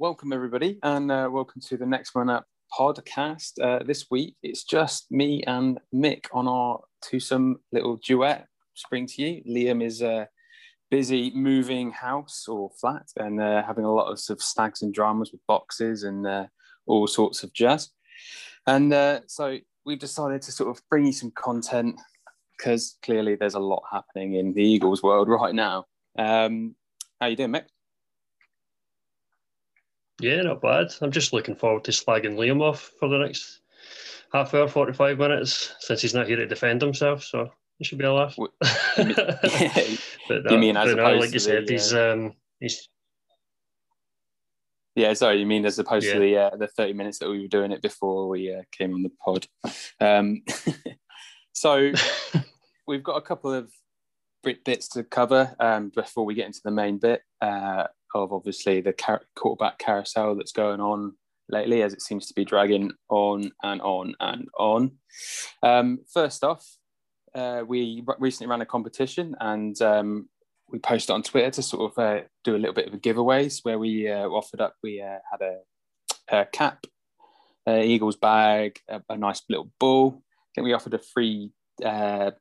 Welcome 0.00 0.32
everybody, 0.32 0.78
and 0.82 1.12
uh, 1.12 1.28
welcome 1.30 1.60
to 1.68 1.76
the 1.76 1.84
Next 1.84 2.14
One 2.14 2.30
Up 2.30 2.46
podcast. 2.72 3.60
Uh, 3.62 3.84
this 3.84 4.06
week, 4.10 4.34
it's 4.42 4.64
just 4.64 5.12
me 5.12 5.42
and 5.46 5.78
Mick 5.94 6.24
on 6.32 6.48
our 6.48 6.80
twosome 7.02 7.58
little 7.70 7.96
duet. 7.96 8.46
Spring 8.72 9.06
to 9.08 9.22
you. 9.22 9.42
Liam 9.46 9.84
is 9.84 10.00
uh, 10.00 10.24
busy 10.90 11.32
moving 11.34 11.90
house 11.90 12.46
or 12.48 12.70
flat 12.80 13.08
and 13.18 13.42
uh, 13.42 13.62
having 13.62 13.84
a 13.84 13.92
lot 13.92 14.10
of, 14.10 14.18
sort 14.18 14.38
of 14.38 14.42
snags 14.42 14.80
and 14.80 14.94
dramas 14.94 15.32
with 15.32 15.42
boxes 15.46 16.04
and 16.04 16.26
uh, 16.26 16.46
all 16.86 17.06
sorts 17.06 17.42
of 17.42 17.52
jazz. 17.52 17.90
And 18.66 18.94
uh, 18.94 19.20
so 19.26 19.58
we've 19.84 19.98
decided 19.98 20.40
to 20.40 20.50
sort 20.50 20.70
of 20.70 20.82
bring 20.88 21.04
you 21.04 21.12
some 21.12 21.32
content 21.32 22.00
because 22.56 22.96
clearly 23.02 23.34
there's 23.34 23.52
a 23.52 23.60
lot 23.60 23.82
happening 23.92 24.36
in 24.36 24.54
the 24.54 24.62
Eagles 24.62 25.02
world 25.02 25.28
right 25.38 25.54
now. 25.54 25.84
Um, 26.18 26.74
how 27.20 27.26
you 27.26 27.36
doing, 27.36 27.52
Mick? 27.52 27.64
Yeah, 30.20 30.42
not 30.42 30.60
bad. 30.60 30.92
I'm 31.00 31.10
just 31.10 31.32
looking 31.32 31.56
forward 31.56 31.84
to 31.84 31.90
slagging 31.90 32.36
Liam 32.36 32.60
off 32.60 32.92
for 32.98 33.08
the 33.08 33.18
next 33.18 33.60
half 34.32 34.54
hour, 34.54 34.68
45 34.68 35.18
minutes, 35.18 35.74
since 35.80 36.02
he's 36.02 36.14
not 36.14 36.26
here 36.26 36.36
to 36.36 36.46
defend 36.46 36.82
himself. 36.82 37.24
So 37.24 37.50
it 37.78 37.86
should 37.86 37.98
be 37.98 38.04
a 38.04 38.12
laugh. 38.12 38.36
What, 38.36 38.52
you 38.98 39.04
mean, 39.06 39.14
but 40.28 40.44
no, 40.44 40.52
you 40.52 40.58
mean 40.58 40.76
as 40.76 40.94
no, 40.94 41.14
like 41.14 41.32
you 41.32 41.38
said, 41.38 41.66
the, 41.66 41.72
he's, 41.72 41.94
uh, 41.94 42.12
um, 42.12 42.34
he's. 42.60 42.88
Yeah, 44.94 45.14
sorry. 45.14 45.38
You 45.38 45.46
mean 45.46 45.64
as 45.64 45.78
opposed 45.78 46.06
yeah. 46.06 46.14
to 46.14 46.18
the 46.18 46.36
uh, 46.36 46.56
the 46.56 46.66
thirty 46.66 46.92
minutes 46.92 47.18
that 47.20 47.30
we 47.30 47.40
were 47.40 47.48
doing 47.48 47.72
it 47.72 47.80
before 47.80 48.28
we 48.28 48.52
uh, 48.52 48.62
came 48.72 48.92
on 48.92 49.02
the 49.02 49.12
pod. 49.24 49.46
Um, 50.00 50.42
so 51.52 51.92
we've 52.86 53.02
got 53.02 53.16
a 53.16 53.22
couple 53.22 53.54
of 53.54 53.70
bits 54.42 54.88
to 54.88 55.04
cover 55.04 55.54
um, 55.60 55.90
before 55.94 56.24
we 56.24 56.34
get 56.34 56.46
into 56.46 56.60
the 56.64 56.70
main 56.70 56.98
bit. 56.98 57.22
Uh, 57.40 57.84
of 58.14 58.32
obviously 58.32 58.80
the 58.80 58.92
car- 58.92 59.22
quarterback 59.36 59.78
carousel 59.78 60.34
that's 60.34 60.52
going 60.52 60.80
on 60.80 61.14
lately, 61.48 61.82
as 61.82 61.92
it 61.92 62.02
seems 62.02 62.26
to 62.26 62.34
be 62.34 62.44
dragging 62.44 62.92
on 63.08 63.52
and 63.62 63.80
on 63.82 64.14
and 64.20 64.48
on. 64.58 64.92
Um, 65.62 65.98
first 66.12 66.44
off, 66.44 66.66
uh, 67.34 67.62
we 67.66 68.04
recently 68.18 68.50
ran 68.50 68.60
a 68.60 68.66
competition 68.66 69.36
and 69.40 69.80
um, 69.82 70.28
we 70.68 70.78
posted 70.78 71.14
on 71.14 71.22
Twitter 71.22 71.50
to 71.50 71.62
sort 71.62 71.92
of 71.92 71.98
uh, 71.98 72.22
do 72.44 72.56
a 72.56 72.58
little 72.58 72.74
bit 72.74 72.88
of 72.88 72.94
a 72.94 72.98
giveaways 72.98 73.60
where 73.64 73.78
we 73.78 74.08
uh, 74.08 74.26
offered 74.28 74.60
up. 74.60 74.74
We 74.82 75.00
uh, 75.00 75.18
had 75.30 75.40
a, 75.42 75.58
a 76.28 76.46
cap, 76.46 76.86
Eagles 77.68 78.16
bag, 78.16 78.80
a, 78.88 79.00
a, 79.08 79.16
nice 79.16 79.42
little 79.48 79.70
ball. 79.78 80.22
I 80.24 80.48
think 80.54 80.64
we 80.64 80.72
offered 80.72 80.94
a 80.94 80.98
free 80.98 81.52
uh, 81.84 82.32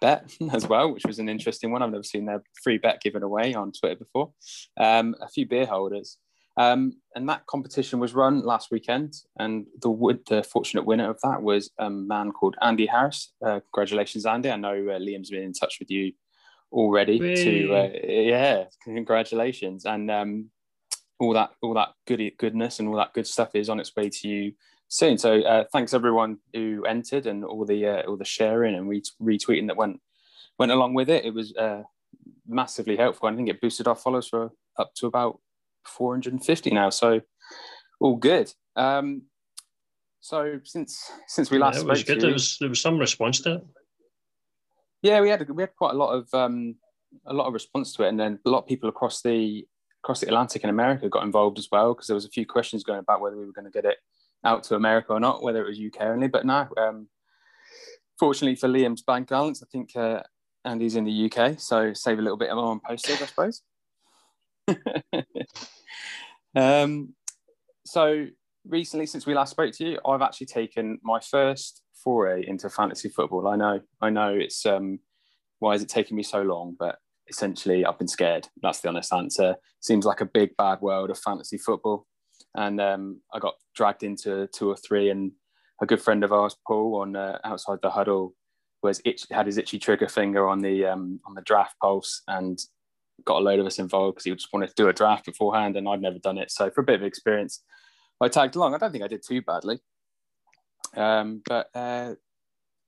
bet 0.00 0.36
as 0.52 0.66
well, 0.66 0.92
which 0.92 1.06
was 1.06 1.18
an 1.18 1.28
interesting 1.28 1.70
one. 1.70 1.82
I've 1.82 1.90
never 1.90 2.02
seen 2.02 2.26
their 2.26 2.42
free 2.62 2.78
bet 2.78 3.00
given 3.00 3.22
away 3.22 3.54
on 3.54 3.72
Twitter 3.72 3.96
before. 3.96 4.32
Um, 4.76 5.14
a 5.20 5.28
few 5.28 5.46
beer 5.46 5.66
holders. 5.66 6.18
Um, 6.58 6.94
and 7.14 7.28
that 7.28 7.44
competition 7.46 7.98
was 7.98 8.14
run 8.14 8.40
last 8.40 8.70
weekend, 8.70 9.14
and 9.38 9.66
the 9.82 10.18
the 10.26 10.42
fortunate 10.42 10.86
winner 10.86 11.10
of 11.10 11.20
that 11.22 11.42
was 11.42 11.70
a 11.78 11.90
man 11.90 12.32
called 12.32 12.56
Andy 12.62 12.86
Harris. 12.86 13.34
Uh, 13.44 13.60
congratulations, 13.60 14.24
Andy! 14.24 14.50
I 14.50 14.56
know 14.56 14.72
uh, 14.72 14.98
Liam's 14.98 15.28
been 15.28 15.42
in 15.42 15.52
touch 15.52 15.76
with 15.78 15.90
you 15.90 16.12
already. 16.72 17.20
Whee. 17.20 17.34
To 17.36 17.74
uh, 17.74 17.90
yeah, 18.02 18.64
congratulations, 18.84 19.84
and 19.84 20.10
um, 20.10 20.50
all 21.18 21.34
that 21.34 21.50
all 21.60 21.74
that 21.74 21.90
good 22.06 22.32
goodness 22.38 22.78
and 22.78 22.88
all 22.88 22.96
that 22.96 23.12
good 23.12 23.26
stuff 23.26 23.54
is 23.54 23.68
on 23.68 23.78
its 23.78 23.94
way 23.94 24.08
to 24.08 24.28
you 24.28 24.52
soon. 24.88 25.18
So 25.18 25.40
uh, 25.40 25.64
thanks 25.72 25.94
everyone 25.94 26.38
who 26.52 26.84
entered 26.84 27.26
and 27.26 27.44
all 27.44 27.64
the 27.64 27.86
uh, 27.86 28.02
all 28.02 28.16
the 28.16 28.24
sharing 28.24 28.74
and 28.74 28.88
retweeting 29.22 29.66
that 29.68 29.76
went 29.76 30.00
went 30.58 30.72
along 30.72 30.94
with 30.94 31.10
it. 31.10 31.24
It 31.24 31.34
was 31.34 31.54
uh, 31.56 31.82
massively 32.46 32.96
helpful. 32.96 33.28
I 33.28 33.34
think 33.34 33.48
it 33.48 33.60
boosted 33.60 33.88
our 33.88 33.96
followers 33.96 34.28
for 34.28 34.50
up 34.78 34.94
to 34.96 35.06
about 35.06 35.40
450 35.86 36.70
now. 36.70 36.90
So 36.90 37.20
all 38.00 38.16
good. 38.16 38.52
Um, 38.74 39.22
so 40.20 40.60
since 40.64 41.10
since 41.26 41.50
we 41.50 41.58
last 41.58 41.76
yeah, 41.76 41.82
it 41.82 41.86
was 41.86 42.00
spoke, 42.00 42.14
good. 42.14 42.22
there 42.22 42.32
was 42.32 42.58
there 42.58 42.68
was 42.68 42.80
some 42.80 42.98
response 42.98 43.40
to 43.40 43.54
it. 43.54 43.66
Yeah, 45.02 45.20
we 45.20 45.28
had 45.28 45.48
we 45.48 45.62
had 45.62 45.76
quite 45.76 45.94
a 45.94 45.98
lot 45.98 46.12
of 46.12 46.32
um, 46.34 46.76
a 47.26 47.32
lot 47.32 47.46
of 47.46 47.54
response 47.54 47.92
to 47.94 48.02
it, 48.04 48.08
and 48.08 48.18
then 48.18 48.38
a 48.44 48.50
lot 48.50 48.58
of 48.58 48.66
people 48.66 48.88
across 48.88 49.22
the 49.22 49.66
across 50.02 50.20
the 50.20 50.26
Atlantic 50.26 50.64
in 50.64 50.70
America 50.70 51.08
got 51.08 51.24
involved 51.24 51.58
as 51.58 51.68
well 51.70 51.94
because 51.94 52.06
there 52.06 52.14
was 52.14 52.24
a 52.24 52.30
few 52.30 52.46
questions 52.46 52.82
going 52.82 52.98
about 52.98 53.20
whether 53.20 53.36
we 53.36 53.44
were 53.44 53.52
going 53.52 53.64
to 53.64 53.70
get 53.70 53.84
it 53.84 53.98
out 54.46 54.64
to 54.64 54.76
America 54.76 55.12
or 55.12 55.20
not, 55.20 55.42
whether 55.42 55.64
it 55.64 55.68
was 55.68 55.80
UK 55.80 56.02
only. 56.02 56.28
But 56.28 56.46
no, 56.46 56.68
um, 56.78 57.08
fortunately 58.18 58.56
for 58.56 58.68
Liam's 58.68 59.02
bank 59.02 59.28
balance, 59.28 59.62
I 59.62 59.66
think 59.70 59.94
uh, 59.96 60.22
Andy's 60.64 60.96
in 60.96 61.04
the 61.04 61.30
UK, 61.30 61.60
so 61.60 61.92
save 61.92 62.18
a 62.18 62.22
little 62.22 62.38
bit 62.38 62.54
more 62.54 62.70
on 62.70 62.80
postage, 62.80 63.20
I 63.20 63.26
suppose. 63.26 63.62
um, 66.56 67.14
so 67.84 68.26
recently, 68.66 69.06
since 69.06 69.26
we 69.26 69.34
last 69.34 69.50
spoke 69.50 69.72
to 69.74 69.84
you, 69.84 69.98
I've 70.06 70.22
actually 70.22 70.46
taken 70.46 70.98
my 71.02 71.20
first 71.20 71.82
foray 72.02 72.44
into 72.46 72.68
fantasy 72.68 73.08
football. 73.08 73.48
I 73.48 73.56
know, 73.56 73.80
I 74.00 74.10
know, 74.10 74.34
it's 74.34 74.64
um, 74.64 75.00
why 75.58 75.74
is 75.74 75.82
it 75.82 75.88
taking 75.88 76.16
me 76.16 76.22
so 76.22 76.42
long? 76.42 76.76
But 76.78 76.98
essentially, 77.28 77.84
I've 77.84 77.98
been 77.98 78.08
scared. 78.08 78.48
That's 78.62 78.80
the 78.80 78.88
honest 78.88 79.12
answer. 79.12 79.56
Seems 79.80 80.04
like 80.04 80.20
a 80.20 80.26
big 80.26 80.56
bad 80.56 80.80
world 80.80 81.10
of 81.10 81.18
fantasy 81.18 81.58
football 81.58 82.06
and 82.56 82.80
um, 82.80 83.20
I 83.32 83.38
got 83.38 83.54
dragged 83.74 84.02
into 84.02 84.48
two 84.48 84.68
or 84.68 84.76
three. 84.76 85.10
And 85.10 85.32
a 85.80 85.86
good 85.86 86.00
friend 86.00 86.24
of 86.24 86.32
ours, 86.32 86.56
Paul, 86.66 87.00
on 87.02 87.14
uh, 87.14 87.38
outside 87.44 87.78
the 87.82 87.90
huddle, 87.90 88.34
was 88.82 89.00
itch, 89.04 89.26
had 89.30 89.46
his 89.46 89.58
itchy 89.58 89.78
trigger 89.78 90.08
finger 90.08 90.48
on 90.48 90.60
the 90.60 90.86
um, 90.86 91.20
on 91.26 91.34
the 91.34 91.42
draft 91.42 91.76
pulse 91.80 92.22
and 92.28 92.58
got 93.24 93.40
a 93.40 93.44
load 93.44 93.58
of 93.58 93.66
us 93.66 93.78
involved 93.78 94.16
because 94.16 94.24
he 94.24 94.34
just 94.34 94.52
wanted 94.52 94.68
to 94.68 94.74
do 94.74 94.88
a 94.88 94.92
draft 94.92 95.26
beforehand, 95.26 95.76
and 95.76 95.88
I'd 95.88 96.02
never 96.02 96.18
done 96.18 96.38
it. 96.38 96.50
So 96.50 96.70
for 96.70 96.80
a 96.80 96.84
bit 96.84 96.96
of 96.96 97.02
experience, 97.02 97.62
I 98.20 98.28
tagged 98.28 98.56
along. 98.56 98.74
I 98.74 98.78
don't 98.78 98.92
think 98.92 99.04
I 99.04 99.08
did 99.08 99.22
too 99.26 99.42
badly, 99.42 99.78
um, 100.96 101.42
but 101.46 101.68
uh, 101.74 102.14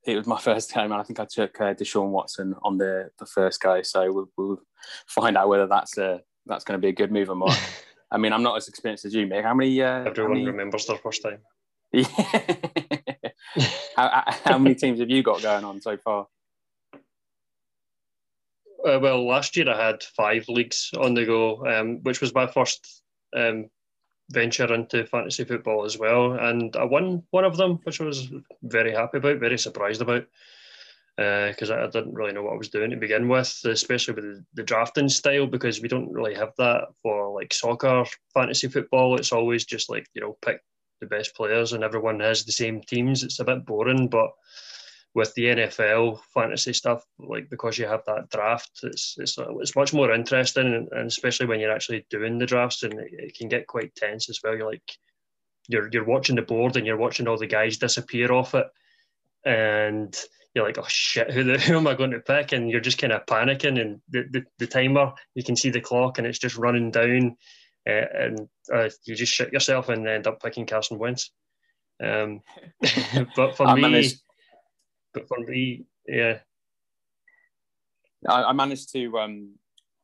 it 0.07 0.17
was 0.17 0.27
my 0.27 0.39
first 0.41 0.73
game, 0.73 0.93
and 0.93 1.01
I 1.01 1.03
think 1.03 1.21
I 1.21 1.27
took 1.27 1.61
uh, 1.61 1.75
Deshaun 1.75 2.11
Watson 2.11 2.55
on 2.63 2.79
the 2.79 3.11
the 3.19 3.27
first 3.27 3.61
go. 3.61 3.83
So 3.83 4.13
we'll, 4.13 4.31
we'll 4.37 4.63
find 5.07 5.37
out 5.37 5.49
whether 5.49 5.67
that's 5.67 5.99
a 5.99 6.21
that's 6.47 6.65
going 6.65 6.81
to 6.81 6.85
be 6.85 6.89
a 6.89 6.93
good 6.93 7.13
move 7.13 7.29
or 7.29 7.37
not. 7.37 7.59
I 8.11 8.19
mean, 8.19 8.33
I'm 8.33 8.43
not 8.43 8.57
as 8.57 8.69
experienced 8.69 9.05
as 9.05 9.15
you, 9.15 9.27
Mick. 9.27 9.43
How 9.43 9.55
many? 9.55 9.81
Uh, 9.83 10.05
Everyone 10.05 10.33
how 10.33 10.35
many... 10.35 10.47
remembers 10.47 10.87
their 10.87 10.99
first 10.99 11.23
time. 11.23 11.41
Yeah. 13.57 13.65
how, 13.97 14.23
how 14.45 14.59
many 14.59 14.75
teams 14.75 15.01
have 15.01 15.09
you 15.09 15.23
got 15.23 15.41
going 15.41 15.65
on 15.65 15.81
so 15.81 15.97
far? 15.97 16.27
Uh, 18.87 18.99
well, 19.01 19.27
last 19.27 19.57
year 19.57 19.69
I 19.71 19.87
had 19.87 20.03
five 20.03 20.45
leagues 20.49 20.91
on 20.99 21.15
the 21.15 21.25
go, 21.25 21.67
um, 21.67 22.03
which 22.03 22.21
was 22.21 22.35
my 22.35 22.47
first 22.47 23.03
um, 23.35 23.71
venture 24.31 24.73
into 24.73 25.07
fantasy 25.07 25.45
football 25.45 25.85
as 25.85 25.99
well, 25.99 26.33
and 26.33 26.77
I 26.77 26.85
won 26.85 27.23
one 27.31 27.45
of 27.45 27.57
them, 27.57 27.81
which 27.85 28.01
I 28.01 28.05
was 28.05 28.29
very 28.63 28.93
happy 28.93 29.19
about, 29.19 29.39
very 29.39 29.59
surprised 29.59 30.03
about 30.03 30.27
because 31.19 31.73
uh, 31.73 31.75
I, 31.75 31.85
I, 31.85 31.91
didn't 31.91 32.15
really 32.15 32.33
know 32.33 32.45
what 32.45 32.53
I 32.53 32.59
was 32.59 32.69
doing 32.69 32.91
to 32.91 32.97
begin 32.97 33.29
with, 33.29 33.61
especially 33.65 34.15
with 34.15 34.25
the, 34.25 34.45
the, 34.55 34.63
drafting 34.63 35.09
style, 35.09 35.49
because 35.49 35.81
we 35.81 35.89
don't 35.89 36.13
really 36.13 36.35
have 36.35 36.53
that 36.59 36.85
for 37.03 37.35
like 37.35 37.53
soccer, 37.53 38.05
fantasy 38.33 38.69
football. 38.69 39.17
It's 39.17 39.33
always 39.33 39.65
just 39.65 39.91
like, 39.91 40.07
you 40.15 40.21
know, 40.21 40.39
pick 40.47 40.61
the 41.01 41.09
best 41.09 41.35
players 41.35 41.73
and 41.73 41.83
everyone 41.83 42.21
has 42.21 42.45
the 42.45 42.53
same 42.53 42.83
teams. 42.83 43.25
It's 43.25 43.41
a 43.41 43.45
bit 43.45 43.67
boring, 43.67 44.07
but 44.07 44.31
with 45.13 45.35
the 45.35 45.47
NFL 45.47 46.21
fantasy 46.33 46.73
stuff, 46.73 47.05
like 47.19 47.51
because 47.51 47.79
you 47.79 47.87
have 47.87 48.05
that 48.07 48.31
draft, 48.31 48.71
it's 48.85 49.17
it's, 49.19 49.37
it's 49.39 49.75
much 49.75 49.93
more 49.93 50.13
interesting, 50.13 50.73
and, 50.73 50.89
and 50.93 51.09
especially 51.09 51.47
when 51.47 51.59
you're 51.59 51.75
actually 51.75 52.07
doing 52.11 52.39
the 52.39 52.47
drafts, 52.47 52.85
and 52.85 52.95
it, 52.95 53.09
it 53.13 53.37
can 53.37 53.49
get 53.49 53.67
quite 53.67 53.93
tense 53.97 54.31
as 54.31 54.39
well. 54.45 54.57
You're 54.57 54.71
like, 54.71 54.89
you're 55.67 55.89
you're 55.93 56.05
watching 56.05 56.37
the 56.37 56.43
board 56.43 56.77
and 56.77 56.87
you're 56.87 56.97
watching 56.97 57.27
all 57.27 57.39
the 57.39 57.49
guys 57.49 57.79
disappear 57.79 58.31
off 58.31 58.55
it, 58.55 58.69
and 59.45 60.17
you're 60.59 60.67
like, 60.67 60.79
oh 60.79 60.89
shit, 60.89 61.31
who, 61.31 61.45
the, 61.45 61.59
who 61.59 61.77
am 61.77 61.87
I 61.87 61.95
going 61.95 62.11
to 62.11 62.19
pick? 62.19 62.51
And 62.51 62.69
you're 62.69 62.81
just 62.81 62.99
kind 62.99 63.13
of 63.13 63.25
panicking, 63.27 63.81
and 63.81 64.01
the, 64.11 64.25
the, 64.31 64.45
the 64.59 64.67
timer, 64.67 65.13
you 65.35 65.45
can 65.45 65.55
see 65.55 65.71
the 65.71 65.81
clock, 65.81 66.19
and 66.19 66.27
it's 66.27 66.39
just 66.39 66.57
running 66.57 66.91
down, 66.91 67.37
uh, 67.89 68.07
and 68.13 68.49
uh, 68.75 68.91
you 69.05 69.15
just 69.15 69.33
shit 69.33 69.53
yourself 69.53 69.89
and 69.89 70.07
end 70.09 70.27
up 70.27 70.43
picking 70.43 70.67
Carson 70.67 70.99
Wentz. 70.99 71.31
Um, 72.03 72.41
but 73.37 73.57
for 73.57 73.73
me, 73.73 73.81
managed, 73.81 74.21
but 75.15 75.29
for 75.29 75.39
me, 75.39 75.87
yeah, 76.09 76.39
I, 78.29 78.45
I 78.45 78.53
managed 78.53 78.93
to 78.93 79.19
um, 79.19 79.55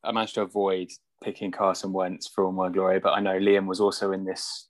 I 0.05 0.13
managed 0.13 0.35
to 0.35 0.41
avoid 0.41 0.87
picking 1.21 1.51
Carson 1.51 1.91
Wentz 1.91 2.29
for 2.29 2.45
all 2.45 2.53
my 2.53 2.69
glory, 2.69 2.99
but 2.99 3.13
I 3.13 3.19
know 3.19 3.37
Liam 3.37 3.67
was 3.67 3.81
also 3.81 4.13
in 4.13 4.23
this 4.23 4.69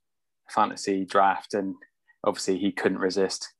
fantasy 0.49 1.05
draft, 1.05 1.53
and 1.53 1.75
obviously 2.23 2.57
he 2.57 2.71
couldn't 2.71 2.97
resist 2.97 3.54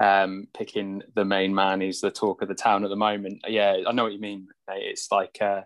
um, 0.00 0.48
picking 0.54 1.02
the 1.14 1.24
main 1.24 1.54
man 1.54 1.80
who's 1.80 2.00
the 2.00 2.10
talk 2.10 2.42
of 2.42 2.48
the 2.48 2.54
town 2.54 2.84
at 2.84 2.90
the 2.90 2.96
moment. 2.96 3.42
Yeah, 3.46 3.78
I 3.86 3.92
know 3.92 4.04
what 4.04 4.12
you 4.12 4.20
mean. 4.20 4.48
Mate. 4.68 4.84
It's 4.84 5.10
like 5.10 5.38
uh, 5.40 5.62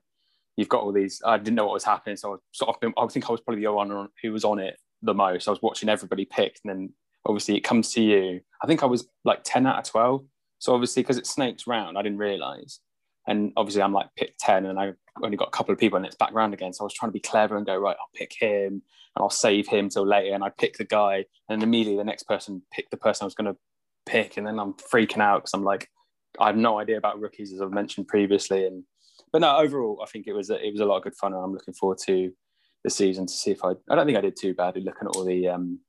you've 0.57 0.69
got 0.69 0.83
all 0.83 0.93
these. 0.93 1.23
I 1.25 1.39
didn't 1.39 1.55
know 1.55 1.67
what 1.67 1.75
was 1.75 1.85
happening, 1.85 2.17
so 2.17 2.35
I 2.35 2.37
sort 2.53 2.75
of 2.75 2.81
been, 2.81 2.93
I 2.97 3.07
think 3.07 3.29
I 3.29 3.33
was 3.33 3.41
probably 3.41 3.63
the 3.63 3.73
one 3.73 4.09
who 4.23 4.33
was 4.33 4.45
on 4.45 4.59
it 4.59 4.79
the 5.03 5.15
most. 5.15 5.49
I 5.49 5.51
was 5.51 5.63
watching 5.63 5.89
everybody 5.89 6.25
pick, 6.25 6.59
and 6.65 6.71
then 6.71 6.93
obviously 7.25 7.57
it 7.57 7.61
comes 7.61 7.93
to 7.93 8.03
you. 8.03 8.41
I 8.63 8.67
think 8.67 8.83
I 8.83 8.87
was 8.87 9.09
like 9.25 9.41
ten 9.45 9.67
out 9.67 9.79
of 9.79 9.85
twelve. 9.85 10.25
So 10.59 10.75
obviously, 10.75 11.03
because 11.03 11.19
it 11.19 11.27
snakes 11.27 11.67
round, 11.67 11.99
I 11.99 12.03
didn't 12.03 12.19
realise. 12.19 12.81
And 13.29 13.53
obviously, 13.57 13.83
I'm 13.83 13.93
like 13.93 14.09
pick 14.17 14.35
ten, 14.39 14.67
and 14.67 14.79
I 14.79 14.93
only 15.23 15.37
got 15.37 15.49
a 15.49 15.51
couple 15.53 15.73
of 15.73 15.79
people, 15.79 15.97
and 15.97 16.07
it's 16.07 16.15
back 16.15 16.33
round 16.33 16.55
again. 16.55 16.73
So 16.73 16.85
I 16.85 16.87
was 16.87 16.95
trying 16.95 17.11
to 17.11 17.15
be 17.15 17.21
clever 17.21 17.57
and 17.57 17.67
go 17.67 17.77
right. 17.77 17.97
I'll 17.99 18.11
pick 18.15 18.35
him, 18.39 18.73
and 18.73 18.83
I'll 19.19 19.31
save 19.31 19.67
him 19.67 19.89
till 19.89 20.07
later. 20.07 20.35
And 20.35 20.45
I 20.45 20.51
pick 20.51 20.77
the 20.77 20.85
guy, 20.85 21.25
and 21.49 21.63
immediately 21.63 21.97
the 21.97 22.05
next 22.05 22.25
person 22.25 22.63
picked 22.73 22.91
the 22.91 22.97
person 22.97 23.25
I 23.25 23.27
was 23.27 23.35
going 23.35 23.53
to 23.53 23.59
pick, 24.07 24.37
and 24.37 24.47
then 24.47 24.59
I'm 24.59 24.75
freaking 24.75 25.21
out 25.21 25.43
because 25.43 25.55
I'm 25.55 25.65
like, 25.65 25.89
I 26.39 26.47
have 26.47 26.57
no 26.57 26.79
idea 26.79 26.97
about 26.97 27.21
rookies 27.21 27.53
as 27.53 27.61
I've 27.61 27.73
mentioned 27.73 28.09
previously, 28.09 28.67
and 28.67 28.85
but 29.33 29.41
no, 29.41 29.57
overall, 29.57 30.01
I 30.03 30.07
think 30.07 30.27
it 30.27 30.33
was 30.33 30.51
it 30.51 30.73
was 30.73 30.81
a 30.81 30.87
lot 30.87 30.99
of 30.99 31.03
good 31.03 31.17
fun, 31.17 31.35
and 31.35 31.43
I'm 31.43 31.53
looking 31.53 31.75
forward 31.75 31.99
to 32.07 32.33
the 32.85 32.91
season 32.91 33.27
to 33.27 33.33
see 33.33 33.51
if 33.51 33.65
I. 33.65 33.73
I 33.91 33.95
don't 33.95 34.07
think 34.07 34.19
I 34.19 34.23
did 34.23 34.37
too 34.41 34.55
badly 34.55 34.83
looking 34.83 35.09
at 35.09 35.17
all 35.17 35.25
the 35.25 35.49
um, 35.49 35.81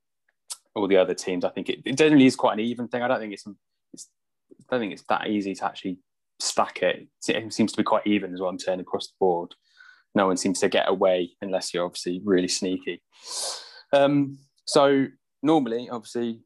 all 0.74 0.88
the 0.88 0.96
other 0.96 1.14
teams. 1.14 1.44
I 1.44 1.50
think 1.50 1.68
it, 1.68 1.80
it 1.84 1.96
generally 1.96 2.26
is 2.26 2.36
quite 2.36 2.54
an 2.54 2.60
even 2.60 2.88
thing. 2.88 3.02
I 3.02 3.08
don't 3.08 3.20
think 3.20 3.32
it's, 3.32 3.46
it's 3.92 4.08
I 4.60 4.74
don't 4.74 4.80
think 4.80 4.92
it's 4.92 5.04
that 5.08 5.28
easy 5.28 5.54
to 5.54 5.64
actually 5.64 5.98
stack 6.40 6.82
it. 6.82 7.08
It 7.28 7.52
seems 7.52 7.72
to 7.72 7.76
be 7.78 7.84
quite 7.84 8.06
even 8.06 8.34
as 8.34 8.40
well. 8.40 8.50
I'm 8.50 8.58
saying 8.58 8.80
across 8.80 9.08
the 9.08 9.14
board. 9.18 9.54
No 10.14 10.26
one 10.26 10.36
seems 10.36 10.60
to 10.60 10.68
get 10.68 10.88
away 10.88 11.30
unless 11.42 11.72
you're 11.72 11.84
obviously 11.84 12.20
really 12.24 12.48
sneaky. 12.48 13.02
Um, 13.92 14.38
so 14.64 15.06
normally, 15.42 15.88
obviously, 15.90 16.40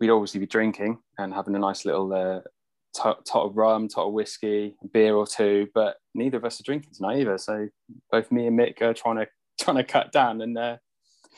we'd 0.00 0.10
obviously 0.10 0.40
be 0.40 0.46
drinking 0.46 0.98
and 1.18 1.32
having 1.32 1.54
a 1.54 1.58
nice 1.58 1.84
little 1.84 2.12
uh, 2.12 2.40
tot, 2.94 3.24
tot 3.26 3.46
of 3.46 3.56
rum, 3.56 3.88
tot 3.88 4.06
of 4.06 4.12
whiskey, 4.12 4.76
a 4.82 4.88
beer 4.88 5.14
or 5.14 5.26
two, 5.26 5.68
but 5.74 5.96
neither 6.14 6.38
of 6.38 6.44
us 6.44 6.60
are 6.60 6.64
drinking 6.64 6.92
tonight 6.94 7.20
either. 7.20 7.38
So 7.38 7.68
both 8.10 8.32
me 8.32 8.46
and 8.46 8.58
Mick 8.58 8.80
are 8.80 8.94
trying 8.94 9.16
to 9.16 9.26
trying 9.60 9.76
to 9.76 9.84
cut 9.84 10.12
down. 10.12 10.40
And 10.40 10.56
uh, 10.56 10.76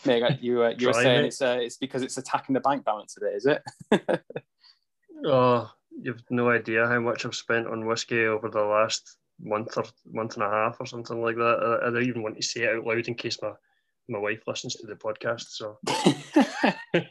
Mick, 0.05 0.43
you 0.43 0.62
uh, 0.62 0.75
you 0.79 0.88
were 0.88 0.93
saying 0.93 1.25
it. 1.25 1.29
it's 1.29 1.43
uh, 1.43 1.58
it's 1.61 1.76
because 1.76 2.03
it's 2.03 2.19
attacking 2.19 2.55
the 2.55 2.61
bank 2.61 2.85
balance 2.85 3.17
bit, 3.20 3.35
is 3.35 3.47
it? 3.47 3.62
oh, 5.26 5.70
you've 6.00 6.23
no 6.31 6.50
idea 6.50 6.87
how 6.87 7.00
much 7.00 7.25
I've 7.25 7.35
spent 7.35 7.67
on 7.67 7.87
whiskey 7.87 8.25
over 8.25 8.49
the 8.49 8.62
last 8.62 9.17
month 9.41 9.76
or 9.76 9.85
month 10.11 10.35
and 10.35 10.44
a 10.44 10.50
half 10.50 10.76
or 10.81 10.87
something 10.87 11.20
like 11.20 11.37
that. 11.37 11.81
I, 11.82 11.88
I 11.88 11.91
don't 11.91 12.09
even 12.09 12.23
want 12.23 12.37
to 12.37 12.43
say 12.43 12.62
it 12.62 12.76
out 12.76 12.85
loud 12.85 13.06
in 13.09 13.14
case 13.14 13.38
my 13.43 13.52
my 14.08 14.19
wife 14.19 14.43
listens 14.47 14.75
to 14.76 14.87
the 14.87 14.94
podcast. 14.94 15.47
So 15.49 15.79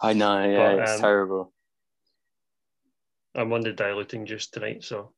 I 0.00 0.12
know, 0.12 0.44
yeah, 0.44 0.74
but, 0.74 0.78
it's 0.80 0.92
um, 0.92 1.00
terrible. 1.00 1.52
I'm 3.34 3.52
on 3.52 3.60
the 3.60 3.72
diluting 3.72 4.26
juice 4.26 4.48
tonight, 4.48 4.82
so 4.82 5.12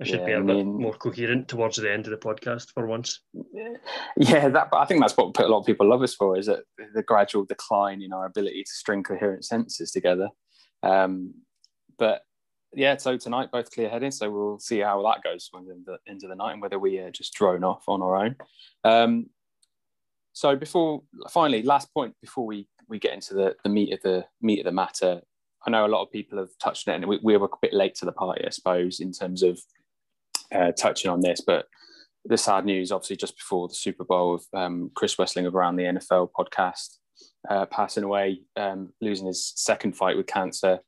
I 0.00 0.04
should 0.04 0.20
yeah, 0.20 0.26
be 0.26 0.32
a 0.32 0.38
I 0.38 0.42
bit 0.42 0.64
more 0.64 0.94
coherent 0.94 1.48
towards 1.48 1.76
the 1.76 1.92
end 1.92 2.06
of 2.06 2.12
the 2.12 2.16
podcast 2.16 2.72
for 2.72 2.86
once. 2.86 3.20
Yeah, 4.16 4.48
that. 4.48 4.68
But 4.70 4.78
I 4.78 4.86
think 4.86 5.00
that's 5.00 5.16
what 5.16 5.36
a 5.38 5.48
lot 5.48 5.60
of 5.60 5.66
people 5.66 5.88
love 5.88 6.02
us 6.02 6.14
for 6.14 6.38
is 6.38 6.46
that 6.46 6.60
the 6.94 7.02
gradual 7.02 7.44
decline 7.44 8.00
in 8.00 8.12
our 8.12 8.26
ability 8.26 8.62
to 8.62 8.70
string 8.70 9.02
coherent 9.02 9.44
sentences 9.44 9.90
together. 9.90 10.28
Um, 10.82 11.34
but 11.98 12.22
yeah, 12.72 12.96
so 12.96 13.16
tonight 13.16 13.50
both 13.50 13.72
clear 13.72 13.88
headed, 13.88 14.14
so 14.14 14.30
we'll 14.30 14.60
see 14.60 14.78
how 14.78 15.02
that 15.02 15.24
goes 15.24 15.50
into 15.52 15.82
the, 15.84 15.98
into 16.06 16.28
the 16.28 16.36
night 16.36 16.52
and 16.52 16.62
whether 16.62 16.78
we 16.78 17.00
uh, 17.00 17.10
just 17.10 17.34
drone 17.34 17.64
off 17.64 17.82
on 17.88 18.00
our 18.00 18.16
own. 18.16 18.36
Um, 18.84 19.26
so 20.38 20.54
before 20.54 21.02
finally, 21.28 21.64
last 21.64 21.92
point 21.92 22.14
before 22.22 22.46
we 22.46 22.68
we 22.88 23.00
get 23.00 23.12
into 23.12 23.34
the, 23.34 23.56
the 23.64 23.68
meat 23.68 23.92
of 23.92 24.00
the 24.02 24.24
meat 24.40 24.60
of 24.60 24.66
the 24.66 24.72
matter. 24.72 25.20
I 25.66 25.70
know 25.70 25.84
a 25.84 25.88
lot 25.88 26.02
of 26.04 26.12
people 26.12 26.38
have 26.38 26.50
touched 26.62 26.86
on 26.86 26.94
it, 26.94 26.96
and 26.98 27.06
we, 27.06 27.18
we 27.24 27.36
were 27.36 27.46
a 27.46 27.56
bit 27.60 27.74
late 27.74 27.96
to 27.96 28.04
the 28.04 28.12
party, 28.12 28.44
I 28.46 28.50
suppose, 28.50 29.00
in 29.00 29.10
terms 29.10 29.42
of 29.42 29.60
uh, 30.54 30.70
touching 30.70 31.10
on 31.10 31.22
this. 31.22 31.42
But 31.44 31.66
the 32.24 32.38
sad 32.38 32.64
news, 32.64 32.92
obviously, 32.92 33.16
just 33.16 33.36
before 33.36 33.66
the 33.66 33.74
Super 33.74 34.04
Bowl, 34.04 34.36
of 34.36 34.44
um, 34.54 34.92
Chris 34.94 35.16
Wesseling 35.16 35.44
of 35.44 35.56
Around 35.56 35.74
the 35.74 35.84
NFL 35.84 36.30
podcast 36.38 36.98
uh, 37.50 37.66
passing 37.66 38.04
away, 38.04 38.42
um, 38.56 38.92
losing 39.00 39.26
his 39.26 39.52
second 39.56 39.96
fight 39.96 40.16
with 40.16 40.28
cancer. 40.28 40.78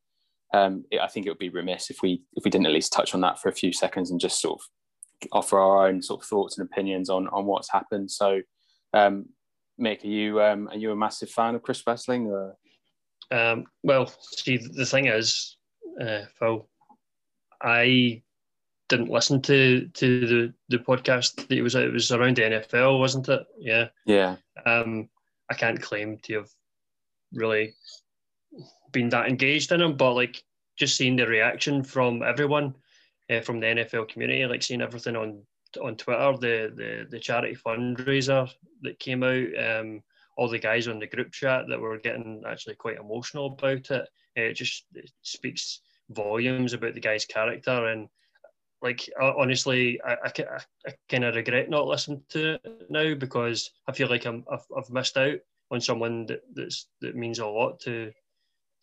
Um, 0.54 0.84
it, 0.92 1.00
I 1.00 1.08
think 1.08 1.26
it 1.26 1.30
would 1.30 1.38
be 1.38 1.48
remiss 1.48 1.90
if 1.90 2.02
we 2.02 2.22
if 2.34 2.44
we 2.44 2.52
didn't 2.52 2.66
at 2.66 2.72
least 2.72 2.92
touch 2.92 3.16
on 3.16 3.20
that 3.22 3.40
for 3.40 3.48
a 3.48 3.52
few 3.52 3.72
seconds 3.72 4.12
and 4.12 4.20
just 4.20 4.40
sort 4.40 4.60
of 4.60 5.28
offer 5.32 5.58
our 5.58 5.88
own 5.88 6.02
sort 6.02 6.22
of 6.22 6.28
thoughts 6.28 6.56
and 6.56 6.68
opinions 6.68 7.10
on 7.10 7.26
on 7.30 7.46
what's 7.46 7.72
happened. 7.72 8.12
So, 8.12 8.42
um, 8.94 9.26
Mick, 9.80 10.04
are 10.04 10.08
you 10.08 10.40
um, 10.42 10.68
are 10.68 10.76
you 10.76 10.92
a 10.92 10.96
massive 10.96 11.30
fan 11.30 11.54
of 11.54 11.62
Chris 11.62 11.82
Wesseling? 11.82 12.26
Or? 12.26 12.56
Um, 13.30 13.64
well, 13.82 14.12
see, 14.20 14.56
the 14.58 14.86
thing 14.86 15.06
is, 15.06 15.56
uh, 16.00 16.22
Phil, 16.38 16.68
I 17.62 18.22
didn't 18.88 19.10
listen 19.10 19.40
to 19.42 19.88
to 19.94 20.26
the 20.26 20.54
the 20.68 20.78
podcast. 20.78 21.36
That 21.36 21.56
it 21.56 21.62
was 21.62 21.74
it 21.74 21.92
was 21.92 22.10
around 22.12 22.36
the 22.36 22.42
NFL, 22.42 22.98
wasn't 22.98 23.28
it? 23.28 23.46
Yeah. 23.58 23.88
Yeah. 24.04 24.36
Um, 24.66 25.08
I 25.50 25.54
can't 25.54 25.80
claim 25.80 26.18
to 26.24 26.34
have 26.34 26.50
really 27.32 27.74
been 28.92 29.08
that 29.10 29.28
engaged 29.28 29.72
in 29.72 29.80
them, 29.80 29.96
but 29.96 30.14
like 30.14 30.42
just 30.76 30.96
seeing 30.96 31.16
the 31.16 31.26
reaction 31.26 31.82
from 31.82 32.22
everyone 32.22 32.74
uh, 33.30 33.40
from 33.40 33.60
the 33.60 33.66
NFL 33.66 34.08
community, 34.08 34.44
like 34.46 34.62
seeing 34.62 34.82
everything 34.82 35.16
on 35.16 35.42
on 35.82 35.96
Twitter, 35.96 36.32
the 36.38 36.72
the, 36.74 37.06
the 37.10 37.20
charity 37.20 37.56
fundraiser 37.56 38.50
that 38.82 38.98
came 38.98 39.22
out, 39.22 39.48
um, 39.58 40.02
all 40.36 40.48
the 40.48 40.58
guys 40.58 40.88
on 40.88 40.98
the 40.98 41.06
group 41.06 41.32
chat 41.32 41.64
that 41.68 41.80
were 41.80 41.98
getting 41.98 42.42
actually 42.46 42.74
quite 42.74 42.98
emotional 42.98 43.46
about 43.46 43.90
it. 43.90 44.08
It 44.36 44.54
just 44.54 44.86
it 44.94 45.10
speaks 45.22 45.80
volumes 46.10 46.72
about 46.72 46.94
the 46.94 47.00
guy's 47.00 47.24
character 47.24 47.86
and 47.86 48.08
like 48.82 49.08
honestly, 49.20 50.00
I, 50.02 50.16
I, 50.24 50.32
I 50.86 50.94
kind 51.08 51.24
of 51.24 51.34
regret 51.34 51.68
not 51.68 51.86
listening 51.86 52.22
to 52.30 52.54
it 52.54 52.86
now 52.88 53.14
because 53.14 53.70
I 53.86 53.92
feel 53.92 54.08
like 54.08 54.24
I'm 54.24 54.44
I've, 54.50 54.64
I've 54.76 54.90
missed 54.90 55.16
out 55.18 55.38
on 55.70 55.80
someone 55.80 56.26
that 56.26 56.42
that's, 56.54 56.86
that 57.00 57.14
means 57.14 57.38
a 57.38 57.46
lot 57.46 57.80
to 57.80 58.10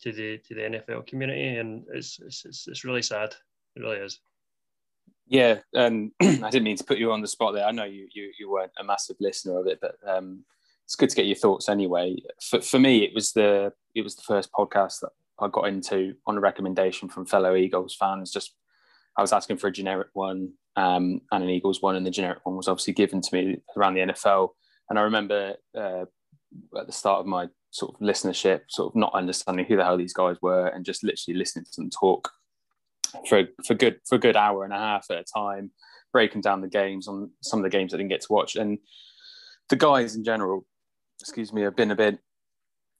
to 0.02 0.12
the 0.12 0.38
to 0.38 0.54
the 0.54 0.60
NFL 0.60 1.06
community, 1.06 1.56
and 1.56 1.84
it's 1.92 2.20
it's, 2.20 2.44
it's, 2.44 2.68
it's 2.68 2.84
really 2.84 3.02
sad. 3.02 3.34
It 3.74 3.80
really 3.80 3.98
is. 3.98 4.20
Yeah, 5.28 5.58
um, 5.76 6.12
I 6.22 6.48
didn't 6.50 6.64
mean 6.64 6.78
to 6.78 6.84
put 6.84 6.98
you 6.98 7.12
on 7.12 7.20
the 7.20 7.28
spot 7.28 7.54
there. 7.54 7.66
I 7.66 7.70
know 7.70 7.84
you 7.84 8.08
you, 8.12 8.32
you 8.38 8.50
weren't 8.50 8.72
a 8.78 8.84
massive 8.84 9.16
listener 9.20 9.58
of 9.60 9.66
it, 9.66 9.78
but 9.80 9.96
um, 10.06 10.44
it's 10.84 10.96
good 10.96 11.10
to 11.10 11.16
get 11.16 11.26
your 11.26 11.36
thoughts 11.36 11.68
anyway. 11.68 12.16
For, 12.40 12.62
for 12.62 12.78
me, 12.78 13.04
it 13.04 13.14
was 13.14 13.32
the 13.32 13.72
it 13.94 14.02
was 14.02 14.16
the 14.16 14.22
first 14.22 14.50
podcast 14.52 15.00
that 15.00 15.10
I 15.38 15.48
got 15.48 15.68
into 15.68 16.14
on 16.26 16.38
a 16.38 16.40
recommendation 16.40 17.08
from 17.08 17.26
fellow 17.26 17.54
Eagles 17.54 17.94
fans. 17.94 18.32
Just 18.32 18.54
I 19.18 19.20
was 19.20 19.32
asking 19.32 19.58
for 19.58 19.66
a 19.66 19.72
generic 19.72 20.08
one 20.14 20.52
um, 20.76 21.20
and 21.30 21.44
an 21.44 21.50
Eagles 21.50 21.82
one, 21.82 21.94
and 21.94 22.06
the 22.06 22.10
generic 22.10 22.38
one 22.44 22.56
was 22.56 22.68
obviously 22.68 22.94
given 22.94 23.20
to 23.20 23.34
me 23.34 23.58
around 23.76 23.94
the 23.94 24.00
NFL. 24.00 24.50
And 24.88 24.98
I 24.98 25.02
remember 25.02 25.56
uh, 25.76 26.06
at 26.78 26.86
the 26.86 26.92
start 26.92 27.20
of 27.20 27.26
my 27.26 27.48
sort 27.70 27.94
of 27.94 28.00
listenership, 28.00 28.62
sort 28.68 28.90
of 28.90 28.96
not 28.96 29.12
understanding 29.12 29.66
who 29.66 29.76
the 29.76 29.84
hell 29.84 29.98
these 29.98 30.14
guys 30.14 30.36
were, 30.40 30.68
and 30.68 30.86
just 30.86 31.04
literally 31.04 31.38
listening 31.38 31.66
to 31.66 31.70
them 31.76 31.90
talk 31.90 32.30
for 33.28 33.44
for 33.66 33.74
good 33.74 34.00
for 34.08 34.16
a 34.16 34.20
good 34.20 34.36
hour 34.36 34.64
and 34.64 34.72
a 34.72 34.78
half 34.78 35.06
at 35.10 35.18
a 35.18 35.24
time, 35.24 35.70
breaking 36.12 36.40
down 36.40 36.60
the 36.60 36.68
games 36.68 37.08
on 37.08 37.30
some 37.42 37.58
of 37.58 37.62
the 37.62 37.76
games 37.76 37.92
I 37.92 37.98
didn't 37.98 38.10
get 38.10 38.22
to 38.22 38.32
watch, 38.32 38.56
and 38.56 38.78
the 39.68 39.76
guys 39.76 40.16
in 40.16 40.24
general, 40.24 40.66
excuse 41.20 41.52
me, 41.52 41.62
have 41.62 41.76
been 41.76 41.90
a 41.90 41.96
bit 41.96 42.18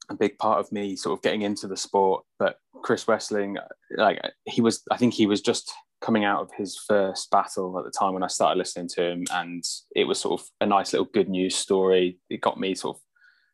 a 0.09 0.15
big 0.15 0.37
part 0.39 0.59
of 0.59 0.71
me 0.71 0.95
sort 0.95 1.17
of 1.17 1.23
getting 1.23 1.43
into 1.43 1.67
the 1.67 1.77
sport. 1.77 2.23
But 2.37 2.57
Chris 2.81 3.05
Wesseling, 3.05 3.57
like 3.95 4.19
he 4.45 4.61
was, 4.61 4.81
I 4.91 4.97
think 4.97 5.13
he 5.13 5.27
was 5.27 5.41
just 5.41 5.71
coming 6.01 6.25
out 6.25 6.41
of 6.41 6.49
his 6.57 6.77
first 6.77 7.29
battle 7.29 7.77
at 7.77 7.85
the 7.85 7.91
time 7.91 8.13
when 8.13 8.23
I 8.23 8.27
started 8.27 8.57
listening 8.57 8.89
to 8.95 9.03
him, 9.03 9.25
and 9.31 9.63
it 9.95 10.05
was 10.05 10.19
sort 10.19 10.41
of 10.41 10.47
a 10.61 10.65
nice 10.65 10.93
little 10.93 11.07
good 11.13 11.29
news 11.29 11.55
story. 11.55 12.17
It 12.29 12.41
got 12.41 12.59
me 12.59 12.75
sort 12.75 12.97
of 12.97 13.01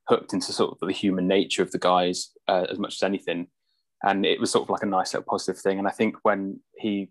hooked 0.08 0.34
into 0.34 0.54
sort 0.54 0.72
of 0.72 0.88
the 0.88 0.94
human 0.94 1.28
nature 1.28 1.64
of 1.64 1.72
the 1.72 1.80
guys 1.80 2.32
uh, 2.48 2.68
as 2.70 2.80
much 2.80 2.96
as 2.96 3.04
anything, 3.04 3.48
and 4.04 4.26
it 4.26 4.40
was 4.40 4.52
sort 4.52 4.64
of 4.64 4.70
like 4.70 4.84
a 4.84 4.88
nice 4.88 5.14
little 5.14 5.26
positive 5.28 5.62
thing. 5.62 5.80
And 5.80 5.88
I 5.88 5.92
think 5.92 6.18
when 6.24 6.60
he 6.78 7.10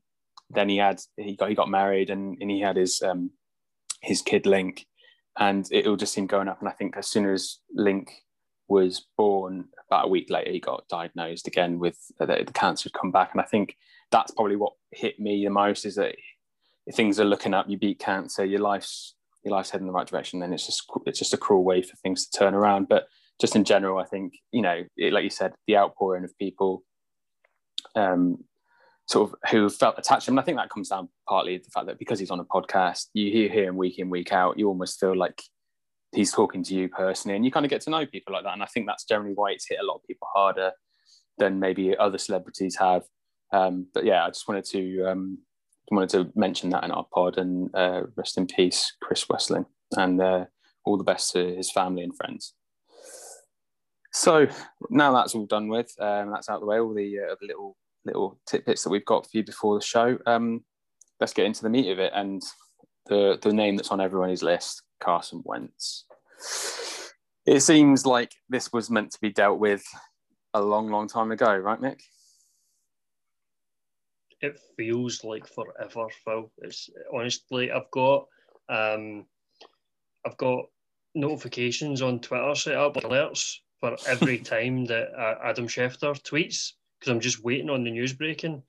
then 0.50 0.68
he 0.68 0.76
had 0.76 1.00
he 1.16 1.36
got 1.36 1.48
he 1.48 1.54
got 1.54 1.70
married 1.70 2.10
and, 2.10 2.36
and 2.40 2.50
he 2.50 2.60
had 2.60 2.76
his 2.76 3.02
um, 3.02 3.30
his 4.00 4.22
kid 4.22 4.46
Link, 4.46 4.86
and 5.38 5.66
it 5.70 5.86
all 5.86 5.96
just 5.96 6.12
seemed 6.12 6.28
going 6.28 6.48
up. 6.48 6.60
And 6.60 6.68
I 6.68 6.72
think 6.72 6.96
as 6.96 7.08
soon 7.08 7.28
as 7.28 7.58
Link 7.74 8.10
was 8.68 9.06
born, 9.16 9.66
about 9.88 10.06
a 10.06 10.08
week 10.08 10.30
later 10.30 10.50
he 10.50 10.60
got 10.60 10.88
diagnosed 10.88 11.46
again 11.46 11.78
with 11.78 11.98
uh, 12.20 12.26
the, 12.26 12.44
the 12.46 12.52
cancer 12.52 12.88
had 12.88 12.98
come 12.98 13.10
back, 13.10 13.30
and 13.32 13.40
I 13.40 13.44
think 13.44 13.76
that's 14.10 14.32
probably 14.32 14.56
what 14.56 14.74
hit 14.92 15.18
me 15.18 15.44
the 15.44 15.50
most 15.50 15.84
is 15.84 15.96
that 15.96 16.14
things 16.92 17.18
are 17.18 17.24
looking 17.24 17.54
up, 17.54 17.66
you 17.68 17.78
beat 17.78 17.98
cancer, 17.98 18.44
your 18.44 18.60
life's 18.60 19.14
your 19.44 19.52
life's 19.52 19.70
heading 19.70 19.86
in 19.86 19.92
the 19.92 19.92
right 19.92 20.06
direction, 20.06 20.40
then 20.40 20.52
it's 20.52 20.66
just 20.66 20.84
it's 21.06 21.18
just 21.18 21.34
a 21.34 21.38
cruel 21.38 21.64
way 21.64 21.82
for 21.82 21.96
things 21.96 22.26
to 22.26 22.38
turn 22.38 22.54
around. 22.54 22.88
But 22.88 23.08
just 23.40 23.56
in 23.56 23.64
general, 23.64 23.98
I 23.98 24.04
think 24.04 24.34
you 24.52 24.62
know, 24.62 24.84
it, 24.96 25.12
like 25.12 25.24
you 25.24 25.30
said, 25.30 25.54
the 25.66 25.76
outpouring 25.76 26.24
of 26.24 26.36
people, 26.38 26.84
um, 27.94 28.44
sort 29.06 29.30
of 29.30 29.50
who 29.50 29.68
felt 29.68 29.98
attached 29.98 30.26
to 30.26 30.30
him. 30.30 30.38
And 30.38 30.42
I 30.42 30.44
think 30.44 30.58
that 30.58 30.70
comes 30.70 30.88
down 30.88 31.08
partly 31.28 31.58
to 31.58 31.64
the 31.64 31.70
fact 31.70 31.86
that 31.86 31.98
because 31.98 32.18
he's 32.18 32.30
on 32.30 32.40
a 32.40 32.44
podcast, 32.44 33.06
you 33.12 33.48
hear, 33.48 33.68
him 33.68 33.76
week 33.76 33.98
in 33.98 34.10
week 34.10 34.32
out, 34.32 34.58
you 34.58 34.68
almost 34.68 35.00
feel 35.00 35.16
like 35.16 35.42
he's 36.12 36.32
talking 36.32 36.62
to 36.64 36.74
you 36.74 36.88
personally, 36.88 37.36
and 37.36 37.44
you 37.44 37.50
kind 37.50 37.66
of 37.66 37.70
get 37.70 37.82
to 37.82 37.90
know 37.90 38.06
people 38.06 38.32
like 38.32 38.44
that. 38.44 38.54
And 38.54 38.62
I 38.62 38.66
think 38.66 38.86
that's 38.86 39.04
generally 39.04 39.34
why 39.34 39.50
it's 39.50 39.68
hit 39.68 39.80
a 39.80 39.86
lot 39.86 39.96
of 39.96 40.06
people 40.06 40.28
harder 40.32 40.72
than 41.38 41.58
maybe 41.58 41.96
other 41.96 42.18
celebrities 42.18 42.76
have. 42.76 43.02
Um, 43.52 43.88
but 43.92 44.04
yeah, 44.04 44.24
I 44.24 44.28
just 44.28 44.48
wanted 44.48 44.64
to 44.66 45.04
um, 45.06 45.38
wanted 45.90 46.10
to 46.10 46.32
mention 46.38 46.70
that 46.70 46.84
in 46.84 46.90
our 46.90 47.06
pod 47.12 47.38
and 47.38 47.74
uh, 47.74 48.02
rest 48.16 48.38
in 48.38 48.46
peace, 48.46 48.94
Chris 49.00 49.24
Wesseling, 49.26 49.66
and 49.96 50.20
uh, 50.20 50.44
all 50.84 50.96
the 50.96 51.04
best 51.04 51.32
to 51.32 51.54
his 51.54 51.70
family 51.70 52.02
and 52.02 52.16
friends. 52.16 52.54
So 54.14 54.46
now 54.90 55.12
that's 55.12 55.34
all 55.34 55.44
done 55.44 55.68
with, 55.68 55.92
um, 55.98 56.30
that's 56.30 56.48
out 56.48 56.54
of 56.54 56.60
the 56.60 56.66
way. 56.66 56.78
All 56.78 56.94
the 56.94 57.18
uh, 57.18 57.34
little 57.42 57.76
little 58.04 58.38
tidbits 58.46 58.84
that 58.84 58.90
we've 58.90 59.04
got 59.04 59.24
for 59.24 59.36
you 59.36 59.44
before 59.44 59.76
the 59.76 59.84
show. 59.84 60.16
Um, 60.24 60.62
let's 61.20 61.32
get 61.32 61.46
into 61.46 61.62
the 61.62 61.70
meat 61.70 61.90
of 61.90 61.98
it. 61.98 62.12
And 62.14 62.40
the 63.06 63.38
the 63.42 63.52
name 63.52 63.76
that's 63.76 63.90
on 63.90 64.00
everyone's 64.00 64.42
list, 64.42 64.82
Carson 65.00 65.42
Wentz. 65.44 66.06
It 67.44 67.60
seems 67.60 68.06
like 68.06 68.32
this 68.48 68.72
was 68.72 68.88
meant 68.88 69.10
to 69.12 69.20
be 69.20 69.30
dealt 69.30 69.58
with 69.58 69.84
a 70.54 70.62
long, 70.62 70.90
long 70.90 71.08
time 71.08 71.32
ago, 71.32 71.54
right, 71.56 71.80
Mick? 71.80 72.00
It 74.40 74.58
feels 74.76 75.24
like 75.24 75.46
forever, 75.46 76.06
Phil. 76.24 76.52
It's 76.58 76.88
honestly, 77.12 77.72
I've 77.72 77.90
got, 77.90 78.26
um, 78.68 79.26
I've 80.24 80.36
got 80.36 80.66
notifications 81.14 82.00
on 82.00 82.20
Twitter 82.20 82.54
set 82.54 82.76
up 82.76 82.94
alerts 82.94 83.56
for 83.84 83.96
every 84.08 84.38
time 84.54 84.86
that 84.86 85.12
uh, 85.18 85.36
Adam 85.44 85.66
Schefter 85.68 86.18
tweets 86.22 86.72
because 86.98 87.10
I'm 87.12 87.20
just 87.20 87.44
waiting 87.44 87.68
on 87.68 87.84
the 87.84 87.90
news 87.90 88.14
breaking, 88.14 88.62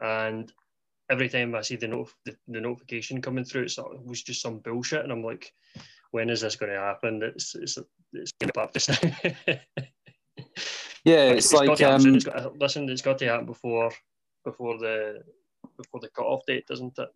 and 0.00 0.52
every 1.10 1.28
time 1.28 1.54
I 1.56 1.62
see 1.62 1.74
the, 1.76 1.88
not- 1.88 2.08
the, 2.24 2.36
the 2.46 2.60
notification 2.60 3.20
coming 3.20 3.44
through, 3.44 3.62
it's, 3.62 3.76
it 3.78 3.84
was 4.06 4.22
just 4.22 4.40
some 4.40 4.58
bullshit, 4.58 5.02
and 5.02 5.10
I'm 5.10 5.24
like, 5.24 5.52
when 6.12 6.30
is 6.30 6.42
this 6.42 6.54
going 6.56 6.70
to 6.72 6.78
happen? 6.78 7.20
It's 7.24 7.54
it's 7.56 7.76
it's 8.12 8.32
going 8.32 8.50
to 8.52 8.92
now. 8.92 9.58
Yeah, 11.04 11.30
it's, 11.30 11.46
it's 11.46 11.54
like 11.54 11.66
got 11.66 11.78
happen. 11.80 12.10
um, 12.10 12.14
It's 12.14 12.24
got, 12.24 12.56
listen, 12.58 12.88
it's 12.88 13.02
got 13.02 13.18
to 13.18 13.26
happen 13.26 13.46
before 13.46 13.90
before 14.44 14.78
the 14.78 15.22
before 15.76 15.98
the 16.00 16.08
cut 16.10 16.26
off 16.26 16.42
date, 16.46 16.66
doesn't 16.68 16.96
it? 16.98 17.08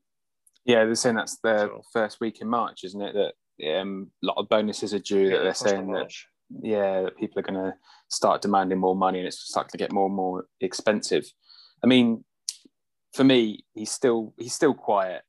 yeah, 0.64 0.84
they're 0.84 0.96
saying 0.96 1.14
that's 1.16 1.36
the 1.38 1.58
So- 1.68 1.82
first 1.92 2.18
week 2.20 2.40
in 2.40 2.48
March, 2.48 2.82
isn't 2.82 3.00
it? 3.00 3.14
That 3.14 3.80
um, 3.80 4.10
a 4.24 4.26
lot 4.26 4.38
of 4.38 4.48
bonuses 4.48 4.92
are 4.94 4.98
due. 4.98 5.30
that 5.30 5.42
they're 5.44 5.54
saying 5.54 5.92
that. 5.92 6.10
Yeah, 6.62 7.02
that 7.02 7.16
people 7.16 7.38
are 7.38 7.42
going 7.42 7.62
to 7.62 7.74
start 8.08 8.42
demanding 8.42 8.78
more 8.78 8.96
money 8.96 9.18
and 9.18 9.26
it's 9.26 9.38
starting 9.38 9.70
to 9.70 9.78
get 9.78 9.92
more 9.92 10.06
and 10.06 10.14
more 10.14 10.46
expensive. 10.60 11.24
I 11.82 11.86
mean, 11.86 12.24
for 13.12 13.24
me, 13.24 13.64
he's 13.74 13.90
still 13.90 14.34
he's 14.38 14.54
still 14.54 14.74
quiet 14.74 15.22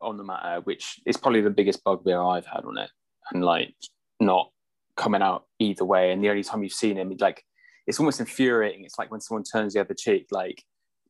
on 0.00 0.16
the 0.16 0.24
matter, 0.24 0.60
which 0.64 1.00
is 1.06 1.16
probably 1.16 1.40
the 1.40 1.50
biggest 1.50 1.84
bugbear 1.84 2.20
I've 2.20 2.46
had 2.46 2.64
on 2.64 2.78
it, 2.78 2.90
and 3.30 3.44
like 3.44 3.74
not 4.20 4.50
coming 4.96 5.22
out 5.22 5.46
either 5.58 5.84
way. 5.84 6.12
And 6.12 6.22
the 6.22 6.30
only 6.30 6.42
time 6.42 6.62
you've 6.62 6.72
seen 6.72 6.96
him, 6.96 7.14
like 7.20 7.44
it's 7.86 7.98
almost 7.98 8.20
infuriating. 8.20 8.84
It's 8.84 8.98
like 8.98 9.10
when 9.10 9.20
someone 9.20 9.44
turns 9.44 9.74
the 9.74 9.80
other 9.80 9.94
cheek, 9.94 10.26
like 10.30 10.62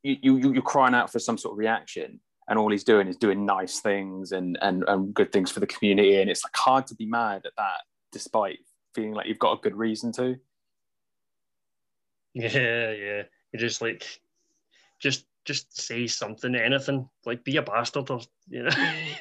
you 0.02 0.16
you 0.22 0.52
you're 0.52 0.62
crying 0.62 0.94
out 0.94 1.10
for 1.10 1.18
some 1.18 1.38
sort 1.38 1.54
of 1.54 1.58
reaction. 1.58 2.20
And 2.48 2.58
all 2.58 2.72
he's 2.72 2.84
doing 2.84 3.06
is 3.06 3.16
doing 3.16 3.46
nice 3.46 3.78
things 3.78 4.32
and, 4.32 4.58
and, 4.60 4.82
and 4.88 5.14
good 5.14 5.30
things 5.30 5.52
for 5.52 5.60
the 5.60 5.66
community. 5.66 6.20
And 6.20 6.28
it's 6.28 6.44
like 6.44 6.56
hard 6.56 6.88
to 6.88 6.94
be 6.96 7.06
mad 7.06 7.42
at 7.46 7.52
that, 7.56 7.82
despite 8.10 8.58
feeling 8.94 9.14
like 9.14 9.26
you've 9.26 9.38
got 9.38 9.58
a 9.58 9.62
good 9.62 9.76
reason 9.76 10.12
to. 10.12 10.36
Yeah, 12.34 12.92
yeah. 12.92 13.22
You 13.52 13.58
just 13.58 13.82
like 13.82 14.06
just 14.98 15.26
just 15.44 15.78
say 15.78 16.06
something, 16.06 16.54
anything. 16.54 17.08
Like 17.26 17.44
be 17.44 17.56
a 17.56 17.62
bastard 17.62 18.10
or 18.10 18.20
you 18.48 18.62
know. 18.62 18.70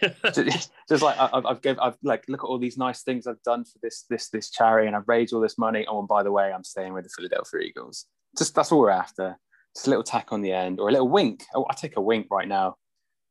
just, 0.34 0.72
just 0.90 1.04
like 1.04 1.20
I, 1.20 1.30
I've, 1.34 1.46
I've, 1.46 1.62
give, 1.62 1.80
I've 1.80 1.98
like 2.04 2.26
look 2.28 2.44
at 2.44 2.48
all 2.48 2.60
these 2.60 2.78
nice 2.78 3.04
things 3.04 3.28
I've 3.28 3.42
done 3.44 3.66
for 3.66 3.80
this 3.82 4.06
this 4.10 4.30
this 4.30 4.50
charity, 4.50 4.88
and 4.88 4.96
I've 4.96 5.08
raised 5.08 5.34
all 5.34 5.42
this 5.42 5.58
money. 5.58 5.86
Oh, 5.88 6.00
and 6.00 6.08
by 6.08 6.24
the 6.24 6.32
way, 6.32 6.54
I'm 6.54 6.64
staying 6.64 6.94
with 6.94 7.04
the 7.04 7.10
Philadelphia 7.10 7.62
Eagles. 7.62 8.06
Just 8.38 8.56
that's 8.56 8.72
all 8.72 8.80
we're 8.80 8.90
after. 8.92 9.38
Just 9.76 9.88
a 9.88 9.90
little 9.90 10.04
tack 10.04 10.32
on 10.32 10.42
the 10.42 10.52
end, 10.52 10.80
or 10.80 10.90
a 10.90 10.92
little 10.92 11.10
wink. 11.10 11.44
Oh, 11.56 11.66
I 11.70 11.74
take 11.74 11.98
a 11.98 12.02
wink 12.02 12.28
right 12.30 12.48
now. 12.48 12.76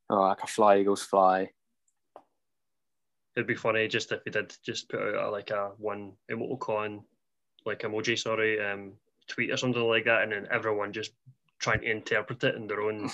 Oh, 0.08 0.20
like 0.20 0.42
a 0.42 0.46
fly, 0.46 0.78
Eagles 0.78 1.02
fly. 1.02 1.50
It'd 3.40 3.46
be 3.48 3.54
funny 3.54 3.88
just 3.88 4.12
if 4.12 4.20
he 4.24 4.30
did 4.30 4.54
just 4.62 4.90
put 4.90 5.00
out 5.00 5.28
a, 5.28 5.30
like 5.30 5.50
a 5.50 5.70
one 5.78 6.12
emoticon, 6.30 7.02
like 7.64 7.80
emoji, 7.80 8.18
sorry, 8.18 8.60
um, 8.62 8.92
tweet 9.28 9.50
or 9.50 9.56
something 9.56 9.82
like 9.82 10.04
that, 10.04 10.24
and 10.24 10.32
then 10.32 10.46
everyone 10.52 10.92
just 10.92 11.12
trying 11.58 11.80
to 11.80 11.90
interpret 11.90 12.44
it 12.44 12.54
in 12.54 12.66
their 12.66 12.82
own 12.82 13.10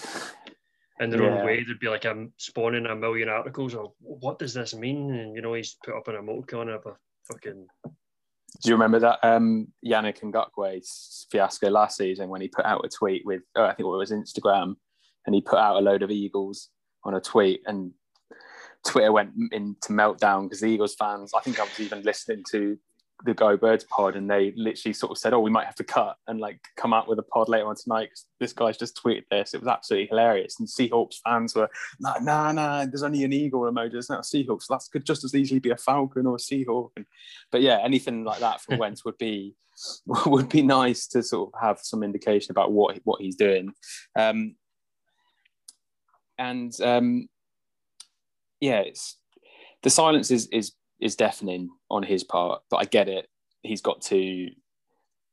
in 1.01 1.11
their 1.11 1.23
Yeah. 1.23 1.39
own 1.39 1.47
way. 1.47 1.63
There'd 1.63 1.79
be 1.79 1.89
like 1.89 2.07
a 2.07 2.27
spawning 2.39 2.87
a 2.87 2.97
million 2.97 3.29
articles 3.29 3.77
of 3.77 3.93
what 4.01 4.41
does 4.41 4.53
this 4.53 4.75
mean? 4.75 5.15
And 5.15 5.37
you 5.37 5.43
know, 5.43 5.55
he's 5.55 5.77
put 5.85 5.95
up 5.97 6.09
an 6.09 6.17
emoticon 6.17 6.75
of 6.75 6.85
a 6.87 6.97
fucking 7.31 7.69
Do 7.85 8.69
you 8.69 8.75
remember 8.75 8.99
that 8.99 9.21
um, 9.23 9.69
Yannick 9.87 10.23
Ngakoue 10.23 11.27
fiasco 11.31 11.71
last 11.71 11.99
season 11.99 12.29
when 12.31 12.41
he 12.41 12.49
put 12.49 12.65
out 12.65 12.85
a 12.85 12.89
tweet 12.89 13.25
with, 13.25 13.43
oh, 13.55 13.65
I 13.65 13.75
think 13.75 13.87
it 13.87 13.97
was 13.97 14.11
Instagram, 14.11 14.75
and 15.25 15.37
he 15.37 15.41
put 15.41 15.61
out 15.61 15.77
a 15.77 15.81
load 15.81 16.03
of 16.03 16.11
Eagles 16.11 16.71
on 17.05 17.15
a 17.15 17.21
tweet, 17.21 17.61
and 17.67 17.93
Twitter 18.87 19.13
went 19.13 19.33
into 19.53 19.93
meltdown 19.93 20.45
because 20.45 20.61
the 20.61 20.67
Eagles 20.67 20.95
fans, 20.95 21.33
I 21.37 21.41
think 21.41 21.59
I 21.59 21.65
was 21.65 21.81
even 21.81 22.03
listening 22.03 22.45
to 22.53 22.79
the 23.25 23.35
Go 23.35 23.57
Birds 23.57 23.85
pod, 23.85 24.15
and 24.15 24.31
they 24.31 24.53
literally 24.57 24.93
sort 24.93 25.11
of 25.11 25.19
said, 25.19 25.33
"Oh, 25.33 25.41
we 25.41 25.51
might 25.51 25.67
have 25.67 25.75
to 25.77 25.85
cut 25.85 26.17
and 26.27 26.39
like 26.39 26.61
come 26.77 26.93
out 26.93 27.09
with 27.09 27.19
a 27.19 27.23
pod 27.23 27.49
later 27.49 27.67
on 27.67 27.77
tonight 27.77 28.11
because 28.11 28.27
this 28.41 28.53
guy's 28.53 28.77
just 28.77 29.01
tweeted 29.03 29.25
this." 29.31 29.55
It 29.55 29.61
was 29.61 29.69
absolutely 29.69 30.09
hilarious, 30.09 30.59
and 30.59 30.69
Seahawks 30.69 31.21
fans 31.25 31.55
were 31.55 31.69
like, 32.01 32.23
"Nah, 32.23 32.53
nah, 32.53 32.85
there's 32.85 33.03
only 33.03 33.25
an 33.25 33.33
eagle 33.33 33.63
emoji, 33.63 33.93
there's 33.93 34.11
not 34.11 34.21
a 34.21 34.23
Seahawk, 34.23 34.63
so 34.63 34.75
that 34.75 34.83
could 34.93 35.07
just 35.07 35.25
as 35.25 35.35
easily 35.35 35.61
be 35.61 35.71
a 35.71 35.77
falcon 35.77 36.27
or 36.27 36.37
a 36.37 36.39
Seahawk." 36.39 36.91
And, 36.97 37.07
but 37.51 37.63
yeah, 37.63 37.79
anything 37.83 38.25
like 38.25 38.41
that 38.41 38.61
for 38.61 38.77
Wentz 38.79 39.05
would 39.05 39.19
be 39.19 39.55
would 40.27 40.49
be 40.49 40.63
nice 40.63 41.07
to 41.09 41.23
sort 41.23 41.53
of 41.53 41.61
have 41.61 41.79
some 41.81 42.03
indication 42.03 42.53
about 42.53 42.73
what 42.73 42.99
what 43.05 43.23
he's 43.23 43.37
doing. 43.37 43.73
Um, 44.15 44.57
and 46.39 46.79
um, 46.83 47.29
yeah, 48.61 48.81
it's 48.81 49.19
the 49.83 49.91
silence 49.91 50.31
is 50.31 50.47
is 50.49 50.73
is 51.01 51.17
deafening 51.17 51.71
on 51.91 52.03
his 52.03 52.25
part, 52.25 52.63
but 52.71 52.79
I 52.79 52.85
get 52.85 53.09
it. 53.09 53.29
He's 53.63 53.83
got 53.83 54.01
to 54.03 54.49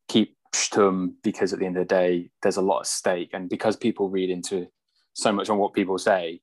keep 0.07 0.35
stum 0.53 1.13
because 1.23 1.53
at 1.53 1.59
the 1.59 1.65
end 1.65 1.77
of 1.77 1.87
the 1.87 1.95
day, 1.95 2.29
there's 2.41 2.57
a 2.57 2.61
lot 2.61 2.81
at 2.81 2.87
stake, 2.87 3.31
and 3.33 3.49
because 3.49 3.75
people 3.75 4.09
read 4.09 4.29
into 4.29 4.67
so 5.13 5.31
much 5.31 5.49
on 5.49 5.57
what 5.57 5.73
people 5.73 5.97
say, 5.97 6.41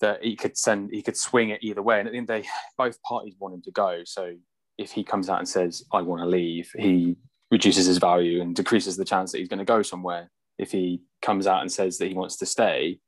that 0.00 0.22
he 0.22 0.36
could 0.36 0.56
send 0.56 0.90
he 0.92 1.02
could 1.02 1.16
swing 1.16 1.50
it 1.50 1.62
either 1.62 1.82
way. 1.82 1.98
And 1.98 2.08
at 2.08 2.12
the 2.12 2.18
end 2.18 2.30
of 2.30 2.36
the 2.36 2.42
day, 2.42 2.48
both 2.76 3.00
parties 3.02 3.34
want 3.38 3.54
him 3.54 3.62
to 3.62 3.70
go. 3.70 4.02
So 4.04 4.34
if 4.78 4.92
he 4.92 5.04
comes 5.04 5.28
out 5.28 5.38
and 5.38 5.48
says, 5.48 5.84
I 5.92 6.02
want 6.02 6.20
to 6.22 6.26
leave, 6.26 6.70
he 6.76 7.16
reduces 7.50 7.86
his 7.86 7.98
value 7.98 8.42
and 8.42 8.54
decreases 8.54 8.96
the 8.96 9.04
chance 9.04 9.32
that 9.32 9.38
he's 9.38 9.48
going 9.48 9.58
to 9.58 9.64
go 9.64 9.82
somewhere. 9.82 10.30
If 10.58 10.72
he 10.72 11.02
comes 11.22 11.46
out 11.46 11.62
and 11.62 11.72
says 11.72 11.98
that 11.98 12.08
he 12.08 12.14
wants 12.14 12.36
to 12.36 12.46
stay, 12.46 13.00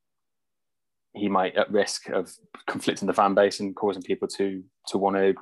he 1.13 1.27
might 1.29 1.55
at 1.55 1.71
risk 1.71 2.09
of 2.09 2.31
conflicting 2.67 3.07
the 3.07 3.13
fan 3.13 3.33
base 3.33 3.59
and 3.59 3.75
causing 3.75 4.03
people 4.03 4.27
to 4.27 4.63
to 4.87 4.97
want 4.97 5.15
to 5.15 5.33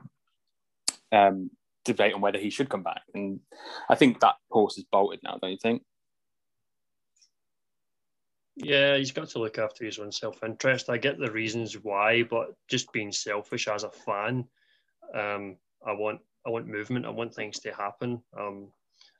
um, 1.11 1.49
debate 1.85 2.13
on 2.13 2.21
whether 2.21 2.39
he 2.39 2.49
should 2.49 2.69
come 2.69 2.83
back. 2.83 3.01
And 3.13 3.39
I 3.89 3.95
think 3.95 4.19
that 4.19 4.35
horse 4.49 4.77
is 4.77 4.85
bolted 4.91 5.19
now, 5.23 5.37
don't 5.41 5.51
you 5.51 5.57
think? 5.61 5.83
Yeah, 8.55 8.97
he's 8.97 9.11
got 9.11 9.29
to 9.29 9.39
look 9.39 9.59
after 9.59 9.85
his 9.85 9.99
own 9.99 10.11
self 10.11 10.43
interest. 10.43 10.89
I 10.89 10.97
get 10.97 11.19
the 11.19 11.31
reasons 11.31 11.75
why, 11.83 12.23
but 12.23 12.55
just 12.67 12.91
being 12.91 13.11
selfish 13.11 13.67
as 13.67 13.83
a 13.83 13.91
fan, 13.91 14.45
um, 15.13 15.57
I 15.85 15.93
want 15.93 16.21
I 16.45 16.49
want 16.49 16.67
movement. 16.67 17.05
I 17.05 17.09
want 17.09 17.35
things 17.35 17.59
to 17.59 17.71
happen. 17.73 18.21
Um, 18.37 18.69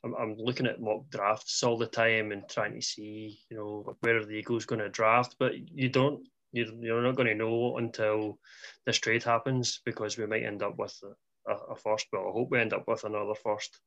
I'm, 0.04 0.16
I'm 0.16 0.36
looking 0.38 0.66
at 0.66 0.82
mock 0.82 1.10
drafts 1.10 1.62
all 1.64 1.78
the 1.78 1.86
time 1.86 2.32
and 2.32 2.48
trying 2.50 2.74
to 2.74 2.82
see, 2.82 3.40
you 3.50 3.58
know, 3.58 3.96
where 4.00 4.18
are 4.18 4.26
the 4.26 4.34
Eagles 4.34 4.66
going 4.66 4.82
to 4.82 4.90
draft, 4.90 5.36
but 5.38 5.54
you 5.72 5.90
don't. 5.90 6.26
You, 6.58 6.78
you're 6.82 7.02
not 7.04 7.16
going 7.16 7.28
to 7.28 7.36
know 7.36 7.78
until 7.78 8.40
this 8.86 8.98
trade 8.98 9.24
happens 9.24 9.82
because 9.86 10.18
we 10.18 10.26
might 10.26 10.44
end 10.44 10.64
up 10.64 10.78
with 10.78 11.00
a, 11.48 11.54
a 11.54 11.76
first. 11.76 12.08
but 12.12 12.20
I 12.20 12.32
hope 12.32 12.50
we 12.52 12.60
end 12.60 12.74
up 12.74 12.88
with 12.88 13.04
another 13.04 13.36
first, 13.36 13.80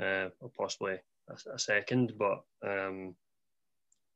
uh, 0.00 0.28
or 0.40 0.50
possibly 0.56 0.96
a, 1.28 1.54
a 1.54 1.58
second. 1.58 2.14
But 2.18 2.42
um, 2.66 3.14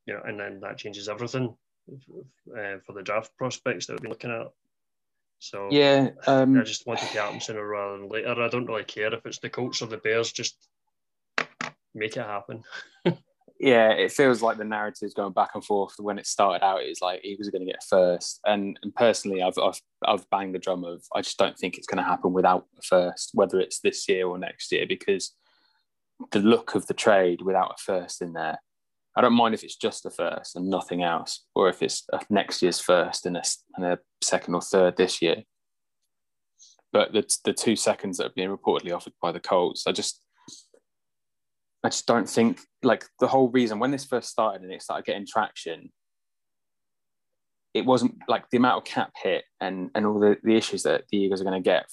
you 0.07 0.15
know, 0.15 0.23
and 0.25 0.41
then 0.41 0.61
that 0.61 0.79
changes 0.79 1.09
everything 1.09 1.55
uh, 1.91 2.79
for 2.85 2.93
the 2.95 3.03
draft 3.03 3.37
prospects 3.37 3.87
that 3.87 4.01
we're 4.03 4.09
looking 4.09 4.31
at. 4.31 4.49
So 5.39 5.69
Yeah, 5.71 6.11
um, 6.27 6.59
I 6.59 6.65
just 6.65 6.87
want 6.87 7.03
it 7.03 7.11
to 7.11 7.21
happen 7.21 7.41
sooner 7.41 7.67
rather 7.67 7.99
than 7.99 8.09
later. 8.09 8.43
I 8.43 8.49
don't 8.49 8.67
really 8.67 8.85
care 8.85 9.13
if 9.15 9.25
it's 9.25 9.39
the 9.39 9.51
Colts 9.51 9.83
or 9.83 9.87
the 9.87 9.99
Bears. 9.99 10.33
Just 10.33 10.57
make 11.95 12.17
it 12.17 12.25
happen. 12.25 12.65
yeah, 13.61 13.91
it 13.91 14.13
feels 14.13 14.41
like 14.41 14.57
the 14.57 14.65
narrative's 14.65 15.15
going 15.15 15.33
back 15.33 15.51
and 15.55 15.65
forth. 15.65 15.95
When 15.99 16.19
it 16.19 16.27
started 16.27 16.65
out, 16.65 16.83
it 16.83 16.89
was 16.89 17.01
like 17.01 17.21
he 17.23 17.35
was 17.37 17.51
going 17.51 17.67
to 17.67 17.71
get 17.71 17.83
first, 17.83 18.41
and, 18.47 18.79
and 18.83 18.95
personally, 18.95 19.43
I've, 19.43 19.59
I've 19.59 19.81
I've 20.07 20.31
banged 20.31 20.55
the 20.55 20.61
drum 20.61 20.85
of 20.85 21.03
I 21.15 21.23
just 21.23 21.39
don't 21.39 21.59
think 21.59 21.77
it's 21.77 21.87
going 21.87 22.03
to 22.03 22.09
happen 22.09 22.33
without 22.33 22.67
a 22.79 22.83
first, 22.83 23.31
whether 23.35 23.59
it's 23.59 23.81
this 23.81 24.09
year 24.09 24.29
or 24.29 24.39
next 24.39 24.71
year, 24.71 24.87
because 24.89 25.35
the 26.31 26.39
look 26.39 26.77
of 26.77 26.87
the 26.87 26.95
trade 26.95 27.43
without 27.43 27.75
a 27.77 27.83
first 27.83 28.23
in 28.23 28.33
there, 28.33 28.59
I 29.17 29.21
don't 29.21 29.33
mind 29.33 29.55
if 29.55 29.65
it's 29.65 29.77
just 29.77 30.07
a 30.07 30.11
first 30.11 30.55
and 30.55 30.71
nothing 30.71 31.03
else, 31.03 31.45
or 31.57 31.69
if 31.69 31.83
it's 31.83 32.07
next 32.31 32.63
year's 32.63 32.79
first 32.79 33.27
and 33.27 33.37
a, 33.37 33.43
and 33.77 33.87
a 33.87 33.99
second 34.23 34.55
or 34.55 34.63
third 34.63 34.97
this 34.97 35.21
year. 35.21 35.43
But 36.93 37.13
the 37.13 37.29
the 37.45 37.53
two 37.53 37.75
seconds 37.75 38.19
that 38.19 38.25
have 38.25 38.35
been 38.37 38.57
reportedly 38.57 38.95
offered 38.95 39.15
by 39.21 39.33
the 39.33 39.41
Colts, 39.41 39.85
I 39.89 39.93
just 39.93 40.21
I 41.85 41.89
just 41.89 42.07
don't 42.07 42.29
think 42.29 42.61
like 42.83 43.05
the 43.21 43.29
whole 43.29 43.51
reason 43.51 43.79
when 43.79 43.91
this 43.91 44.05
first 44.05 44.31
started 44.31 44.63
and 44.63 44.73
it 44.73 44.83
started 44.83 45.07
getting 45.07 45.27
traction, 45.27 45.91
it 47.75 47.85
wasn't 47.85 48.17
like 48.27 48.51
the 48.51 48.57
amount 48.57 48.79
of 48.79 48.85
cap 48.85 49.13
hit 49.23 49.45
and 49.61 49.91
and 49.95 50.05
all 50.07 50.19
the, 50.19 50.37
the 50.43 50.57
issues 50.57 50.83
that 50.83 51.05
the 51.11 51.19
Eagles 51.19 51.41
are 51.41 51.45
going 51.45 51.63
to 51.63 51.67
get 51.71 51.87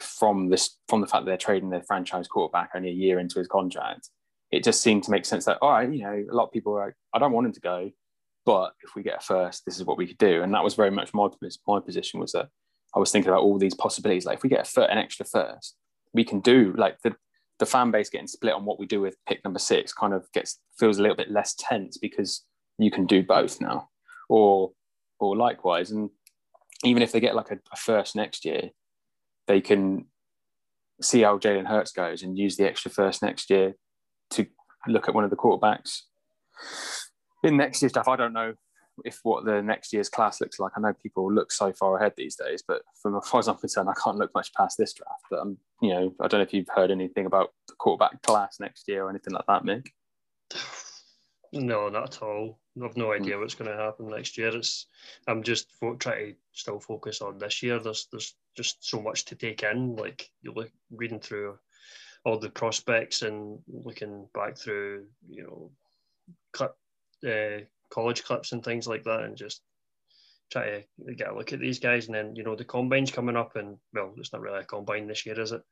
from 0.00 0.48
this 0.50 0.78
from 0.88 1.00
the 1.00 1.06
fact 1.06 1.24
that 1.24 1.30
they're 1.30 1.36
trading 1.36 1.70
their 1.70 1.82
franchise 1.82 2.28
quarterback 2.28 2.70
only 2.74 2.90
a 2.90 2.92
year 2.92 3.18
into 3.18 3.38
his 3.38 3.48
contract. 3.48 4.10
It 4.52 4.62
just 4.62 4.82
seemed 4.82 5.02
to 5.04 5.10
make 5.10 5.24
sense 5.24 5.44
that 5.46 5.58
all 5.60 5.70
right, 5.72 5.92
you 5.92 6.02
know, 6.02 6.24
a 6.30 6.34
lot 6.34 6.44
of 6.44 6.52
people 6.52 6.74
are 6.74 6.86
like, 6.86 6.94
I 7.12 7.18
don't 7.18 7.32
want 7.32 7.46
him 7.46 7.52
to 7.54 7.60
go. 7.60 7.90
but 8.44 8.72
if 8.82 8.94
we 8.94 9.02
get 9.02 9.18
a 9.20 9.24
first, 9.24 9.64
this 9.64 9.76
is 9.76 9.84
what 9.84 9.98
we 9.98 10.06
could 10.06 10.18
do. 10.18 10.42
And 10.42 10.52
that 10.54 10.64
was 10.64 10.74
very 10.74 10.90
much 10.90 11.14
my 11.14 11.28
my 11.66 11.80
position 11.80 12.20
was 12.20 12.32
that 12.32 12.48
I 12.94 12.98
was 12.98 13.10
thinking 13.10 13.30
about 13.30 13.42
all 13.42 13.58
these 13.58 13.74
possibilities. 13.74 14.26
Like 14.26 14.38
if 14.38 14.42
we 14.42 14.48
get 14.50 14.66
a 14.66 14.70
fir- 14.70 14.82
an 14.84 14.98
extra 14.98 15.26
first, 15.26 15.76
we 16.12 16.24
can 16.24 16.40
do 16.40 16.74
like 16.76 17.00
the 17.02 17.16
the 17.64 17.70
fan 17.70 17.90
base 17.90 18.10
getting 18.10 18.26
split 18.26 18.52
on 18.52 18.64
what 18.64 18.78
we 18.78 18.86
do 18.86 19.00
with 19.00 19.16
pick 19.26 19.42
number 19.44 19.58
six 19.58 19.92
kind 19.92 20.12
of 20.12 20.30
gets 20.32 20.60
feels 20.78 20.98
a 20.98 21.02
little 21.02 21.16
bit 21.16 21.30
less 21.30 21.54
tense 21.58 21.96
because 21.96 22.44
you 22.78 22.90
can 22.90 23.06
do 23.06 23.22
both 23.22 23.60
now, 23.60 23.88
or 24.28 24.72
or 25.18 25.36
likewise. 25.36 25.90
And 25.90 26.10
even 26.84 27.02
if 27.02 27.12
they 27.12 27.20
get 27.20 27.34
like 27.34 27.50
a, 27.50 27.58
a 27.72 27.76
first 27.76 28.14
next 28.14 28.44
year, 28.44 28.70
they 29.46 29.60
can 29.60 30.06
see 31.00 31.22
how 31.22 31.38
Jalen 31.38 31.66
Hurts 31.66 31.92
goes 31.92 32.22
and 32.22 32.38
use 32.38 32.56
the 32.56 32.68
extra 32.68 32.90
first 32.90 33.22
next 33.22 33.48
year 33.50 33.74
to 34.30 34.46
look 34.86 35.08
at 35.08 35.14
one 35.14 35.24
of 35.24 35.30
the 35.30 35.36
quarterbacks 35.36 36.02
in 37.42 37.56
next 37.56 37.80
year's 37.80 37.92
stuff. 37.92 38.08
I 38.08 38.16
don't 38.16 38.32
know 38.32 38.54
if 39.04 39.20
what 39.22 39.44
the 39.44 39.62
next 39.62 39.92
year's 39.92 40.08
class 40.08 40.40
looks 40.40 40.58
like. 40.58 40.72
I 40.76 40.80
know 40.80 40.92
people 40.92 41.32
look 41.32 41.52
so 41.52 41.72
far 41.72 41.96
ahead 41.96 42.12
these 42.16 42.36
days, 42.36 42.62
but 42.66 42.82
from 43.00 43.16
as 43.16 43.28
far 43.28 43.40
as 43.40 43.48
I'm 43.48 43.56
concerned, 43.56 43.88
I 43.88 44.00
can't 44.02 44.18
look 44.18 44.34
much 44.34 44.52
past 44.54 44.78
this 44.78 44.92
draft. 44.92 45.24
But 45.30 45.40
um, 45.40 45.58
you 45.80 45.90
know, 45.90 46.14
I 46.20 46.28
don't 46.28 46.40
know 46.40 46.44
if 46.44 46.54
you've 46.54 46.68
heard 46.74 46.90
anything 46.90 47.26
about 47.26 47.52
the 47.68 47.74
quarterback 47.74 48.22
class 48.22 48.60
next 48.60 48.88
year 48.88 49.04
or 49.04 49.10
anything 49.10 49.34
like 49.34 49.46
that, 49.46 49.64
Mick. 49.64 49.86
No, 51.52 51.88
not 51.88 52.16
at 52.16 52.22
all. 52.22 52.58
I've 52.82 52.96
no 52.96 53.12
idea 53.12 53.38
what's 53.38 53.54
going 53.54 53.70
to 53.70 53.76
happen 53.76 54.08
next 54.08 54.36
year. 54.36 54.48
It's 54.48 54.86
I'm 55.28 55.44
just 55.44 55.70
fo- 55.78 55.94
trying 55.94 56.32
to 56.32 56.36
still 56.52 56.80
focus 56.80 57.20
on 57.20 57.38
this 57.38 57.62
year. 57.62 57.78
There's 57.78 58.08
there's 58.10 58.34
just 58.56 58.88
so 58.88 59.00
much 59.00 59.24
to 59.26 59.36
take 59.36 59.62
in. 59.62 59.94
Like 59.94 60.28
you 60.42 60.52
look 60.52 60.70
reading 60.90 61.20
through 61.20 61.56
all 62.24 62.38
the 62.38 62.50
prospects 62.50 63.22
and 63.22 63.58
looking 63.68 64.26
back 64.34 64.56
through, 64.56 65.04
you 65.28 65.42
know, 65.44 65.70
clip, 66.52 66.74
uh, 67.24 67.64
college 67.94 68.24
clips 68.24 68.52
and 68.52 68.64
things 68.64 68.86
like 68.88 69.04
that, 69.04 69.20
and 69.20 69.36
just 69.36 69.62
try 70.50 70.84
to 71.06 71.14
get 71.14 71.28
a 71.28 71.34
look 71.34 71.52
at 71.52 71.60
these 71.60 71.78
guys. 71.78 72.06
And 72.06 72.14
then 72.14 72.34
you 72.34 72.42
know 72.42 72.56
the 72.56 72.64
combine's 72.64 73.12
coming 73.12 73.36
up, 73.36 73.56
and 73.56 73.78
well, 73.92 74.12
it's 74.18 74.32
not 74.32 74.42
really 74.42 74.60
a 74.60 74.64
combine 74.64 75.06
this 75.06 75.24
year, 75.24 75.38
is 75.40 75.52
it? 75.52 75.62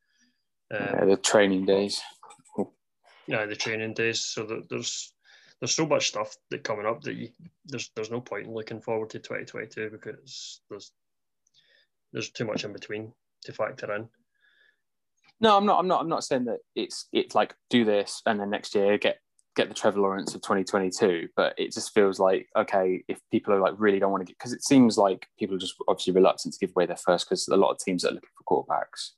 Um, 0.73 0.81
yeah, 0.81 1.05
the 1.05 1.17
training 1.17 1.67
days. 1.67 2.00
Yeah, 3.26 3.47
the 3.47 3.57
training 3.57 3.95
days. 3.95 4.21
So 4.21 4.45
that 4.45 4.69
there's 4.71 5.12
there's 5.61 5.75
so 5.75 5.87
much 5.87 6.09
stuff 6.09 6.37
that 6.50 6.64
coming 6.64 6.87
up 6.87 7.02
that 7.02 7.14
you, 7.14 7.29
there's 7.67 7.91
there's 7.95 8.11
no 8.11 8.21
point 8.21 8.47
in 8.47 8.55
looking 8.55 8.81
forward 8.81 9.11
to 9.11 9.19
2022 9.19 9.91
because 9.91 10.61
there's 10.71 10.93
there's 12.12 12.31
too 12.31 12.45
much 12.45 12.64
in 12.64 12.73
between 12.73 13.12
to 13.45 13.52
factor 13.52 13.95
in. 13.95 14.09
No, 15.41 15.57
I'm 15.57 15.67
not. 15.67 15.81
I'm 15.81 15.88
not. 15.88 16.00
I'm 16.00 16.09
not 16.09 16.25
saying 16.25 16.45
that 16.45 16.59
it's 16.76 17.09
it's 17.12 17.35
like 17.35 17.55
do 17.69 17.85
this 17.85 18.23
and 18.26 18.38
then 18.38 18.50
next 18.50 18.75
year 18.75 18.97
get 18.99 19.19
get 19.54 19.68
the 19.68 19.75
Trevor 19.75 20.00
Lawrence 20.00 20.35
of 20.35 20.42
2022. 20.42 21.28
But 21.37 21.54
it 21.59 21.73
just 21.73 21.92
feels 21.94 22.18
like 22.18 22.49
okay, 22.56 23.04
if 23.09 23.21
people 23.30 23.54
are 23.54 23.61
like 23.61 23.75
really 23.76 23.99
don't 23.99 24.12
want 24.12 24.23
to 24.23 24.26
get 24.26 24.38
because 24.38 24.52
it 24.52 24.64
seems 24.64 24.99
like 24.99 25.26
people 25.38 25.56
are 25.56 25.61
just 25.61 25.75
obviously 25.88 26.12
reluctant 26.12 26.54
to 26.54 26.61
give 26.61 26.75
away 26.75 26.87
their 26.87 26.97
first 26.97 27.28
because 27.28 27.49
a 27.49 27.56
lot 27.56 27.71
of 27.71 27.78
teams 27.78 28.04
are 28.04 28.12
looking 28.12 28.30
for 28.37 28.64
quarterbacks 28.64 29.11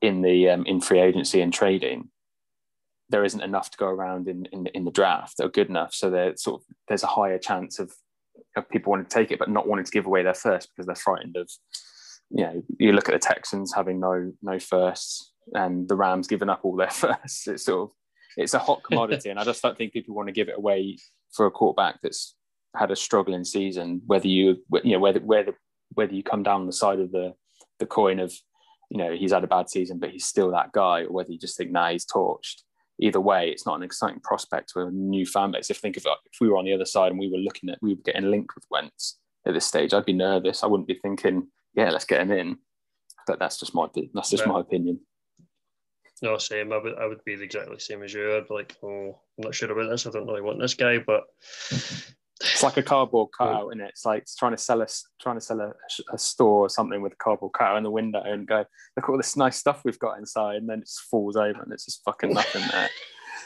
in 0.00 0.22
the 0.22 0.48
um, 0.48 0.64
in 0.66 0.80
free 0.80 1.00
agency 1.00 1.40
and 1.40 1.52
trading 1.52 2.10
there 3.12 3.24
isn't 3.24 3.42
enough 3.42 3.70
to 3.70 3.78
go 3.78 3.86
around 3.86 4.26
in, 4.26 4.46
in, 4.46 4.66
in 4.68 4.84
the 4.84 4.90
draft 4.90 5.36
that 5.36 5.44
are 5.44 5.50
good 5.50 5.68
enough. 5.68 5.94
So 5.94 6.10
there 6.10 6.34
sort 6.36 6.62
of 6.62 6.66
there's 6.88 7.02
a 7.04 7.08
higher 7.08 7.38
chance 7.38 7.78
of, 7.78 7.92
of 8.56 8.68
people 8.70 8.90
wanting 8.90 9.06
to 9.06 9.14
take 9.14 9.30
it, 9.30 9.38
but 9.38 9.50
not 9.50 9.68
wanting 9.68 9.84
to 9.84 9.90
give 9.90 10.06
away 10.06 10.22
their 10.22 10.34
first 10.34 10.70
because 10.70 10.86
they're 10.86 10.96
frightened 10.96 11.36
of, 11.36 11.48
you 12.30 12.44
know, 12.44 12.62
you 12.78 12.92
look 12.92 13.08
at 13.08 13.12
the 13.12 13.18
Texans 13.18 13.72
having 13.74 14.00
no 14.00 14.32
no 14.42 14.58
firsts 14.58 15.32
and 15.52 15.88
the 15.88 15.94
Rams 15.94 16.26
giving 16.26 16.48
up 16.48 16.60
all 16.64 16.74
their 16.74 16.90
firsts. 16.90 17.46
It's 17.46 17.66
sort 17.66 17.90
of 17.90 17.96
it's 18.36 18.54
a 18.54 18.58
hot 18.58 18.82
commodity, 18.88 19.30
and 19.30 19.38
I 19.38 19.44
just 19.44 19.62
don't 19.62 19.76
think 19.76 19.92
people 19.92 20.14
want 20.14 20.28
to 20.28 20.32
give 20.32 20.48
it 20.48 20.56
away 20.56 20.98
for 21.32 21.46
a 21.46 21.50
quarterback 21.50 22.00
that's 22.02 22.34
had 22.76 22.90
a 22.90 22.96
struggling 22.96 23.44
season. 23.44 24.02
Whether 24.06 24.28
you 24.28 24.56
you 24.82 24.92
know 24.92 25.00
whether 25.00 25.20
whether 25.20 25.54
whether 25.94 26.14
you 26.14 26.22
come 26.22 26.42
down 26.42 26.66
the 26.66 26.72
side 26.72 27.00
of 27.00 27.12
the 27.12 27.34
the 27.78 27.86
coin 27.86 28.20
of 28.20 28.32
you 28.90 28.98
know 28.98 29.12
he's 29.12 29.32
had 29.32 29.44
a 29.44 29.48
bad 29.48 29.70
season, 29.70 29.98
but 29.98 30.10
he's 30.10 30.26
still 30.26 30.50
that 30.52 30.72
guy, 30.72 31.02
or 31.02 31.12
whether 31.12 31.32
you 31.32 31.38
just 31.38 31.56
think 31.56 31.70
nah 31.70 31.90
he's 31.90 32.06
torched 32.06 32.62
either 33.02 33.20
way, 33.20 33.48
it's 33.48 33.66
not 33.66 33.76
an 33.76 33.82
exciting 33.82 34.20
prospect 34.20 34.70
to 34.70 34.80
a 34.80 34.90
new 34.90 35.26
fan 35.26 35.50
base. 35.50 35.70
If 35.70 35.78
think 35.78 35.96
of 35.96 36.04
like, 36.04 36.18
if 36.32 36.38
we 36.40 36.48
were 36.48 36.56
on 36.56 36.64
the 36.64 36.72
other 36.72 36.84
side 36.84 37.10
and 37.10 37.18
we 37.18 37.30
were 37.30 37.38
looking 37.38 37.68
at 37.68 37.78
we 37.82 37.94
were 37.94 38.02
getting 38.04 38.30
linked 38.30 38.54
with 38.54 38.64
Wentz 38.70 39.18
at 39.46 39.54
this 39.54 39.66
stage, 39.66 39.92
I'd 39.92 40.04
be 40.04 40.12
nervous. 40.12 40.62
I 40.62 40.66
wouldn't 40.66 40.88
be 40.88 40.98
thinking, 41.02 41.48
yeah, 41.74 41.90
let's 41.90 42.04
get 42.04 42.20
him 42.20 42.30
in. 42.30 42.58
But 43.26 43.38
that's 43.38 43.58
just 43.58 43.74
my 43.74 43.86
that's 44.14 44.30
just 44.30 44.46
my 44.46 44.60
opinion. 44.60 45.00
No, 46.22 46.38
same. 46.38 46.72
I 46.72 46.78
would 46.78 46.94
I 46.96 47.06
would 47.06 47.24
be 47.24 47.32
exactly 47.34 47.74
the 47.74 47.80
same 47.80 48.02
as 48.02 48.14
you. 48.14 48.36
I'd 48.36 48.46
be 48.46 48.54
like, 48.54 48.76
oh, 48.82 49.18
I'm 49.38 49.44
not 49.44 49.54
sure 49.54 49.70
about 49.70 49.90
this. 49.90 50.06
I 50.06 50.10
don't 50.10 50.26
really 50.26 50.40
want 50.40 50.60
this 50.60 50.74
guy, 50.74 50.98
but 50.98 51.24
it's 52.40 52.62
like 52.62 52.76
a 52.76 52.82
cardboard 52.82 53.30
cutout, 53.36 53.70
and 53.70 53.80
it? 53.80 53.88
it's 53.90 54.04
like 54.04 54.24
trying 54.38 54.52
to 54.52 54.58
sell 54.58 54.82
us, 54.82 55.04
trying 55.20 55.36
to 55.36 55.40
sell 55.40 55.60
a, 55.60 55.72
a, 56.12 56.18
store 56.18 56.66
or 56.66 56.68
something 56.68 57.02
with 57.02 57.12
a 57.12 57.16
cardboard 57.16 57.52
cutout 57.52 57.76
in 57.76 57.82
the 57.82 57.90
window, 57.90 58.22
and 58.22 58.46
go, 58.46 58.58
look 58.96 59.04
at 59.04 59.08
all 59.08 59.16
this 59.16 59.36
nice 59.36 59.56
stuff 59.56 59.82
we've 59.84 59.98
got 59.98 60.18
inside, 60.18 60.56
and 60.56 60.68
then 60.68 60.78
it 60.78 60.86
just 60.86 61.02
falls 61.02 61.36
over, 61.36 61.60
and 61.60 61.72
it's 61.72 61.86
just 61.86 62.02
fucking 62.04 62.32
nothing 62.32 62.62
there. 62.70 62.88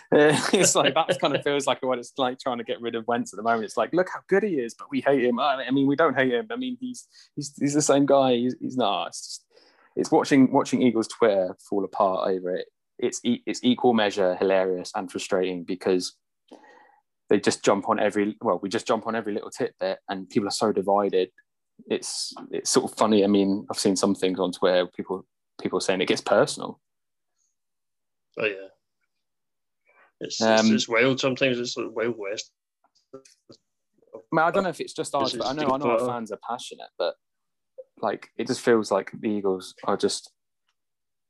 it's 0.53 0.77
like 0.77 0.95
that 0.95 1.19
kind 1.21 1.35
of 1.35 1.43
feels 1.43 1.67
like 1.67 1.83
what 1.83 1.99
it's 1.99 2.13
like 2.17 2.39
trying 2.39 2.59
to 2.59 2.65
get 2.65 2.81
rid 2.81 2.95
of 2.95 3.07
Wentz 3.09 3.33
at 3.33 3.39
the 3.39 3.43
moment. 3.43 3.65
It's 3.65 3.77
like, 3.77 3.93
look 3.93 4.09
how 4.13 4.21
good 4.29 4.43
he 4.43 4.61
is, 4.61 4.75
but 4.75 4.91
we 4.91 5.01
hate 5.01 5.25
him. 5.25 5.41
I 5.41 5.71
mean, 5.71 5.87
we 5.87 5.97
don't 5.97 6.17
hate 6.17 6.33
him. 6.33 6.47
I 6.51 6.57
mean, 6.57 6.77
he's 6.79 7.09
he's 7.35 7.53
he's 7.59 7.75
the 7.75 7.83
same 7.83 8.07
guy. 8.07 8.35
He's, 8.35 8.55
he's 8.61 8.77
not. 8.77 9.09
It's 9.09 9.27
just 9.27 9.46
it's 9.97 10.11
watching 10.11 10.53
watching 10.53 10.83
Eagles 10.83 11.09
Twitter 11.09 11.57
fall 11.69 11.85
apart 11.85 12.31
over 12.31 12.55
it. 12.55 12.67
It's 12.99 13.21
it's 13.25 13.61
equal 13.63 13.95
measure 13.95 14.37
hilarious 14.37 14.93
and 14.95 15.11
frustrating 15.11 15.65
because 15.65 16.15
they 17.29 17.41
just 17.41 17.65
jump 17.65 17.89
on 17.89 17.99
every 17.99 18.37
well 18.41 18.61
we 18.63 18.69
just 18.69 18.87
jump 18.87 19.07
on 19.07 19.17
every 19.17 19.33
little 19.33 19.51
tidbit 19.51 19.99
and 20.09 20.29
people 20.29 20.49
are 20.49 20.53
so 20.53 20.71
divided. 20.71 21.31
It's 21.87 22.35
it's 22.51 22.71
sort 22.71 22.91
of 22.91 22.97
funny. 22.97 23.25
I 23.25 23.27
mean 23.27 23.67
i've 23.71 23.79
seen 23.79 23.97
some 23.97 24.15
things 24.15 24.39
on 24.39 24.53
twitter 24.53 24.87
people 24.95 25.27
people 25.61 25.81
saying 25.81 26.03
it 26.03 26.09
gets 26.09 26.21
personal. 26.21 26.81
Oh 28.39 28.45
yeah. 28.45 28.69
It's, 30.21 30.41
um, 30.41 30.67
it's, 30.67 30.71
it's 30.71 30.89
wild 30.89 31.21
sometimes 31.21 31.59
it's 31.59 31.75
wild 31.77 32.15
west. 32.17 32.51
I, 33.15 33.19
mean, 34.33 34.45
I 34.45 34.51
don't 34.51 34.65
know 34.65 34.71
if 34.71 34.81
it's 34.81 34.93
just 34.93 35.15
ours 35.15 35.35
but 35.35 35.47
i 35.47 35.53
know 35.53 35.69
i 35.71 35.77
know 35.79 35.91
our 35.91 36.07
fans 36.07 36.33
are 36.33 36.39
passionate 36.47 36.89
but 36.99 37.15
like 38.01 38.29
it 38.37 38.47
just 38.47 38.61
feels 38.61 38.91
like 38.91 39.11
the 39.19 39.29
eagles 39.29 39.75
are 39.85 39.97
just 39.97 40.33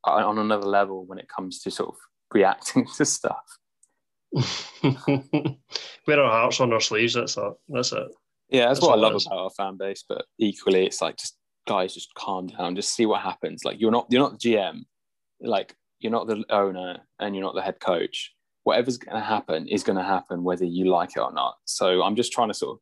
uh, 0.06 0.10
on 0.10 0.38
another 0.38 0.66
level 0.66 1.04
when 1.06 1.18
it 1.18 1.28
comes 1.28 1.60
to 1.60 1.70
sort 1.70 1.90
of 1.90 1.96
reacting 2.32 2.86
to 2.96 3.04
stuff 3.04 3.58
Wear 4.82 6.20
our 6.20 6.30
hearts 6.30 6.60
on 6.60 6.72
our 6.72 6.80
sleeves. 6.80 7.14
That's 7.14 7.36
it. 7.36 7.52
That's 7.68 7.92
it. 7.92 8.08
Yeah, 8.50 8.66
that's, 8.66 8.80
that's 8.80 8.88
what 8.88 8.98
I 8.98 9.00
love 9.00 9.22
about 9.26 9.38
our 9.38 9.50
fan 9.50 9.76
base. 9.76 10.04
But 10.08 10.24
equally, 10.38 10.86
it's 10.86 11.00
like 11.00 11.16
just 11.16 11.36
guys, 11.66 11.94
just 11.94 12.14
calm 12.14 12.48
down. 12.48 12.76
Just 12.76 12.94
see 12.94 13.06
what 13.06 13.22
happens. 13.22 13.64
Like 13.64 13.80
you're 13.80 13.90
not 13.90 14.06
you're 14.10 14.22
not 14.22 14.38
the 14.38 14.54
GM. 14.54 14.84
Like 15.40 15.74
you're 16.00 16.12
not 16.12 16.26
the 16.26 16.44
owner, 16.50 16.98
and 17.18 17.34
you're 17.34 17.44
not 17.44 17.54
the 17.54 17.62
head 17.62 17.80
coach. 17.80 18.32
Whatever's 18.64 18.98
going 18.98 19.16
to 19.16 19.24
happen 19.24 19.68
is 19.68 19.84
going 19.84 19.96
to 19.96 20.04
happen, 20.04 20.42
whether 20.42 20.64
you 20.64 20.86
like 20.86 21.10
it 21.16 21.20
or 21.20 21.32
not. 21.32 21.54
So 21.66 22.02
I'm 22.02 22.16
just 22.16 22.32
trying 22.32 22.48
to 22.48 22.54
sort 22.54 22.76
of 22.76 22.80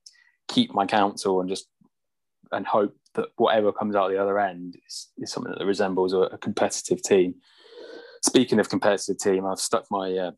keep 0.49 0.73
my 0.73 0.87
counsel 0.87 1.41
and 1.41 1.49
just 1.49 1.69
and 2.53 2.67
hope 2.67 2.95
that 3.15 3.29
whatever 3.37 3.73
comes 3.73 3.97
out 3.97 4.11
the 4.11 4.21
other 4.21 4.39
end 4.39 4.77
is, 4.87 5.09
is 5.19 5.33
something 5.33 5.55
that 5.57 5.65
resembles 5.65 6.13
a, 6.13 6.19
a, 6.19 6.39
competitive 6.39 7.03
team. 7.03 7.35
Speaking 8.23 8.59
of 8.59 8.69
competitive 8.69 9.19
team, 9.19 9.47
I've 9.47 9.61
stuck 9.61 9.85
my 9.91 10.17
uh, 10.17 10.31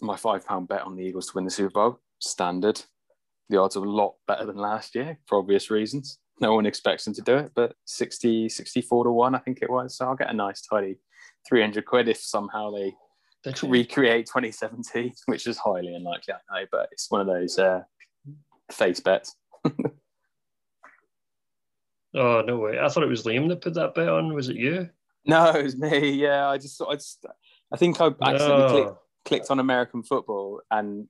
my 0.00 0.16
five 0.16 0.46
pound 0.46 0.68
bet 0.68 0.82
on 0.82 0.96
the 0.96 1.04
Eagles 1.04 1.26
to 1.26 1.32
win 1.34 1.44
the 1.44 1.50
Super 1.50 1.70
Bowl. 1.70 2.00
Standard. 2.18 2.82
The 3.48 3.60
odds 3.60 3.76
are 3.76 3.84
a 3.84 3.90
lot 3.90 4.14
better 4.26 4.46
than 4.46 4.56
last 4.56 4.94
year 4.94 5.18
for 5.26 5.38
obvious 5.38 5.70
reasons. 5.70 6.18
No 6.40 6.54
one 6.54 6.66
expects 6.66 7.04
them 7.04 7.14
to 7.14 7.22
do 7.22 7.36
it, 7.36 7.52
but 7.54 7.74
60, 7.84 8.48
64 8.48 9.04
to 9.04 9.10
one, 9.10 9.34
I 9.34 9.38
think 9.38 9.58
it 9.60 9.68
was. 9.68 9.96
So 9.96 10.06
I'll 10.06 10.16
get 10.16 10.30
a 10.30 10.34
nice 10.34 10.62
tidy 10.62 10.96
300 11.48 11.84
quid 11.84 12.08
if 12.08 12.18
somehow 12.18 12.70
they 12.70 12.94
recreate 13.62 14.26
2017, 14.26 15.12
which 15.26 15.46
is 15.46 15.58
highly 15.58 15.94
unlikely, 15.94 16.34
I 16.34 16.60
know, 16.60 16.66
but 16.70 16.88
it's 16.92 17.10
one 17.10 17.20
of 17.20 17.26
those 17.26 17.58
uh, 17.58 17.82
face 18.70 19.00
bets. 19.00 19.36
oh, 22.14 22.42
no 22.42 22.58
way. 22.58 22.78
I 22.78 22.88
thought 22.88 23.02
it 23.02 23.08
was 23.08 23.24
Liam 23.24 23.48
that 23.48 23.60
put 23.60 23.74
that 23.74 23.94
bet 23.94 24.08
on. 24.08 24.34
Was 24.34 24.48
it 24.48 24.56
you? 24.56 24.88
No, 25.26 25.50
it 25.50 25.62
was 25.62 25.76
me. 25.76 26.10
Yeah, 26.10 26.48
I 26.48 26.58
just, 26.58 26.78
thought 26.78 26.90
I 26.90 26.94
just, 26.94 27.24
I 27.72 27.76
think 27.76 28.00
I 28.00 28.06
accidentally 28.06 28.82
clicked, 28.82 28.98
clicked 29.24 29.50
on 29.50 29.60
American 29.60 30.02
football 30.02 30.60
and 30.70 31.06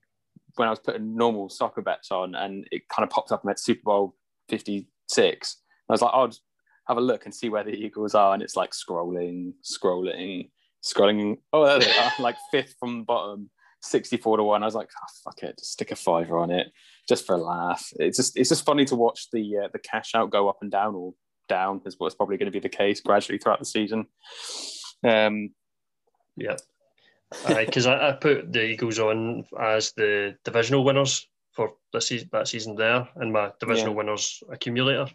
when 0.57 0.69
I 0.69 0.71
was 0.71 0.81
putting 0.81 1.17
normal 1.17 1.49
soccer 1.49 1.83
bets 1.83 2.11
on 2.11 2.35
and 2.35 2.67
it 2.73 2.89
kind 2.89 3.05
of 3.05 3.11
popped 3.11 3.33
up 3.33 3.43
and 3.43 3.51
at 3.51 3.61
Super 3.61 3.83
Bowl 3.85 4.17
56. 4.49 5.57
I 5.89 5.93
was 5.93 6.03
like, 6.03 6.11
I'll 6.13 6.29
just 6.29 6.43
have 6.87 6.97
a 6.97 7.01
look 7.01 7.25
and 7.25 7.35
see 7.35 7.49
where 7.49 7.65
the 7.65 7.71
Eagles 7.71 8.15
are. 8.15 8.35
And 8.35 8.43
it's 8.43 8.57
like 8.57 8.73
scrolling, 8.73 9.53
scrolling, 9.63 10.51
scrolling. 10.85 11.39
Oh, 11.53 11.65
there 11.65 11.79
they 11.79 11.99
are, 11.99 12.13
like 12.19 12.37
fifth 12.51 12.75
from 12.79 12.99
the 12.99 13.05
bottom, 13.05 13.51
64 13.83 14.39
to 14.39 14.43
one. 14.43 14.63
I 14.63 14.67
was 14.67 14.75
like, 14.75 14.89
oh, 14.95 15.13
fuck 15.25 15.43
it, 15.43 15.59
just 15.59 15.73
stick 15.73 15.91
a 15.91 15.97
fiver 15.97 16.39
on 16.39 16.51
it 16.51 16.69
just 17.09 17.27
for 17.27 17.35
a 17.35 17.39
laugh. 17.39 17.89
It's 17.97 18.17
just, 18.17 18.37
it's 18.37 18.49
just 18.49 18.65
funny 18.65 18.85
to 18.87 18.97
watch 18.97 19.29
the, 19.33 19.59
uh, 19.65 19.69
the 19.73 19.79
cash 19.79 20.15
out 20.15 20.31
go 20.31 20.49
up 20.49 20.59
and 20.63 20.71
down 20.71 20.95
or 20.95 21.15
down 21.49 21.81
is 21.85 21.97
what's 21.99 22.15
probably 22.15 22.37
going 22.37 22.47
to 22.47 22.53
be 22.53 22.61
the 22.61 22.69
case 22.69 23.01
gradually 23.01 23.39
throughout 23.39 23.59
the 23.59 23.65
season. 23.65 24.07
Um, 25.05 25.51
yeah 26.37 26.57
because 27.31 27.87
I, 27.87 28.11
I, 28.11 28.13
put 28.13 28.53
the 28.53 28.65
Eagles 28.65 28.99
on 28.99 29.45
as 29.59 29.93
the 29.93 30.37
divisional 30.45 30.85
winners 30.85 31.27
for 31.53 31.75
this 31.93 32.09
season, 32.09 32.29
that 32.33 32.49
season 32.49 32.75
there 32.75 33.09
in 33.21 33.33
my 33.33 33.53
divisional 33.61 33.93
yeah. 33.93 33.99
winners 33.99 34.43
accumulator, 34.51 35.07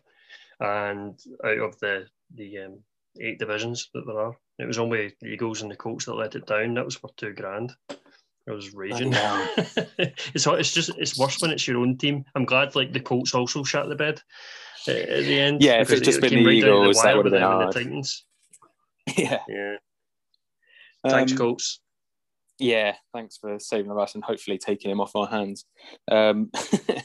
and 0.59 1.19
out 1.43 1.59
of 1.59 1.79
the 1.79 2.05
the 2.33 2.59
um, 2.59 2.79
eight 3.19 3.39
divisions 3.39 3.89
that 3.93 4.05
there 4.05 4.19
are, 4.19 4.35
it 4.59 4.65
was 4.65 4.79
only 4.79 5.13
the 5.21 5.27
Eagles 5.27 5.61
and 5.61 5.71
the 5.71 5.75
Colts 5.75 6.05
that 6.05 6.15
let 6.15 6.35
it 6.35 6.45
down. 6.47 6.73
That 6.75 6.85
was 6.85 6.95
for 6.95 7.09
two 7.17 7.33
grand. 7.33 7.73
I 8.47 8.51
was 8.51 8.73
raging. 8.73 9.11
it's 9.97 10.45
it's 10.45 10.73
just 10.73 10.91
it's 10.97 11.17
worse 11.17 11.41
when 11.41 11.51
it's 11.51 11.67
your 11.67 11.77
own 11.77 11.97
team. 11.97 12.25
I'm 12.35 12.45
glad 12.45 12.75
like 12.75 12.93
the 12.93 12.99
Colts 12.99 13.33
also 13.33 13.63
shut 13.63 13.89
the 13.89 13.95
bed 13.95 14.21
at, 14.87 14.95
at 14.95 15.23
the 15.23 15.39
end. 15.39 15.63
Yeah, 15.63 15.81
if 15.81 15.91
it's 15.91 16.01
just 16.01 16.21
been 16.21 16.43
the 16.43 16.49
Eagles, 16.49 16.97
the 16.97 17.03
that 17.03 17.17
would 17.17 17.25
have 17.25 17.33
been 17.33 17.41
hard. 17.41 17.73
The 17.73 17.79
Titans. 17.79 18.25
Yeah, 19.15 19.37
yeah. 19.47 19.75
Thanks, 21.07 21.31
um, 21.33 21.37
Colts. 21.37 21.79
Yeah, 22.57 22.95
thanks 23.13 23.37
for 23.37 23.59
saving 23.59 23.89
the 23.89 23.95
us 23.95 24.15
and 24.15 24.23
hopefully 24.23 24.57
taking 24.57 24.89
him 24.89 24.99
off 24.99 25.15
our 25.15 25.27
hands. 25.27 25.65
Um, 26.09 26.49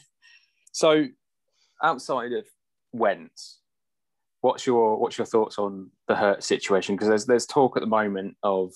so, 0.71 1.05
outside 1.83 2.31
of 2.33 2.45
Wentz, 2.91 3.59
what's 4.41 4.65
your 4.65 4.97
what's 4.97 5.17
your 5.17 5.27
thoughts 5.27 5.59
on 5.59 5.91
the 6.07 6.15
Hurt 6.15 6.43
situation? 6.43 6.95
Because 6.95 7.09
there's 7.09 7.25
there's 7.25 7.45
talk 7.45 7.77
at 7.77 7.81
the 7.81 7.87
moment 7.87 8.35
of, 8.43 8.71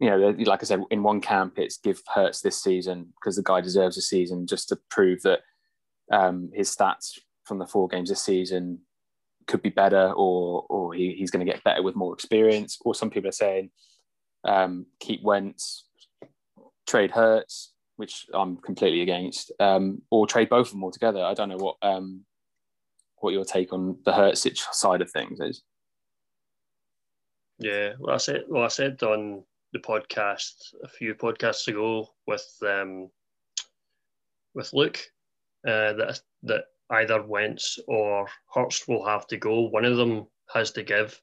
you 0.00 0.08
know, 0.08 0.34
like 0.46 0.62
I 0.62 0.64
said, 0.64 0.82
in 0.90 1.02
one 1.02 1.20
camp 1.20 1.58
it's 1.58 1.76
give 1.76 2.02
Hurts 2.12 2.40
this 2.40 2.60
season 2.60 3.12
because 3.20 3.36
the 3.36 3.42
guy 3.42 3.60
deserves 3.60 3.98
a 3.98 4.02
season 4.02 4.46
just 4.46 4.68
to 4.70 4.78
prove 4.88 5.20
that 5.22 5.40
um, 6.10 6.50
his 6.54 6.74
stats 6.74 7.18
from 7.44 7.58
the 7.58 7.66
four 7.66 7.86
games 7.86 8.08
this 8.08 8.22
season 8.22 8.80
could 9.46 9.60
be 9.60 9.68
better, 9.68 10.12
or 10.16 10.64
or 10.70 10.94
he, 10.94 11.14
he's 11.18 11.30
going 11.30 11.44
to 11.44 11.52
get 11.52 11.62
better 11.64 11.82
with 11.82 11.96
more 11.96 12.14
experience. 12.14 12.78
Or 12.82 12.94
some 12.94 13.10
people 13.10 13.28
are 13.28 13.32
saying 13.32 13.70
um, 14.44 14.86
keep 15.00 15.22
Wentz, 15.22 15.86
trade 16.86 17.10
Hurts, 17.10 17.74
which 17.96 18.26
I'm 18.32 18.56
completely 18.56 19.02
against, 19.02 19.52
um, 19.60 20.00
or 20.10 20.26
trade 20.26 20.48
both 20.48 20.68
of 20.68 20.72
them 20.72 20.84
altogether. 20.84 21.22
I 21.22 21.34
don't 21.34 21.50
know 21.50 21.58
what 21.58 21.76
um, 21.82 22.24
what 23.16 23.34
your 23.34 23.44
take 23.44 23.74
on 23.74 23.98
the 24.06 24.14
Hurts 24.14 24.46
side 24.72 25.02
of 25.02 25.10
things 25.10 25.40
is. 25.40 25.62
Yeah, 27.58 27.92
well, 27.98 28.14
I 28.14 28.18
said 28.18 28.44
well, 28.48 28.64
I 28.64 28.68
said 28.68 29.02
on 29.02 29.44
the 29.72 29.78
podcast 29.78 30.74
a 30.82 30.88
few 30.88 31.14
podcasts 31.14 31.68
ago 31.68 32.08
with 32.26 32.46
um, 32.62 33.10
with 34.54 34.72
Luke 34.72 35.00
uh, 35.66 35.92
that 35.94 36.20
that 36.42 36.64
either 36.90 37.22
Wentz 37.22 37.78
or 37.86 38.26
Hurts 38.52 38.86
will 38.88 39.04
have 39.06 39.26
to 39.28 39.36
go. 39.36 39.68
One 39.68 39.84
of 39.84 39.96
them 39.96 40.26
has 40.52 40.72
to 40.72 40.82
give, 40.82 41.20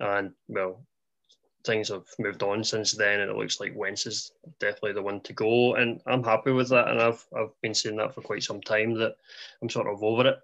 and 0.00 0.32
well, 0.48 0.84
things 1.64 1.88
have 1.88 2.06
moved 2.18 2.42
on 2.42 2.64
since 2.64 2.92
then, 2.92 3.20
and 3.20 3.30
it 3.30 3.36
looks 3.36 3.60
like 3.60 3.76
Wentz 3.76 4.06
is 4.06 4.32
definitely 4.60 4.92
the 4.92 5.02
one 5.02 5.20
to 5.20 5.32
go. 5.32 5.74
And 5.74 6.00
I'm 6.06 6.24
happy 6.24 6.50
with 6.50 6.68
that, 6.70 6.88
and 6.88 7.00
I've 7.00 7.24
I've 7.36 7.60
been 7.62 7.74
saying 7.74 7.96
that 7.96 8.14
for 8.14 8.22
quite 8.22 8.42
some 8.42 8.60
time 8.60 8.94
that 8.94 9.16
I'm 9.62 9.70
sort 9.70 9.86
of 9.86 10.02
over 10.02 10.28
it. 10.28 10.36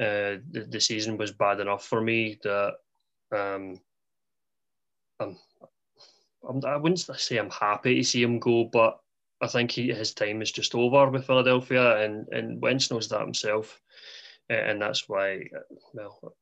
Uh, 0.00 0.40
the, 0.50 0.66
the 0.68 0.80
season 0.80 1.16
was 1.16 1.30
bad 1.30 1.60
enough 1.60 1.86
for 1.86 2.00
me 2.00 2.38
that 2.42 2.74
um, 3.30 3.80
I'm, 5.20 5.36
I'm 6.48 6.64
I 6.64 6.76
wouldn't 6.76 6.98
say 6.98 7.36
I'm 7.36 7.50
happy 7.50 7.96
to 7.96 8.04
see 8.04 8.22
him 8.22 8.38
go, 8.38 8.64
but 8.64 8.98
I 9.40 9.48
think 9.48 9.72
he, 9.72 9.92
his 9.92 10.14
time 10.14 10.40
is 10.40 10.52
just 10.52 10.74
over 10.74 11.10
with 11.10 11.26
Philadelphia, 11.26 12.04
and 12.04 12.28
and 12.28 12.60
Wentz 12.62 12.90
knows 12.90 13.08
that 13.08 13.20
himself, 13.20 13.80
and 14.48 14.80
that's 14.80 15.08
why, 15.08 15.44
well, 15.92 16.36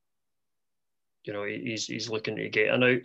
you 1.24 1.32
know, 1.32 1.44
he's 1.44 1.86
he's 1.86 2.10
looking 2.10 2.36
to 2.36 2.48
get 2.48 2.74
an 2.74 2.84
out. 2.84 3.00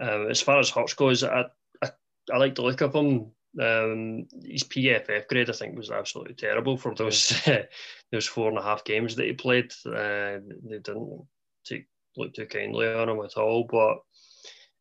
Um, 0.00 0.30
as 0.30 0.40
far 0.40 0.58
as 0.58 0.70
Hurts 0.70 0.94
goes, 0.94 1.22
I, 1.22 1.44
I, 1.82 1.90
I 2.32 2.36
like 2.36 2.54
the 2.54 2.62
look 2.62 2.80
of 2.80 2.94
him. 2.94 3.30
Um, 3.60 4.26
his 4.42 4.64
PFF 4.64 5.28
grade, 5.28 5.48
I 5.48 5.52
think, 5.52 5.76
was 5.76 5.90
absolutely 5.90 6.34
terrible 6.34 6.76
for 6.76 6.94
those 6.94 7.40
those 8.12 8.26
four 8.26 8.48
and 8.48 8.58
a 8.58 8.62
half 8.62 8.84
games 8.84 9.14
that 9.16 9.26
he 9.26 9.32
played. 9.32 9.72
Uh, 9.86 10.40
they 10.64 10.80
didn't 10.82 11.26
take, 11.64 11.86
look 12.16 12.34
too 12.34 12.46
kindly 12.46 12.88
on 12.88 13.08
him 13.08 13.20
at 13.20 13.36
all. 13.36 13.64
But 13.70 13.98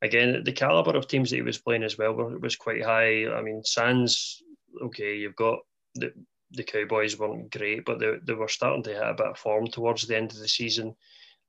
again, 0.03 0.43
the 0.43 0.51
caliber 0.51 0.95
of 0.95 1.07
teams 1.07 1.29
that 1.29 1.37
he 1.37 1.41
was 1.41 1.57
playing 1.57 1.83
as 1.83 1.97
well 1.97 2.13
was 2.13 2.55
quite 2.55 2.83
high. 2.83 3.25
I 3.27 3.41
mean, 3.41 3.63
Saints, 3.63 4.43
okay, 4.81 5.17
you've 5.17 5.35
got 5.35 5.59
the 5.95 6.13
the 6.51 6.63
Cowboys 6.63 7.17
weren't 7.17 7.49
great, 7.51 7.83
but 7.83 7.97
they, 7.97 8.11
they 8.23 8.33
were 8.33 8.47
starting 8.47 8.83
to 8.83 8.91
hit 8.91 9.01
a 9.01 9.15
bit 9.15 9.25
of 9.25 9.39
form 9.39 9.65
towards 9.65 10.05
the 10.05 10.15
end 10.15 10.31
of 10.31 10.37
the 10.37 10.47
season, 10.47 10.95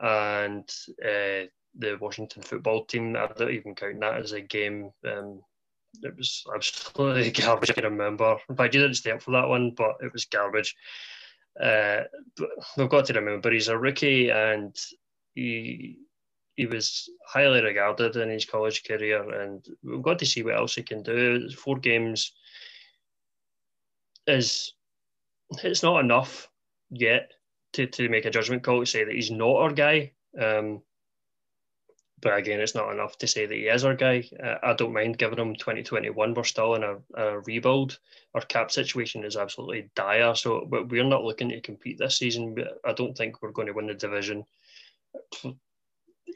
and 0.00 0.64
uh, 1.04 1.44
the 1.76 1.98
Washington 2.00 2.42
football 2.42 2.84
team. 2.84 3.16
I 3.16 3.26
don't 3.26 3.50
even 3.50 3.74
count 3.74 4.00
that 4.00 4.20
as 4.20 4.32
a 4.32 4.40
game. 4.40 4.90
Um, 5.06 5.42
it 6.02 6.16
was 6.16 6.44
absolutely 6.54 7.30
garbage. 7.42 7.70
I 7.70 7.74
can 7.74 7.84
remember. 7.84 8.36
Fact, 8.56 8.74
you 8.74 8.80
didn't 8.80 8.96
stay 8.96 9.10
up 9.10 9.22
for 9.22 9.32
that 9.32 9.48
one, 9.48 9.72
but 9.76 9.96
it 10.00 10.12
was 10.12 10.24
garbage. 10.24 10.74
Uh, 11.60 12.02
but 12.36 12.48
we've 12.76 12.88
got 12.88 13.04
to 13.06 13.12
remember 13.12 13.50
he's 13.50 13.68
a 13.68 13.78
rookie 13.78 14.30
and 14.30 14.74
he 15.34 15.98
he 16.56 16.66
was 16.66 17.08
highly 17.26 17.62
regarded 17.62 18.16
in 18.16 18.28
his 18.30 18.44
college 18.44 18.84
career, 18.84 19.42
and 19.42 19.66
we've 19.82 20.02
got 20.02 20.18
to 20.20 20.26
see 20.26 20.42
what 20.42 20.56
else 20.56 20.74
he 20.74 20.82
can 20.82 21.02
do. 21.02 21.50
Four 21.50 21.78
games 21.78 22.32
is 24.26 24.72
it's 25.62 25.82
not 25.82 26.00
enough 26.00 26.48
yet 26.90 27.32
to, 27.74 27.86
to 27.86 28.08
make 28.08 28.24
a 28.24 28.30
judgment 28.30 28.62
call 28.62 28.80
to 28.80 28.86
say 28.86 29.04
that 29.04 29.14
he's 29.14 29.30
not 29.30 29.56
our 29.56 29.72
guy. 29.72 30.12
Um, 30.40 30.82
but 32.20 32.38
again, 32.38 32.60
it's 32.60 32.74
not 32.74 32.90
enough 32.90 33.18
to 33.18 33.26
say 33.26 33.44
that 33.44 33.54
he 33.54 33.64
is 33.64 33.84
our 33.84 33.94
guy. 33.94 34.24
Uh, 34.42 34.54
I 34.62 34.72
don't 34.72 34.94
mind 34.94 35.18
giving 35.18 35.38
him 35.38 35.54
2021. 35.54 36.32
We're 36.32 36.44
still 36.44 36.74
in 36.74 36.82
a, 36.82 36.96
a, 37.14 37.40
rebuild. 37.40 37.98
Our 38.34 38.40
cap 38.40 38.70
situation 38.70 39.24
is 39.24 39.36
absolutely 39.36 39.90
dire. 39.94 40.34
So, 40.34 40.66
we're 40.70 41.04
not 41.04 41.24
looking 41.24 41.50
to 41.50 41.60
compete 41.60 41.98
this 41.98 42.16
season. 42.16 42.56
I 42.84 42.94
don't 42.94 43.14
think 43.14 43.42
we're 43.42 43.52
going 43.52 43.66
to 43.66 43.74
win 43.74 43.88
the 43.88 43.94
division, 43.94 44.46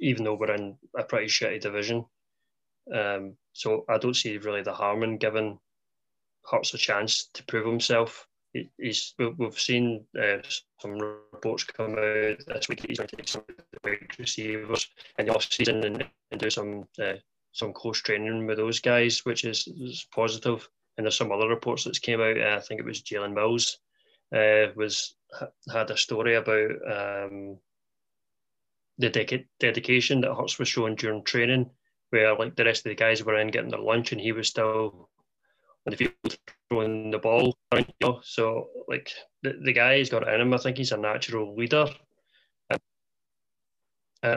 even 0.00 0.24
though 0.24 0.34
we're 0.34 0.54
in 0.54 0.76
a 0.96 1.02
pretty 1.02 1.26
shitty 1.26 1.60
division. 1.60 2.04
Um, 2.94 3.36
so 3.52 3.84
I 3.88 3.98
don't 3.98 4.14
see 4.14 4.38
really 4.38 4.62
the 4.62 4.72
harm 4.72 5.02
in 5.02 5.18
giving 5.18 5.58
Hurts 6.50 6.72
a 6.72 6.78
chance 6.78 7.28
to 7.34 7.44
prove 7.44 7.66
himself 7.66 8.26
he's 8.78 9.14
we've 9.18 9.58
seen 9.58 10.04
uh, 10.20 10.38
some 10.80 10.98
reports 11.32 11.64
come 11.64 11.92
out 11.92 12.38
this 12.46 12.68
week. 12.68 12.84
He's 12.86 12.98
going 12.98 13.08
to 13.08 13.16
take 13.16 13.28
some 13.28 13.44
wide 13.84 14.18
receivers 14.18 14.88
in 15.18 15.26
the 15.26 15.34
off 15.34 15.50
season 15.50 15.84
and, 15.84 16.04
and 16.30 16.40
do 16.40 16.50
some 16.50 16.84
uh, 17.02 17.14
some 17.52 17.72
close 17.72 18.00
training 18.00 18.46
with 18.46 18.58
those 18.58 18.80
guys, 18.80 19.24
which 19.24 19.44
is, 19.44 19.66
is 19.66 20.06
positive. 20.14 20.68
And 20.96 21.04
there's 21.04 21.16
some 21.16 21.32
other 21.32 21.48
reports 21.48 21.84
that's 21.84 21.98
came 21.98 22.20
out. 22.20 22.40
Uh, 22.40 22.56
I 22.56 22.60
think 22.60 22.80
it 22.80 22.86
was 22.86 23.02
Jalen 23.02 23.34
Mills 23.34 23.78
uh, 24.34 24.72
was 24.76 25.14
had 25.72 25.90
a 25.90 25.96
story 25.96 26.36
about 26.36 26.70
um, 26.90 27.58
the 28.98 29.10
de- 29.10 29.46
dedication 29.60 30.20
that 30.20 30.34
Hurts 30.34 30.58
was 30.58 30.68
showing 30.68 30.96
during 30.96 31.22
training, 31.24 31.70
where 32.10 32.36
like 32.36 32.56
the 32.56 32.64
rest 32.64 32.84
of 32.84 32.90
the 32.90 32.96
guys 32.96 33.24
were 33.24 33.38
in 33.38 33.48
getting 33.48 33.70
their 33.70 33.80
lunch 33.80 34.12
and 34.12 34.20
he 34.20 34.32
was 34.32 34.48
still 34.48 35.08
on 35.86 35.90
the 35.90 35.96
field 35.96 36.38
throwing 36.68 37.10
the 37.10 37.18
ball. 37.18 37.56
You 37.74 37.84
know? 38.00 38.20
So 38.22 38.68
like 38.88 39.12
the, 39.42 39.58
the 39.64 39.72
guy's 39.72 40.10
got 40.10 40.26
it 40.26 40.34
in 40.34 40.40
him. 40.40 40.54
I 40.54 40.58
think 40.58 40.76
he's 40.76 40.92
a 40.92 40.96
natural 40.96 41.54
leader. 41.54 41.86
Um, 42.70 42.78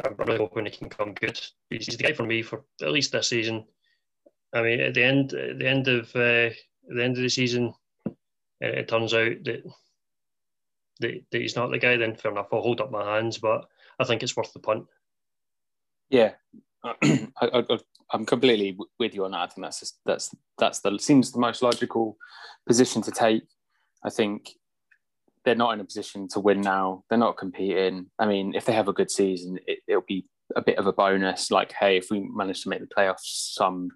I'm 0.06 0.15
really 0.17 0.38
hoping 0.38 0.65
he 0.65 0.71
can 0.71 0.89
come 0.89 1.13
good. 1.13 1.39
He's, 1.69 1.88
he's, 1.88 1.97
the 1.97 2.04
guy 2.04 2.13
for 2.13 2.24
me 2.24 2.43
for 2.43 2.63
at 2.82 2.91
least 2.91 3.12
this 3.12 3.28
season. 3.28 3.65
I 4.54 4.62
mean, 4.62 4.80
at 4.80 4.93
the 4.93 5.04
end, 5.04 5.34
at 5.34 5.58
the 5.58 5.67
end 5.67 5.88
of 5.88 6.10
uh, 6.15 6.54
the 6.88 7.04
end 7.04 7.17
of 7.17 7.24
the 7.24 7.30
season, 7.30 7.74
it, 8.60 8.78
it 8.78 8.88
turns 8.88 9.13
out 9.13 9.43
that, 9.45 9.63
that 11.00 11.21
that 11.32 11.41
he's 11.41 11.56
not 11.56 11.71
the 11.71 11.80
guy. 11.80 11.97
Then 11.97 12.15
fair 12.15 12.32
enough, 12.32 12.50
I'll 12.52 12.62
hold 12.62 12.80
up 12.80 12.91
my 12.91 13.15
hands. 13.15 13.39
But 13.39 13.65
I 14.02 14.06
think 14.06 14.24
it's 14.24 14.36
worth 14.36 14.52
the 14.54 14.60
punt. 14.60 14.86
Yeah, 16.10 16.34
I, 16.84 17.78
am 18.14 18.26
completely 18.26 18.78
with 19.00 19.14
you 19.14 19.26
on 19.26 19.32
that. 19.32 19.38
I 19.38 19.48
think 19.48 19.66
that's 19.66 19.80
just, 19.80 20.00
that's 20.06 20.36
that's 20.58 20.80
the 20.80 20.98
seems 20.98 21.32
the 21.32 21.40
most 21.40 21.62
logical 21.62 22.18
position 22.68 23.02
to 23.04 23.12
take. 23.12 23.44
I 24.04 24.10
think 24.10 24.50
they're 25.46 25.56
not 25.56 25.74
in 25.74 25.80
a 25.80 25.86
position 25.86 26.28
to 26.30 26.40
win 26.40 26.62
now. 26.62 27.04
They're 27.10 27.18
not 27.18 27.38
competing. 27.38 28.08
I 28.20 28.26
mean, 28.26 28.54
if 28.56 28.66
they 28.66 28.74
have 28.74 28.88
a 28.88 28.94
good 28.94 29.12
season, 29.12 29.60
it, 29.68 29.80
will 29.88 30.04
be 30.08 30.26
a 30.56 30.62
bit 30.62 30.78
of 30.78 30.88
a 30.88 30.94
bonus. 30.94 31.52
Like, 31.52 31.74
hey, 31.74 31.98
if 31.98 32.10
we 32.12 32.20
manage 32.20 32.64
to 32.64 32.70
make 32.70 32.82
the 32.82 32.88
playoffs 32.88 33.54
some 33.54 33.90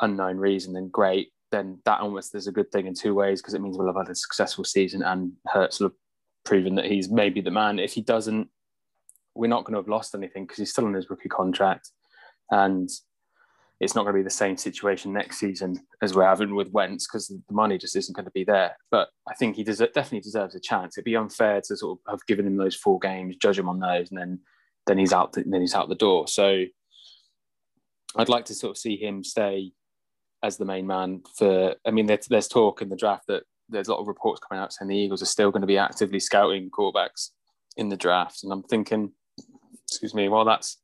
unknown 0.00 0.38
reason, 0.38 0.72
then 0.72 0.88
great. 0.88 1.32
Then 1.50 1.80
that 1.84 2.00
almost 2.00 2.34
is 2.34 2.46
a 2.46 2.52
good 2.52 2.70
thing 2.72 2.86
in 2.86 2.94
two 2.94 3.14
ways 3.14 3.40
because 3.40 3.54
it 3.54 3.60
means 3.60 3.76
we'll 3.76 3.88
have 3.88 3.96
had 3.96 4.10
a 4.10 4.14
successful 4.14 4.64
season 4.64 5.02
and 5.02 5.32
will 5.54 5.68
have 5.80 5.92
proven 6.44 6.74
that 6.76 6.86
he's 6.86 7.10
maybe 7.10 7.40
the 7.40 7.50
man. 7.50 7.78
If 7.78 7.92
he 7.92 8.00
doesn't, 8.00 8.48
we're 9.34 9.48
not 9.48 9.64
going 9.64 9.74
to 9.74 9.78
have 9.78 9.88
lost 9.88 10.14
anything 10.14 10.44
because 10.44 10.58
he's 10.58 10.70
still 10.70 10.84
on 10.84 10.94
his 10.94 11.10
rookie 11.10 11.28
contract 11.28 11.90
and 12.50 12.88
it's 13.82 13.96
not 13.96 14.04
going 14.04 14.14
to 14.14 14.20
be 14.20 14.22
the 14.22 14.30
same 14.30 14.56
situation 14.56 15.12
next 15.12 15.40
season 15.40 15.76
as 16.02 16.14
we're 16.14 16.24
having 16.24 16.54
with 16.54 16.70
Wentz 16.70 17.08
because 17.08 17.26
the 17.26 17.42
money 17.50 17.76
just 17.76 17.96
isn't 17.96 18.14
going 18.14 18.26
to 18.26 18.30
be 18.30 18.44
there. 18.44 18.76
But 18.92 19.08
I 19.28 19.34
think 19.34 19.56
he 19.56 19.64
definitely 19.64 20.20
deserves 20.20 20.54
a 20.54 20.60
chance. 20.60 20.96
It'd 20.96 21.04
be 21.04 21.16
unfair 21.16 21.60
to 21.62 21.76
sort 21.76 21.98
of 21.98 22.12
have 22.12 22.26
given 22.28 22.46
him 22.46 22.56
those 22.56 22.76
four 22.76 23.00
games, 23.00 23.34
judge 23.36 23.58
him 23.58 23.68
on 23.68 23.80
those, 23.80 24.08
and 24.10 24.20
then 24.20 24.38
then 24.86 24.98
he's 24.98 25.12
out. 25.12 25.32
The, 25.32 25.42
then 25.44 25.60
he's 25.60 25.74
out 25.74 25.88
the 25.88 25.96
door. 25.96 26.28
So 26.28 26.64
I'd 28.16 28.28
like 28.28 28.44
to 28.46 28.54
sort 28.54 28.70
of 28.70 28.78
see 28.78 28.96
him 28.96 29.24
stay 29.24 29.72
as 30.44 30.58
the 30.58 30.64
main 30.64 30.86
man 30.86 31.22
for. 31.36 31.74
I 31.84 31.90
mean, 31.90 32.06
there's, 32.06 32.26
there's 32.26 32.48
talk 32.48 32.82
in 32.82 32.88
the 32.88 32.96
draft 32.96 33.26
that 33.26 33.42
there's 33.68 33.88
a 33.88 33.92
lot 33.92 34.00
of 34.00 34.06
reports 34.06 34.40
coming 34.40 34.62
out 34.62 34.72
saying 34.72 34.88
the 34.88 34.96
Eagles 34.96 35.22
are 35.22 35.26
still 35.26 35.50
going 35.50 35.62
to 35.62 35.66
be 35.66 35.78
actively 35.78 36.20
scouting 36.20 36.70
quarterbacks 36.70 37.30
in 37.76 37.88
the 37.88 37.96
draft, 37.96 38.44
and 38.44 38.52
I'm 38.52 38.62
thinking, 38.62 39.10
excuse 39.94 40.14
me, 40.14 40.28
well 40.28 40.44
that's 40.44 40.78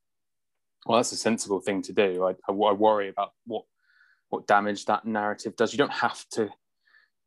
well 0.87 0.99
that's 0.99 1.12
a 1.12 1.16
sensible 1.16 1.61
thing 1.61 1.83
to 1.83 1.92
do. 1.92 2.25
I, 2.25 2.31
I, 2.31 2.53
I 2.53 2.73
worry 2.73 3.09
about 3.09 3.33
what 3.47 3.64
what 4.31 4.47
damage 4.47 4.85
that 4.87 5.05
narrative 5.05 5.57
does. 5.57 5.73
You 5.73 5.79
don't 5.79 5.92
have 5.92 6.25
to 6.33 6.51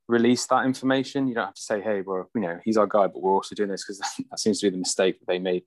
release 0.07 0.45
that 0.47 0.65
information. 0.65 1.27
You 1.27 1.35
don't 1.35 1.45
have 1.45 1.55
to 1.55 1.61
say, 1.61 1.81
hey, 1.81 2.01
well, 2.01 2.29
you 2.35 2.41
know, 2.41 2.59
he's 2.63 2.77
our 2.77 2.87
guy, 2.87 3.07
but 3.07 3.21
we're 3.21 3.33
also 3.33 3.55
doing 3.55 3.69
this 3.69 3.83
because 3.83 3.99
that 4.29 4.39
seems 4.39 4.59
to 4.59 4.67
be 4.67 4.71
the 4.71 4.77
mistake 4.77 5.19
that 5.19 5.27
they 5.27 5.39
made 5.39 5.63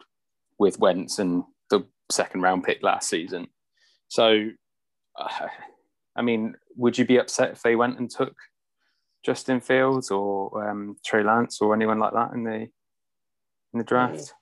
with 0.58 0.78
Wentz 0.78 1.18
and 1.18 1.44
the 1.70 1.84
second 2.10 2.42
round 2.42 2.64
pick 2.64 2.82
last 2.82 3.08
season. 3.08 3.48
So, 4.08 4.50
uh, 5.18 5.28
I 6.16 6.22
mean, 6.22 6.54
would 6.76 6.96
you 6.96 7.04
be 7.04 7.16
upset 7.16 7.50
if 7.50 7.62
they 7.62 7.74
went 7.74 7.98
and 7.98 8.08
took 8.08 8.36
Justin 9.24 9.60
Fields 9.60 10.12
or 10.12 10.68
um, 10.70 10.96
Trey 11.04 11.24
Lance 11.24 11.60
or 11.60 11.74
anyone 11.74 11.98
like 11.98 12.12
that 12.12 12.32
in 12.34 12.44
the 12.44 12.68
in 13.72 13.78
the 13.78 13.82
draft? 13.82 14.32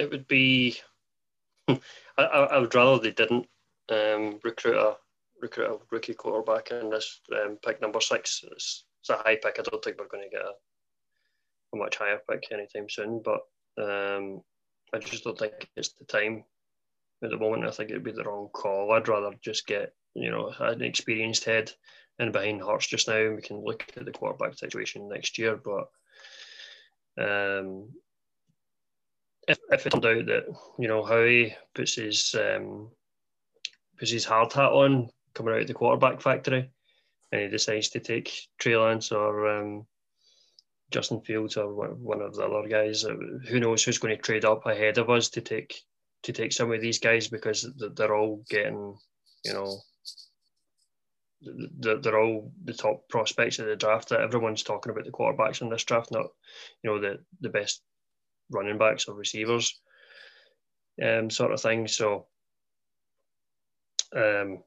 It 0.00 0.10
would 0.10 0.26
be. 0.26 0.78
I, 1.68 2.22
I 2.22 2.58
would 2.58 2.74
rather 2.74 2.98
they 2.98 3.10
didn't 3.10 3.46
um, 3.90 4.40
recruit 4.42 4.76
a 4.76 4.96
recruit 5.42 5.66
a 5.66 5.78
rookie 5.90 6.14
quarterback 6.14 6.70
in 6.70 6.88
this 6.88 7.20
um, 7.32 7.58
pick 7.64 7.82
number 7.82 8.00
six. 8.00 8.42
It's, 8.50 8.84
it's, 9.02 9.10
a 9.10 9.16
high 9.16 9.36
pick. 9.36 9.56
I 9.58 9.62
don't 9.62 9.84
think 9.84 9.98
we're 9.98 10.08
going 10.08 10.24
to 10.24 10.30
get 10.30 10.44
a, 10.44 10.52
a 11.74 11.76
much 11.76 11.96
higher 11.96 12.20
pick 12.30 12.46
anytime 12.50 12.88
soon, 12.88 13.22
but 13.22 13.40
um, 13.78 14.40
I 14.94 14.98
just 14.98 15.24
don't 15.24 15.38
think 15.38 15.68
it's 15.76 15.92
the 15.92 16.06
time 16.06 16.44
at 17.22 17.28
the 17.30 17.36
moment. 17.36 17.66
I 17.66 17.70
think 17.70 17.90
it'd 17.90 18.02
be 18.02 18.12
the 18.12 18.24
wrong 18.24 18.48
call. 18.54 18.92
I'd 18.92 19.08
rather 19.08 19.36
just 19.42 19.66
get 19.66 19.92
you 20.14 20.30
know 20.30 20.50
an 20.60 20.80
experienced 20.80 21.44
head 21.44 21.70
in 22.18 22.32
behind 22.32 22.62
Hurts 22.62 22.86
just 22.86 23.06
now, 23.06 23.16
and 23.16 23.36
we 23.36 23.42
can 23.42 23.62
look 23.62 23.84
at 23.98 24.06
the 24.06 24.12
quarterback 24.12 24.56
situation 24.56 25.10
next 25.10 25.36
year. 25.36 25.56
But 25.56 25.88
um, 27.18 27.90
if, 29.48 29.58
if 29.70 29.86
it 29.86 29.90
turned 29.90 30.06
out 30.06 30.26
that 30.26 30.44
you 30.78 30.88
know 30.88 31.04
Howie 31.04 31.56
puts 31.74 31.94
his 31.94 32.34
um, 32.38 32.90
puts 33.98 34.10
his 34.10 34.24
hard 34.24 34.52
hat 34.52 34.72
on 34.72 35.10
coming 35.34 35.54
out 35.54 35.62
of 35.62 35.66
the 35.66 35.74
quarterback 35.74 36.20
factory, 36.20 36.70
and 37.32 37.40
he 37.40 37.48
decides 37.48 37.90
to 37.90 38.00
take 38.00 38.48
Trey 38.58 38.76
Lance 38.76 39.12
or 39.12 39.48
um, 39.48 39.86
Justin 40.90 41.20
Fields 41.20 41.56
or 41.56 41.72
one 41.94 42.20
of 42.20 42.34
the 42.34 42.44
other 42.44 42.68
guys. 42.68 43.04
Uh, 43.04 43.16
who 43.48 43.60
knows 43.60 43.82
who's 43.82 43.98
going 43.98 44.16
to 44.16 44.22
trade 44.22 44.44
up 44.44 44.66
ahead 44.66 44.98
of 44.98 45.10
us 45.10 45.28
to 45.30 45.40
take 45.40 45.80
to 46.22 46.32
take 46.32 46.52
some 46.52 46.72
of 46.72 46.80
these 46.80 46.98
guys 46.98 47.28
because 47.28 47.66
they're 47.94 48.14
all 48.14 48.44
getting, 48.50 48.94
you 49.44 49.54
know, 49.54 49.78
they're 51.40 52.20
all 52.20 52.52
the 52.64 52.74
top 52.74 53.08
prospects 53.08 53.58
of 53.58 53.66
the 53.66 53.76
draft. 53.76 54.10
That 54.10 54.20
Everyone's 54.20 54.62
talking 54.62 54.92
about 54.92 55.04
the 55.04 55.12
quarterbacks 55.12 55.62
in 55.62 55.70
this 55.70 55.84
draft, 55.84 56.10
not 56.10 56.26
you 56.82 56.90
know 56.90 57.00
the 57.00 57.18
the 57.40 57.48
best 57.48 57.82
running 58.50 58.78
backs 58.78 59.06
or 59.06 59.14
receivers, 59.14 59.80
um, 61.02 61.30
sort 61.30 61.52
of 61.52 61.60
thing. 61.60 61.88
So, 61.88 62.26
um, 64.14 64.62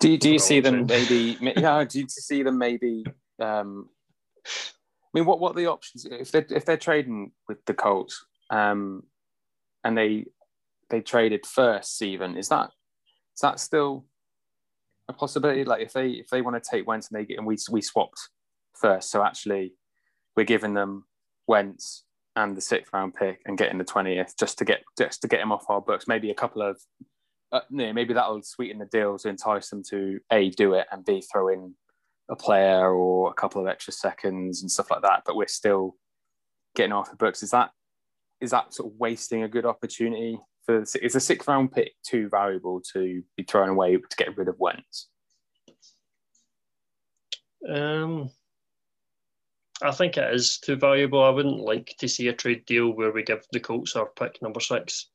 do 0.00 0.10
you, 0.10 0.18
do 0.18 0.32
you 0.32 0.38
see 0.38 0.60
them 0.60 0.86
maybe? 0.86 1.38
Yeah, 1.56 1.84
do 1.84 2.00
you 2.00 2.06
see 2.08 2.42
them 2.42 2.58
maybe? 2.58 3.04
Um, 3.40 3.88
I 4.46 5.18
mean, 5.18 5.26
what 5.26 5.40
what 5.40 5.52
are 5.52 5.60
the 5.60 5.66
options 5.66 6.04
if 6.04 6.32
they 6.32 6.44
if 6.50 6.64
they're 6.64 6.76
trading 6.76 7.32
with 7.48 7.64
the 7.66 7.74
Colts, 7.74 8.24
um, 8.50 9.04
and 9.82 9.96
they 9.96 10.26
they 10.90 11.00
traded 11.00 11.46
first, 11.46 12.02
even 12.02 12.36
is 12.36 12.48
that 12.48 12.70
is 13.34 13.40
that 13.40 13.60
still 13.60 14.04
a 15.08 15.12
possibility? 15.12 15.64
Like 15.64 15.82
if 15.82 15.92
they 15.92 16.10
if 16.10 16.28
they 16.28 16.42
want 16.42 16.62
to 16.62 16.70
take 16.70 16.86
Wentz 16.86 17.10
and 17.10 17.18
they 17.18 17.24
get 17.24 17.38
and 17.38 17.46
we 17.46 17.56
we 17.70 17.80
swapped 17.80 18.28
first, 18.74 19.10
so 19.10 19.24
actually 19.24 19.74
we're 20.36 20.44
giving 20.44 20.74
them 20.74 21.04
Wentz 21.46 22.04
and 22.36 22.56
the 22.56 22.60
sixth 22.60 22.92
round 22.92 23.14
pick 23.14 23.40
and 23.46 23.58
getting 23.58 23.78
the 23.78 23.84
twentieth 23.84 24.34
just 24.38 24.58
to 24.58 24.64
get 24.64 24.82
just 24.98 25.22
to 25.22 25.28
get 25.28 25.40
him 25.40 25.52
off 25.52 25.68
our 25.68 25.80
books. 25.80 26.08
Maybe 26.08 26.30
a 26.30 26.34
couple 26.34 26.62
of 26.62 26.80
uh, 27.52 27.60
yeah, 27.70 27.92
maybe 27.92 28.14
that'll 28.14 28.42
sweeten 28.42 28.78
the 28.78 28.86
deal 28.86 29.16
to 29.18 29.28
entice 29.28 29.70
them 29.70 29.82
to 29.90 30.18
a 30.32 30.50
do 30.50 30.74
it 30.74 30.86
and 30.90 31.04
b 31.04 31.22
throw 31.32 31.48
in 31.48 31.74
a 32.28 32.36
player 32.36 32.90
or 32.92 33.30
a 33.30 33.34
couple 33.34 33.60
of 33.60 33.68
extra 33.68 33.92
seconds 33.92 34.62
and 34.62 34.70
stuff 34.70 34.90
like 34.90 35.02
that. 35.02 35.22
But 35.24 35.36
we're 35.36 35.46
still 35.46 35.94
getting 36.74 36.92
off 36.92 37.10
the 37.10 37.16
books. 37.16 37.42
Is 37.42 37.50
that 37.50 37.70
is 38.40 38.50
that 38.50 38.74
sort 38.74 38.92
of 38.92 38.98
wasting 38.98 39.42
a 39.42 39.48
good 39.48 39.66
opportunity 39.66 40.38
for? 40.66 40.82
Is 40.82 41.14
a 41.14 41.20
sixth 41.20 41.46
round 41.46 41.72
pick 41.72 41.92
too 42.02 42.28
valuable 42.28 42.82
to 42.92 43.22
be 43.36 43.44
thrown 43.44 43.68
away 43.68 43.96
to 43.96 44.16
get 44.16 44.36
rid 44.36 44.48
of 44.48 44.58
Wentz? 44.58 45.08
Um, 47.68 48.30
I 49.82 49.90
think 49.90 50.16
it 50.16 50.32
is 50.32 50.58
too 50.58 50.76
valuable. 50.76 51.22
I 51.22 51.30
wouldn't 51.30 51.60
like 51.60 51.94
to 51.98 52.08
see 52.08 52.28
a 52.28 52.32
trade 52.32 52.64
deal 52.66 52.90
where 52.90 53.12
we 53.12 53.22
give 53.22 53.44
the 53.52 53.60
Colts 53.60 53.96
our 53.96 54.06
pick 54.06 54.40
number 54.40 54.60
six. 54.60 55.08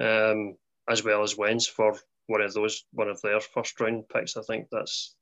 Um, 0.00 0.56
as 0.88 1.04
well 1.04 1.22
as 1.22 1.36
Wentz 1.36 1.66
for 1.66 1.94
one 2.26 2.40
of 2.40 2.52
those 2.54 2.84
one 2.92 3.08
of 3.08 3.20
their 3.22 3.40
first 3.40 3.78
round 3.80 4.08
picks. 4.08 4.36
I 4.36 4.42
think 4.42 4.68
that's 4.70 5.14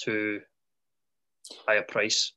too 0.00 0.40
high 1.66 1.76
a 1.76 1.82
price. 1.82 2.32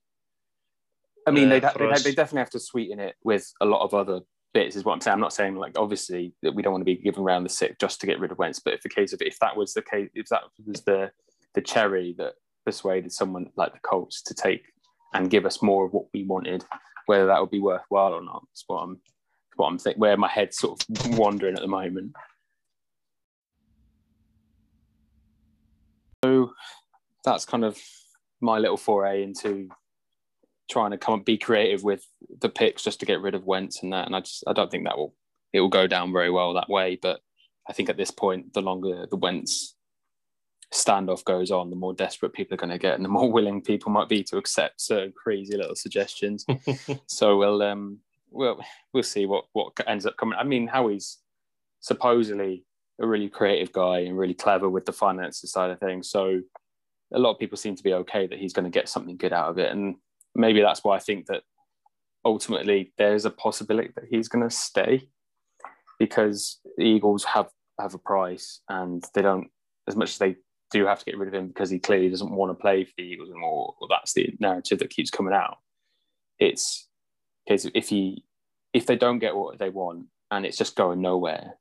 I 1.28 1.32
mean, 1.32 1.52
uh, 1.52 1.60
they, 1.60 1.60
they, 1.60 2.02
they 2.02 2.16
definitely 2.16 2.40
have 2.40 2.50
to 2.52 2.60
sweeten 2.60 3.00
it 3.00 3.16
with 3.24 3.52
a 3.62 3.66
lot 3.66 3.84
of 3.84 3.94
other 3.94 4.22
bits, 4.54 4.76
is 4.76 4.84
what 4.84 4.94
I'm 4.94 5.02
saying. 5.02 5.14
I'm 5.14 5.22
not 5.22 5.34
saying 5.34 5.56
like 5.56 5.78
obviously 5.78 6.34
that 6.42 6.54
we 6.54 6.62
don't 6.62 6.74
want 6.74 6.82
to 6.82 6.86
be 6.86 6.98
giving 6.98 7.24
around 7.24 7.44
the 7.44 7.50
sick 7.50 7.80
just 7.80 8.02
to 8.02 8.08
get 8.08 8.20
rid 8.20 8.32
of 8.32 8.38
Wentz, 8.38 8.60
but 8.60 8.74
if 8.74 8.82
the 8.82 8.90
case 8.90 9.14
of 9.14 9.22
if 9.22 9.40
that 9.40 9.56
was 9.56 9.74
the 9.74 9.82
case, 9.82 10.10
if 10.14 10.28
that 10.30 10.42
was 10.66 10.82
the 10.82 11.12
the 11.56 11.62
cherry 11.62 12.16
that 12.18 12.34
persuaded 12.66 13.12
someone 13.12 13.50
like 13.56 13.74
the 13.74 13.80
Colts 13.80 14.22
to 14.24 14.34
take 14.34 14.64
and 15.14 15.30
give 15.30 15.46
us 15.46 15.62
more 15.62 15.86
of 15.86 15.94
what 15.94 16.06
we 16.14 16.24
wanted, 16.24 16.64
whether 17.06 17.28
that 17.28 17.40
would 17.40 17.52
be 17.52 17.60
worthwhile 17.60 18.14
or 18.14 18.24
not, 18.24 18.44
That's 18.50 18.64
what 18.68 18.78
I'm 18.78 19.00
what 19.56 19.68
I'm 19.68 19.78
thinking. 19.78 20.00
Where 20.00 20.18
my 20.18 20.28
head's 20.28 20.58
sort 20.58 20.84
of 20.84 21.18
wandering 21.18 21.56
at 21.56 21.62
the 21.62 21.68
moment. 21.68 22.14
So 26.24 26.54
that's 27.24 27.46
kind 27.46 27.66
of 27.66 27.78
my 28.42 28.58
little 28.58 28.78
foray 28.78 29.24
into 29.24 29.70
trying 30.70 30.92
to 30.92 30.98
come 30.98 31.16
and 31.16 31.26
be 31.26 31.38
creative 31.38 31.84
with 31.84 32.06
the 32.40 32.50
picks 32.50 32.84
just 32.84 33.00
to 33.02 33.06
get 33.06 33.22
rid 33.22 33.36
of 33.36 33.46
Wentz 33.46 33.84
and 33.84 33.94
that. 33.94 34.08
And 34.08 34.16
I 34.16 34.22
just 34.22 34.44
I 34.48 34.54
don't 34.54 34.72
think 34.72 34.86
that 34.86 34.98
will 34.98 35.14
it 35.52 35.60
will 35.60 35.70
go 35.70 35.88
down 35.88 36.12
very 36.12 36.32
well 36.32 36.54
that 36.54 36.70
way. 36.70 36.98
But 37.02 37.22
I 37.68 37.74
think 37.74 37.90
at 37.90 37.98
this 37.98 38.12
point, 38.12 38.54
the 38.54 38.62
longer 38.62 39.06
the 39.10 39.18
Wentz 39.18 39.76
standoff 40.74 41.24
goes 41.24 41.52
on, 41.52 41.70
the 41.70 41.76
more 41.76 41.94
desperate 41.94 42.34
people 42.34 42.56
are 42.56 42.58
going 42.58 42.70
to 42.70 42.78
get, 42.78 42.96
and 42.96 43.06
the 43.06 43.10
more 43.10 43.32
willing 43.32 43.62
people 43.62 43.92
might 43.92 44.10
be 44.10 44.24
to 44.24 44.38
accept 44.38 44.82
certain 44.82 45.14
crazy 45.16 45.56
little 45.56 45.76
suggestions. 45.76 46.46
so 47.08 47.38
we'll 47.38 47.62
um 47.62 48.00
we'll 48.32 48.60
we'll 48.94 49.04
see 49.04 49.26
what 49.26 49.46
what 49.54 49.74
ends 49.88 50.06
up 50.06 50.18
coming. 50.18 50.38
I 50.38 50.44
mean, 50.44 50.68
Howie's 50.68 51.20
supposedly 51.80 52.66
a 53.02 53.08
really 53.08 53.30
creative 53.30 53.72
guy 53.72 54.00
and 54.00 54.18
really 54.18 54.34
clever 54.34 54.70
with 54.70 54.86
the 54.86 54.94
finances 54.94 55.52
side 55.52 55.72
of 55.72 55.80
things. 55.80 56.10
So 56.10 56.42
a 57.14 57.20
lot 57.20 57.32
of 57.32 57.40
people 57.40 57.58
seem 57.58 57.76
to 57.76 57.84
be 57.84 57.94
okay 57.94 58.28
that 58.28 58.40
he's 58.40 58.54
going 58.54 58.66
to 58.66 58.72
get 58.72 58.90
something 58.90 59.18
good 59.18 59.34
out 59.34 59.50
of 59.50 59.58
it. 59.58 59.72
And 59.72 59.96
maybe 60.36 60.62
that's 60.62 60.84
why 60.84 60.96
I 60.96 61.00
think 61.00 61.28
that 61.28 61.44
ultimately 62.26 62.94
there's 62.98 63.26
a 63.26 63.30
possibility 63.30 63.92
that 63.96 64.06
he's 64.10 64.28
going 64.28 64.48
to 64.48 64.56
stay 64.56 65.10
because 66.00 66.60
the 66.78 66.84
Eagles 66.84 67.24
have, 67.24 67.50
have 67.80 67.94
a 67.94 68.00
price 68.00 68.62
and 68.70 69.04
they 69.14 69.22
don't, 69.22 69.50
as 69.88 69.96
much 69.96 70.12
as 70.12 70.18
they 70.18 70.36
do 70.74 70.86
have 70.86 71.00
to 71.00 71.06
get 71.06 71.18
rid 71.18 71.28
of 71.28 71.34
him 71.34 71.48
because 71.48 71.70
he 71.70 71.80
clearly 71.80 72.10
doesn't 72.10 72.32
want 72.32 72.50
to 72.50 72.62
play 72.62 72.84
for 72.84 72.92
the 72.98 73.04
Eagles 73.04 73.30
anymore, 73.30 73.76
or 73.80 73.88
that's 73.90 74.14
the 74.14 74.34
narrative 74.40 74.80
that 74.80 74.90
keeps 74.90 75.12
coming 75.12 75.34
out. 75.34 75.58
It's 76.40 76.90
because 77.46 77.70
if 77.74 77.90
he, 77.90 78.26
if 78.74 78.86
they 78.86 78.96
don't 78.96 79.20
get 79.20 79.36
what 79.36 79.60
they 79.60 79.70
want 79.70 80.08
and 80.32 80.46
it's 80.46 80.58
just 80.58 80.76
going 80.76 81.02
nowhere, 81.02 81.54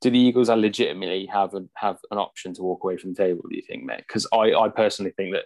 do 0.00 0.10
the 0.10 0.18
Eagles 0.18 0.48
are 0.48 0.56
legitimately 0.56 1.26
have 1.26 1.54
a, 1.54 1.64
have 1.76 1.98
an 2.10 2.18
option 2.18 2.54
to 2.54 2.62
walk 2.62 2.82
away 2.82 2.96
from 2.96 3.12
the 3.12 3.22
table? 3.22 3.42
Do 3.48 3.54
you 3.54 3.62
think, 3.62 3.84
mate? 3.84 4.04
Because 4.06 4.26
I, 4.32 4.52
I 4.54 4.68
personally 4.68 5.12
think 5.16 5.34
that 5.34 5.44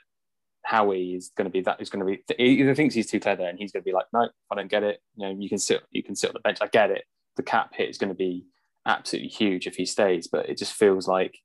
Howie 0.64 1.14
is 1.14 1.30
going 1.36 1.46
to 1.46 1.50
be 1.50 1.60
that 1.62 1.80
is 1.80 1.90
going 1.90 2.04
to 2.04 2.06
be 2.06 2.22
he 2.36 2.60
either 2.60 2.74
thinks 2.74 2.94
he's 2.94 3.10
too 3.10 3.20
clever 3.20 3.42
and 3.42 3.58
he's 3.58 3.72
going 3.72 3.82
to 3.82 3.88
be 3.88 3.92
like, 3.92 4.06
no, 4.12 4.28
I 4.50 4.54
don't 4.54 4.70
get 4.70 4.82
it. 4.82 5.00
You 5.16 5.26
know, 5.26 5.36
you 5.38 5.48
can 5.48 5.58
sit 5.58 5.82
you 5.90 6.02
can 6.02 6.14
sit 6.14 6.30
on 6.30 6.34
the 6.34 6.40
bench. 6.40 6.58
I 6.60 6.66
get 6.68 6.90
it. 6.90 7.04
The 7.36 7.42
cap 7.42 7.74
hit 7.74 7.88
is 7.88 7.98
going 7.98 8.10
to 8.10 8.14
be 8.14 8.46
absolutely 8.86 9.28
huge 9.28 9.66
if 9.66 9.76
he 9.76 9.86
stays, 9.86 10.28
but 10.28 10.48
it 10.48 10.58
just 10.58 10.72
feels 10.72 11.08
like 11.08 11.38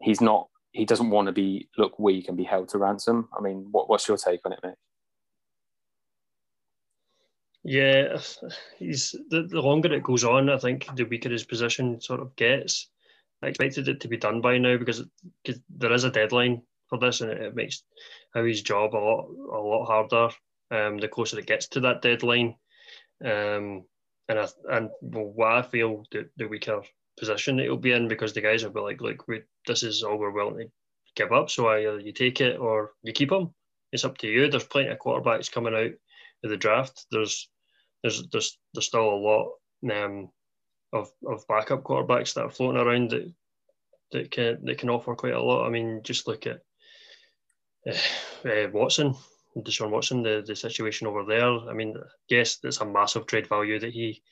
he's 0.00 0.20
not. 0.20 0.48
He 0.72 0.84
doesn't 0.84 1.10
want 1.10 1.26
to 1.26 1.32
be 1.32 1.68
look 1.76 1.98
weak 1.98 2.28
and 2.28 2.36
be 2.36 2.44
held 2.44 2.68
to 2.70 2.78
ransom. 2.78 3.28
I 3.36 3.40
mean, 3.40 3.68
what, 3.70 3.88
what's 3.88 4.06
your 4.06 4.16
take 4.16 4.40
on 4.44 4.52
it, 4.52 4.60
mate? 4.62 4.74
Yeah, 7.64 8.18
he's 8.78 9.14
the, 9.30 9.42
the 9.42 9.60
longer 9.60 9.92
it 9.92 10.02
goes 10.02 10.24
on, 10.24 10.48
I 10.48 10.58
think 10.58 10.88
the 10.94 11.04
weaker 11.04 11.28
his 11.28 11.44
position 11.44 12.00
sort 12.00 12.20
of 12.20 12.34
gets. 12.36 12.88
I 13.42 13.48
expected 13.48 13.88
it 13.88 14.00
to 14.00 14.08
be 14.08 14.16
done 14.16 14.40
by 14.40 14.58
now 14.58 14.76
because, 14.78 15.04
there 15.68 15.92
is 15.92 16.04
a 16.04 16.10
deadline 16.10 16.62
for 16.88 16.98
this, 16.98 17.20
and 17.20 17.30
it, 17.30 17.42
it 17.42 17.54
makes 17.54 17.82
his 18.34 18.62
job 18.62 18.94
a 18.94 18.96
lot 18.96 19.28
a 19.52 19.60
lot 19.60 19.86
harder. 19.86 20.34
Um, 20.70 20.98
the 20.98 21.08
closer 21.08 21.38
it 21.38 21.46
gets 21.46 21.68
to 21.68 21.80
that 21.80 22.02
deadline, 22.02 22.54
um, 23.24 23.84
and 24.28 24.38
I, 24.38 24.48
and 24.70 24.90
well, 25.00 25.24
what 25.24 25.52
I 25.52 25.62
feel 25.62 26.04
the, 26.12 26.28
the 26.36 26.46
weaker 26.46 26.82
position 27.18 27.58
it'll 27.58 27.76
be 27.76 27.92
in 27.92 28.08
because 28.08 28.32
the 28.32 28.40
guys 28.40 28.64
will 28.64 28.70
be 28.70 28.80
like, 28.80 29.00
look, 29.00 29.26
we, 29.26 29.42
this 29.68 29.84
is 29.84 30.02
all 30.02 30.18
we're 30.18 30.30
willing 30.30 30.58
to 30.58 30.70
give 31.14 31.32
up. 31.32 31.50
So 31.50 31.68
either 31.68 32.00
you 32.00 32.12
take 32.12 32.40
it 32.40 32.58
or 32.58 32.92
you 33.02 33.12
keep 33.12 33.30
him. 33.30 33.54
It's 33.92 34.04
up 34.04 34.18
to 34.18 34.26
you. 34.26 34.50
There's 34.50 34.64
plenty 34.64 34.90
of 34.90 34.98
quarterbacks 34.98 35.50
coming 35.50 35.74
out 35.74 35.92
of 36.44 36.50
the 36.50 36.56
draft. 36.56 37.06
There's 37.10 37.48
there's 38.02 38.26
there's 38.28 38.58
there's 38.74 38.86
still 38.86 39.08
a 39.08 39.14
lot 39.14 39.52
um, 39.92 40.30
of 40.92 41.08
of 41.26 41.46
backup 41.48 41.84
quarterbacks 41.84 42.34
that 42.34 42.44
are 42.44 42.50
floating 42.50 42.80
around 42.80 43.10
that 43.10 43.32
that 44.12 44.30
can 44.30 44.64
that 44.64 44.78
can 44.78 44.90
offer 44.90 45.14
quite 45.14 45.34
a 45.34 45.42
lot. 45.42 45.66
I 45.66 45.70
mean, 45.70 46.00
just 46.02 46.26
look 46.26 46.46
at 46.46 46.60
uh, 47.86 47.92
uh, 48.48 48.68
Watson, 48.72 49.14
Deshaun 49.56 49.90
Watson, 49.90 50.22
the 50.22 50.42
the 50.46 50.56
situation 50.56 51.06
over 51.06 51.24
there. 51.24 51.48
I 51.68 51.72
mean, 51.72 51.96
yes, 52.28 52.58
there's 52.58 52.80
a 52.80 52.86
massive 52.86 53.26
trade 53.26 53.48
value 53.48 53.78
that 53.78 53.92
he 53.92 54.22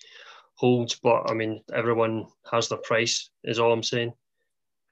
holds, 0.55 0.97
but 0.97 1.31
I 1.31 1.35
mean, 1.35 1.63
everyone 1.73 2.27
has 2.51 2.69
their 2.69 2.79
price. 2.79 3.31
Is 3.45 3.59
all 3.59 3.73
I'm 3.73 3.83
saying. 3.83 4.13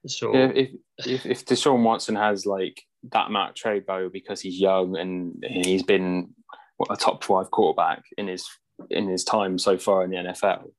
So 0.06 0.34
yeah, 0.34 0.50
if 0.54 0.70
if 1.06 1.26
if 1.26 1.44
Deshaun 1.46 1.82
Watson 1.82 2.16
has 2.16 2.46
like 2.46 2.82
that 3.10 3.28
amount 3.28 3.50
of 3.50 3.56
trade 3.56 3.86
value 3.86 4.10
because 4.12 4.40
he's 4.40 4.58
young 4.58 4.96
and 4.96 5.42
he's 5.42 5.82
been 5.82 6.30
a 6.90 6.96
top 6.96 7.24
five 7.24 7.50
quarterback 7.50 8.02
in 8.18 8.28
his 8.28 8.46
in 8.90 9.08
his 9.08 9.24
time 9.24 9.58
so 9.58 9.78
far 9.78 10.04
in 10.04 10.10
the 10.10 10.16
NFL. 10.16 10.70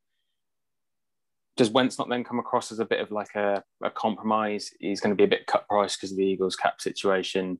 Does 1.57 1.69
Wentz 1.69 1.97
not 1.97 2.09
then 2.09 2.25
come 2.25 2.39
across 2.39 2.71
as 2.71 2.79
a 2.79 2.85
bit 2.85 2.99
of 2.99 3.11
like 3.11 3.33
a, 3.35 3.63
a 3.81 3.89
compromise? 3.89 4.71
He's 4.79 4.99
going 4.99 5.11
to 5.11 5.15
be 5.15 5.23
a 5.23 5.27
bit 5.27 5.47
cut 5.47 5.67
price 5.69 5.95
because 5.95 6.11
of 6.11 6.17
the 6.17 6.25
Eagles 6.25 6.57
cap 6.57 6.81
situation. 6.81 7.59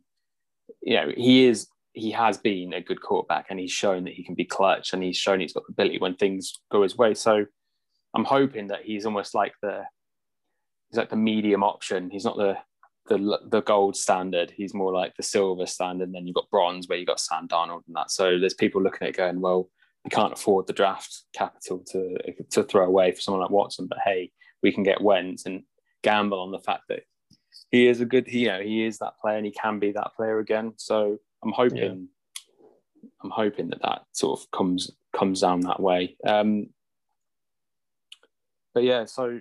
You 0.82 0.96
know, 0.98 1.12
he 1.16 1.46
is 1.46 1.68
he 1.94 2.12
has 2.12 2.38
been 2.38 2.74
a 2.74 2.82
good 2.82 3.02
quarterback 3.02 3.48
and 3.50 3.60
he's 3.60 3.72
shown 3.72 4.04
that 4.04 4.14
he 4.14 4.24
can 4.24 4.36
be 4.36 4.44
clutch 4.44 4.92
and 4.92 5.02
he's 5.02 5.16
shown 5.16 5.40
he's 5.40 5.54
got 5.54 5.64
the 5.66 5.72
ability 5.72 6.00
when 6.00 6.16
things 6.16 6.60
go 6.70 6.84
his 6.84 6.98
way. 6.98 7.14
So 7.14 7.46
I'm 8.14 8.26
hoping 8.26 8.68
that 8.68 8.84
he's 8.84 9.06
almost 9.06 9.34
like 9.34 9.54
the 9.62 9.84
he's 10.90 10.98
like 10.98 11.10
the 11.10 11.16
medium 11.16 11.64
option. 11.64 12.10
He's 12.10 12.26
not 12.26 12.38
the 12.38 12.58
the 13.08 13.40
the 13.48 13.62
gold 13.62 13.96
standard. 13.96 14.52
He's 14.52 14.74
more 14.74 14.94
like 14.94 15.16
the 15.16 15.24
silver 15.24 15.66
standard. 15.66 16.06
And 16.06 16.16
then 16.16 16.28
you've 16.28 16.36
got 16.36 16.50
bronze 16.50 16.88
where 16.88 16.98
you've 16.98 17.08
got 17.08 17.20
Sam 17.20 17.48
Darnold 17.48 17.82
and 17.88 17.96
that. 17.96 18.12
So 18.12 18.40
there's 18.40 18.54
people 18.54 18.82
looking 18.82 19.08
at 19.08 19.10
it 19.10 19.18
going, 19.18 19.42
well, 19.42 19.70
we 20.04 20.10
can't 20.10 20.34
afford 20.34 20.68
the 20.68 20.74
draft 20.74 21.24
capital 21.34 21.84
to 21.92 22.18
to 22.52 22.64
throw 22.64 22.86
away 22.86 23.12
for 23.12 23.22
someone 23.22 23.42
like 23.42 23.52
Watson, 23.52 23.88
but 23.88 24.00
hey, 24.04 24.32
we 24.62 24.72
can 24.72 24.84
get 24.84 25.02
Wentz 25.02 25.46
and 25.46 25.64
gamble 26.04 26.40
on 26.40 26.52
the 26.52 26.60
fact 26.60 26.84
that 26.90 27.04
he 27.72 27.88
is 27.88 28.02
a 28.02 28.06
good, 28.06 28.28
you 28.28 28.48
know, 28.48 28.62
he 28.62 28.86
is 28.86 29.00
that 29.00 29.18
player 29.20 29.38
and 29.38 29.46
he 29.46 29.52
can 29.52 29.80
be 29.80 29.92
that 29.92 30.16
player 30.16 30.40
again. 30.40 30.74
So 30.78 31.18
I'm 31.44 31.52
hoping, 31.52 31.78
yeah. 31.78 33.10
I'm 33.24 33.32
hoping 33.32 33.70
that 33.70 33.82
that 33.82 34.04
sort 34.12 34.40
of 34.40 34.52
comes 34.52 34.92
comes 35.14 35.42
down 35.42 35.62
that 35.62 35.80
way. 35.80 36.18
Um, 36.26 36.68
but 38.74 38.84
yeah, 38.84 39.06
so 39.06 39.40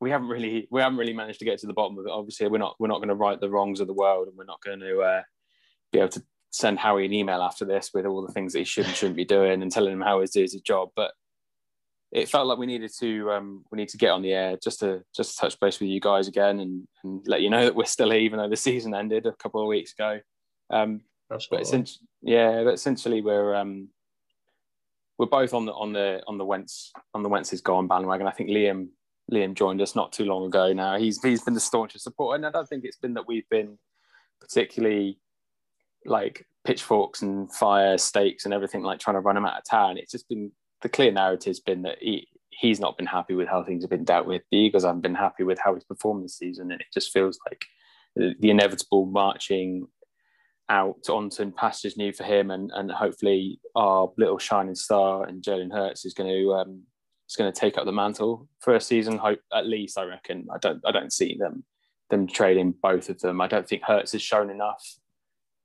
we 0.00 0.10
haven't 0.10 0.28
really 0.28 0.66
we 0.70 0.80
haven't 0.80 0.98
really 0.98 1.12
managed 1.12 1.38
to 1.40 1.44
get 1.44 1.58
to 1.60 1.66
the 1.66 1.72
bottom 1.72 1.98
of 1.98 2.06
it. 2.06 2.10
Obviously, 2.10 2.48
we're 2.48 2.58
not 2.58 2.76
we're 2.78 2.88
not 2.88 2.98
going 2.98 3.08
to 3.08 3.14
right 3.14 3.38
the 3.38 3.50
wrongs 3.50 3.80
of 3.80 3.86
the 3.86 3.92
world, 3.92 4.28
and 4.28 4.36
we're 4.36 4.44
not 4.44 4.62
going 4.62 4.80
to 4.80 5.00
uh, 5.00 5.22
be 5.92 5.98
able 5.98 6.08
to 6.08 6.22
send 6.50 6.78
Howie 6.78 7.04
an 7.04 7.12
email 7.12 7.42
after 7.42 7.64
this 7.64 7.90
with 7.94 8.06
all 8.06 8.26
the 8.26 8.32
things 8.32 8.52
that 8.52 8.60
he 8.60 8.64
should 8.64 8.86
and 8.86 8.94
shouldn't 8.94 9.16
be 9.16 9.24
doing 9.24 9.62
and 9.62 9.70
telling 9.70 9.92
him 9.92 10.00
how 10.00 10.20
he's 10.20 10.30
doing 10.30 10.48
his 10.50 10.60
job. 10.62 10.88
But 10.96 11.12
it 12.12 12.28
felt 12.28 12.48
like 12.48 12.58
we 12.58 12.66
needed 12.66 12.90
to 12.98 13.30
um, 13.30 13.64
we 13.70 13.76
need 13.76 13.90
to 13.90 13.98
get 13.98 14.10
on 14.10 14.22
the 14.22 14.32
air 14.32 14.56
just 14.62 14.80
to 14.80 15.02
just 15.14 15.34
to 15.34 15.40
touch 15.42 15.60
base 15.60 15.78
with 15.78 15.90
you 15.90 16.00
guys 16.00 16.28
again 16.28 16.60
and, 16.60 16.88
and 17.04 17.22
let 17.26 17.42
you 17.42 17.50
know 17.50 17.64
that 17.64 17.74
we're 17.74 17.84
still 17.84 18.10
here, 18.10 18.20
even 18.20 18.38
though 18.38 18.48
the 18.48 18.56
season 18.56 18.94
ended 18.94 19.26
a 19.26 19.32
couple 19.32 19.60
of 19.60 19.68
weeks 19.68 19.92
ago. 19.92 20.20
Um, 20.70 21.02
but 21.28 21.60
essentially, 21.60 22.06
yeah, 22.22 22.64
but 22.64 22.74
essentially 22.74 23.20
we're 23.20 23.54
um, 23.54 23.88
we're 25.18 25.26
both 25.26 25.52
on 25.52 25.66
the 25.66 25.72
on 25.72 25.92
the 25.92 26.22
on 26.26 26.38
the 26.38 26.44
Wentz 26.44 26.90
on 27.14 27.22
the 27.22 27.28
Wentz 27.28 27.52
is 27.52 27.60
gone 27.60 27.86
bandwagon. 27.86 28.26
I 28.26 28.32
think 28.32 28.48
Liam 28.48 28.88
Liam 29.30 29.54
joined 29.54 29.80
us 29.80 29.94
not 29.94 30.12
too 30.12 30.24
long 30.24 30.46
ago 30.46 30.72
now. 30.72 30.98
He's 30.98 31.22
he's 31.22 31.42
been 31.42 31.54
the 31.54 31.60
staunchest 31.60 32.04
supporter, 32.04 32.36
and 32.36 32.46
I 32.46 32.50
don't 32.50 32.68
think 32.68 32.84
it's 32.84 32.96
been 32.96 33.14
that 33.14 33.28
we've 33.28 33.48
been 33.48 33.78
particularly 34.40 35.18
like 36.04 36.46
pitchforks 36.64 37.22
and 37.22 37.52
fire 37.52 37.98
stakes 37.98 38.44
and 38.44 38.54
everything 38.54 38.82
like 38.82 38.98
trying 38.98 39.16
to 39.16 39.20
run 39.20 39.36
him 39.36 39.46
out 39.46 39.58
of 39.58 39.64
town. 39.68 39.98
It's 39.98 40.12
just 40.12 40.28
been 40.28 40.52
the 40.82 40.88
clear 40.88 41.12
narrative's 41.12 41.60
been 41.60 41.82
that 41.82 41.98
he 42.00 42.28
he's 42.50 42.80
not 42.80 42.96
been 42.96 43.06
happy 43.06 43.34
with 43.34 43.48
how 43.48 43.62
things 43.62 43.82
have 43.82 43.90
been 43.90 44.04
dealt 44.04 44.26
with. 44.26 44.42
The 44.50 44.58
Eagles 44.58 44.84
haven't 44.84 45.00
been 45.02 45.14
happy 45.14 45.44
with 45.44 45.58
how 45.58 45.74
he's 45.74 45.84
performed 45.84 46.24
this 46.24 46.36
season, 46.36 46.70
and 46.72 46.80
it 46.80 46.88
just 46.92 47.12
feels 47.12 47.38
like 47.48 47.64
the, 48.16 48.50
inevitable 48.50 49.06
marching 49.06 49.86
out 50.68 51.08
onto 51.08 51.50
pastures 51.52 51.96
new 51.96 52.12
for 52.12 52.24
him, 52.24 52.50
and 52.50 52.70
and 52.74 52.90
hopefully 52.90 53.60
our 53.74 54.10
little 54.18 54.38
shining 54.38 54.74
star 54.74 55.24
and 55.24 55.42
Jalen 55.42 55.72
Hurts 55.72 56.04
is 56.04 56.14
going 56.14 56.30
to 56.30 56.52
um, 56.54 56.82
is 57.30 57.36
going 57.36 57.52
to 57.52 57.58
take 57.58 57.78
up 57.78 57.84
the 57.84 57.92
mantle 57.92 58.48
for 58.58 58.74
a 58.74 58.80
season. 58.80 59.16
Hope 59.16 59.40
at 59.54 59.66
least 59.66 59.96
I 59.96 60.04
reckon. 60.04 60.48
I 60.52 60.58
don't 60.58 60.80
I 60.84 60.90
don't 60.90 61.12
see 61.12 61.36
them 61.38 61.64
them 62.10 62.26
trading 62.26 62.74
both 62.82 63.08
of 63.08 63.20
them. 63.20 63.40
I 63.40 63.46
don't 63.46 63.68
think 63.68 63.82
Hurts 63.84 64.12
has 64.12 64.22
shown 64.22 64.50
enough 64.50 64.84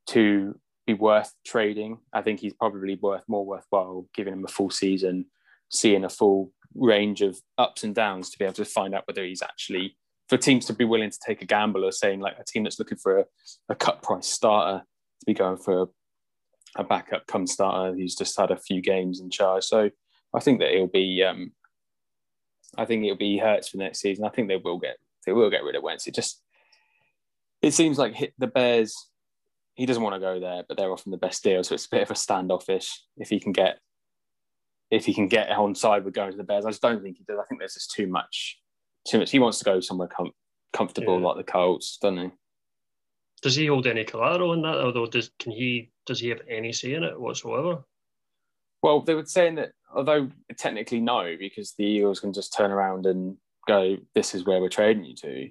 to 0.09 0.59
be 0.85 0.93
worth 0.93 1.33
trading. 1.43 1.97
I 2.13 2.21
think 2.21 2.39
he's 2.39 2.53
probably 2.53 2.95
worth 3.01 3.23
more 3.27 3.45
worthwhile 3.45 4.05
giving 4.13 4.33
him 4.33 4.45
a 4.45 4.47
full 4.47 4.69
season, 4.69 5.25
seeing 5.69 6.03
a 6.03 6.09
full 6.09 6.51
range 6.75 7.21
of 7.23 7.39
ups 7.57 7.83
and 7.83 7.95
downs 7.95 8.29
to 8.29 8.37
be 8.37 8.45
able 8.45 8.53
to 8.53 8.65
find 8.65 8.93
out 8.93 9.07
whether 9.07 9.23
he's 9.23 9.41
actually 9.41 9.97
for 10.29 10.37
teams 10.37 10.65
to 10.65 10.73
be 10.73 10.85
willing 10.85 11.09
to 11.09 11.19
take 11.25 11.41
a 11.41 11.45
gamble 11.45 11.85
or 11.85 11.91
saying 11.91 12.19
like 12.19 12.37
a 12.39 12.43
team 12.43 12.63
that's 12.63 12.79
looking 12.79 12.97
for 12.97 13.19
a, 13.19 13.25
a 13.69 13.75
cut 13.75 14.01
price 14.01 14.27
starter 14.27 14.83
to 15.19 15.25
be 15.25 15.33
going 15.33 15.57
for 15.57 15.83
a, 15.83 15.85
a 16.77 16.83
backup 16.83 17.25
come 17.27 17.47
starter 17.47 17.95
who's 17.95 18.15
just 18.15 18.37
had 18.39 18.51
a 18.51 18.57
few 18.57 18.81
games 18.81 19.19
in 19.19 19.29
charge. 19.29 19.63
So 19.63 19.89
I 20.35 20.39
think 20.39 20.59
that 20.59 20.73
it'll 20.73 20.87
be 20.87 21.23
um, 21.23 21.51
I 22.77 22.85
think 22.85 23.03
it'll 23.03 23.17
be 23.17 23.37
Hurts 23.37 23.69
for 23.69 23.77
next 23.77 23.99
season. 23.99 24.25
I 24.25 24.29
think 24.29 24.47
they 24.47 24.57
will 24.57 24.79
get 24.79 24.97
they 25.25 25.31
will 25.31 25.49
get 25.49 25.63
rid 25.63 25.75
of 25.75 25.83
Wentz. 25.83 26.07
It 26.07 26.15
just 26.15 26.41
it 27.61 27.73
seems 27.73 27.97
like 27.97 28.33
the 28.37 28.47
Bears. 28.47 28.95
He 29.75 29.85
doesn't 29.85 30.03
want 30.03 30.15
to 30.15 30.21
go 30.21 30.39
there, 30.39 30.63
but 30.67 30.77
they're 30.77 30.91
offering 30.91 31.11
the 31.11 31.17
best 31.17 31.43
deal, 31.43 31.61
so 31.61 31.75
it's 31.75 31.85
a 31.85 31.89
bit 31.89 32.03
of 32.03 32.11
a 32.11 32.15
standoffish. 32.15 33.03
If 33.17 33.29
he 33.29 33.39
can 33.39 33.51
get 33.51 33.79
if 34.91 35.05
he 35.05 35.13
can 35.13 35.27
get 35.27 35.49
on 35.49 35.75
side 35.75 36.05
with 36.05 36.13
going 36.13 36.31
to 36.31 36.37
the 36.37 36.43
Bears, 36.43 36.65
I 36.65 36.69
just 36.69 36.81
don't 36.81 37.01
think 37.01 37.17
he 37.17 37.23
does. 37.27 37.39
I 37.39 37.45
think 37.45 37.59
there's 37.59 37.73
just 37.73 37.91
too 37.91 38.07
much 38.07 38.59
too 39.05 39.19
much. 39.19 39.31
He 39.31 39.39
wants 39.39 39.59
to 39.59 39.65
go 39.65 39.79
somewhere 39.79 40.07
com- 40.07 40.33
comfortable 40.73 41.19
yeah. 41.19 41.27
like 41.27 41.37
the 41.37 41.51
Colts, 41.51 41.97
doesn't 42.01 42.17
he? 42.17 42.31
Does 43.41 43.55
he 43.55 43.67
hold 43.67 43.87
any 43.87 44.03
collateral 44.03 44.53
in 44.53 44.61
that? 44.63 44.77
Although 44.77 45.07
does 45.07 45.29
can 45.39 45.51
he 45.51 45.91
does 46.05 46.19
he 46.19 46.29
have 46.29 46.41
any 46.49 46.73
say 46.73 46.93
in 46.93 47.03
it 47.03 47.19
whatsoever? 47.19 47.83
Well, 48.85 49.01
they 49.01 49.15
were 49.15 49.25
saying 49.25 49.55
that 49.55 49.71
although 49.95 50.29
technically 50.59 50.99
no, 50.99 51.35
because 51.39 51.73
the 51.73 51.83
Eagles 51.83 52.19
can 52.19 52.33
just 52.33 52.53
turn 52.55 52.69
around 52.69 53.07
and 53.07 53.35
go, 53.67 53.97
"This 54.13 54.35
is 54.35 54.45
where 54.45 54.61
we're 54.61 54.69
trading 54.69 55.05
you 55.05 55.15
to." 55.15 55.49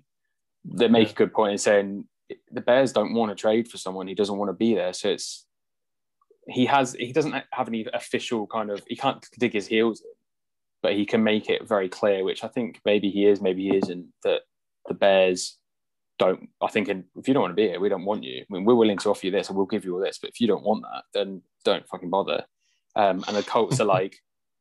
They 0.64 0.86
make 0.86 1.08
yeah. 1.08 1.12
a 1.14 1.16
good 1.16 1.32
point 1.32 1.50
in 1.50 1.58
saying 1.58 2.04
the 2.52 2.60
Bears 2.60 2.92
don't 2.92 3.12
want 3.12 3.32
to 3.32 3.34
trade 3.34 3.66
for 3.66 3.76
someone; 3.76 4.06
who 4.06 4.14
doesn't 4.14 4.38
want 4.38 4.50
to 4.50 4.52
be 4.66 4.76
there. 4.76 4.92
So 4.92 5.08
it's 5.08 5.46
he 6.46 6.64
has 6.66 6.92
he 6.92 7.12
doesn't 7.12 7.34
have 7.50 7.66
any 7.66 7.84
official 7.92 8.46
kind 8.46 8.70
of 8.70 8.82
he 8.86 8.94
can't 8.94 9.26
dig 9.36 9.52
his 9.52 9.66
heels 9.66 10.00
in, 10.00 10.14
but 10.80 10.92
he 10.92 11.04
can 11.04 11.24
make 11.24 11.50
it 11.50 11.66
very 11.66 11.88
clear, 11.88 12.22
which 12.22 12.44
I 12.44 12.48
think 12.48 12.80
maybe 12.84 13.10
he 13.10 13.26
is, 13.26 13.40
maybe 13.40 13.68
he 13.68 13.76
isn't. 13.78 14.12
That 14.22 14.42
the 14.86 14.94
Bears 14.94 15.58
don't. 16.20 16.50
I 16.62 16.68
think 16.68 16.88
if 16.88 17.26
you 17.26 17.34
don't 17.34 17.42
want 17.42 17.50
to 17.50 17.60
be 17.60 17.66
here, 17.70 17.80
we 17.80 17.88
don't 17.88 18.04
want 18.04 18.22
you. 18.22 18.42
I 18.42 18.46
mean, 18.48 18.64
we're 18.64 18.76
willing 18.76 18.98
to 18.98 19.10
offer 19.10 19.26
you 19.26 19.32
this, 19.32 19.48
and 19.48 19.56
we'll 19.56 19.66
give 19.66 19.84
you 19.84 19.96
all 19.96 20.00
this. 20.00 20.18
But 20.20 20.30
if 20.30 20.40
you 20.40 20.46
don't 20.46 20.62
want 20.62 20.84
that, 20.84 21.02
then 21.12 21.42
don't 21.64 21.88
fucking 21.88 22.10
bother. 22.10 22.44
Um, 22.96 23.24
and 23.26 23.36
the 23.36 23.42
Colts 23.42 23.80
are 23.80 23.84
like, 23.98 24.16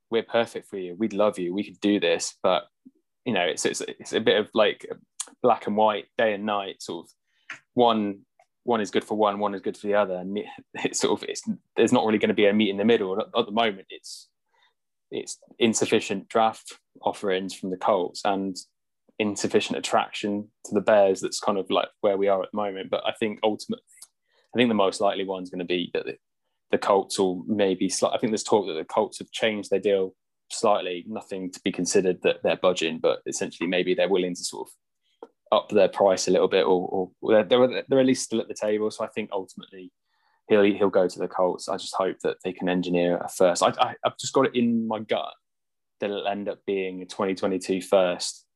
we're 0.09 0.23
perfect 0.23 0.67
for 0.67 0.77
you. 0.77 0.95
We'd 0.95 1.13
love 1.13 1.39
you. 1.39 1.53
We 1.53 1.63
could 1.63 1.79
do 1.79 1.99
this. 1.99 2.35
But, 2.43 2.63
you 3.25 3.33
know, 3.33 3.43
it's, 3.43 3.65
it's, 3.65 3.81
it's 3.81 4.13
a 4.13 4.19
bit 4.19 4.39
of 4.39 4.49
like 4.53 4.85
black 5.41 5.67
and 5.67 5.77
white, 5.77 6.05
day 6.17 6.33
and 6.33 6.45
night 6.45 6.81
sort 6.81 7.05
of 7.05 7.11
one 7.73 8.21
one 8.63 8.79
is 8.81 8.91
good 8.91 9.03
for 9.03 9.17
one, 9.17 9.39
one 9.39 9.53
is 9.53 9.61
good 9.61 9.77
for 9.77 9.87
the 9.87 9.93
other, 9.93 10.15
and 10.15 10.39
it's 10.75 10.99
sort 10.99 11.21
of 11.21 11.29
it's 11.29 11.43
there's 11.75 11.93
not 11.93 12.05
really 12.05 12.17
going 12.17 12.29
to 12.29 12.33
be 12.33 12.47
a 12.47 12.53
meet 12.53 12.69
in 12.69 12.77
the 12.77 12.85
middle 12.85 13.19
at, 13.19 13.27
at 13.37 13.45
the 13.45 13.51
moment. 13.51 13.87
It's 13.89 14.29
it's 15.11 15.37
insufficient 15.59 16.27
draft 16.29 16.79
offerings 17.01 17.53
from 17.53 17.69
the 17.69 17.77
Colts 17.77 18.21
and 18.25 18.55
insufficient 19.19 19.77
attraction 19.77 20.49
to 20.65 20.73
the 20.73 20.81
Bears. 20.81 21.21
That's 21.21 21.39
kind 21.39 21.57
of 21.57 21.69
like 21.69 21.89
where 22.01 22.17
we 22.17 22.27
are 22.27 22.41
at 22.41 22.49
the 22.51 22.57
moment. 22.57 22.89
But 22.89 23.03
I 23.05 23.11
think 23.11 23.39
ultimately, 23.43 23.83
I 24.55 24.57
think 24.57 24.69
the 24.69 24.75
most 24.75 25.01
likely 25.01 25.25
one 25.25 25.43
is 25.43 25.49
going 25.49 25.59
to 25.59 25.65
be 25.65 25.91
that 25.93 26.07
the 26.73 26.79
Colts 26.79 27.19
will 27.19 27.45
maybe. 27.47 27.85
I 27.85 28.17
think 28.17 28.31
there's 28.31 28.41
talk 28.41 28.65
that 28.65 28.73
the 28.73 28.83
Colts 28.83 29.19
have 29.19 29.29
changed 29.29 29.69
their 29.69 29.79
deal 29.79 30.15
slightly. 30.49 31.05
Nothing 31.07 31.51
to 31.51 31.61
be 31.63 31.71
considered 31.71 32.17
that 32.23 32.37
they're 32.43 32.57
budging, 32.57 32.97
but 32.97 33.19
essentially 33.27 33.67
maybe 33.67 33.93
they're 33.93 34.09
willing 34.09 34.33
to 34.33 34.43
sort 34.43 34.67
of 34.67 34.73
up 35.55 35.69
their 35.69 35.87
price 35.87 36.27
a 36.27 36.31
little 36.31 36.47
bit, 36.47 36.65
or, 36.65 37.11
or 37.21 37.43
they're, 37.45 37.83
they're 37.87 37.99
at 37.99 38.05
least 38.07 38.23
still 38.23 38.41
at 38.41 38.47
the 38.47 38.55
table. 38.55 38.89
So 38.89 39.05
I 39.05 39.07
think 39.09 39.29
ultimately 39.31 39.91
he'll 40.49 40.63
he'll 40.63 40.89
go 40.89 41.07
to 41.07 41.19
the 41.19 41.27
Colts. 41.27 41.69
I 41.69 41.77
just 41.77 41.93
hope 41.93 42.17
that 42.23 42.37
they 42.43 42.51
can 42.51 42.67
engineer 42.67 43.17
a 43.17 43.29
first. 43.29 43.61
I, 43.61 43.71
I 43.79 43.93
have 44.03 44.17
just 44.17 44.33
got 44.33 44.47
it 44.47 44.55
in 44.55 44.87
my 44.87 44.97
gut 44.97 45.31
that 45.99 46.09
it'll 46.09 46.27
end 46.27 46.49
up 46.49 46.57
being 46.65 47.03
a 47.03 47.05
2022 47.05 47.81
first 47.83 48.47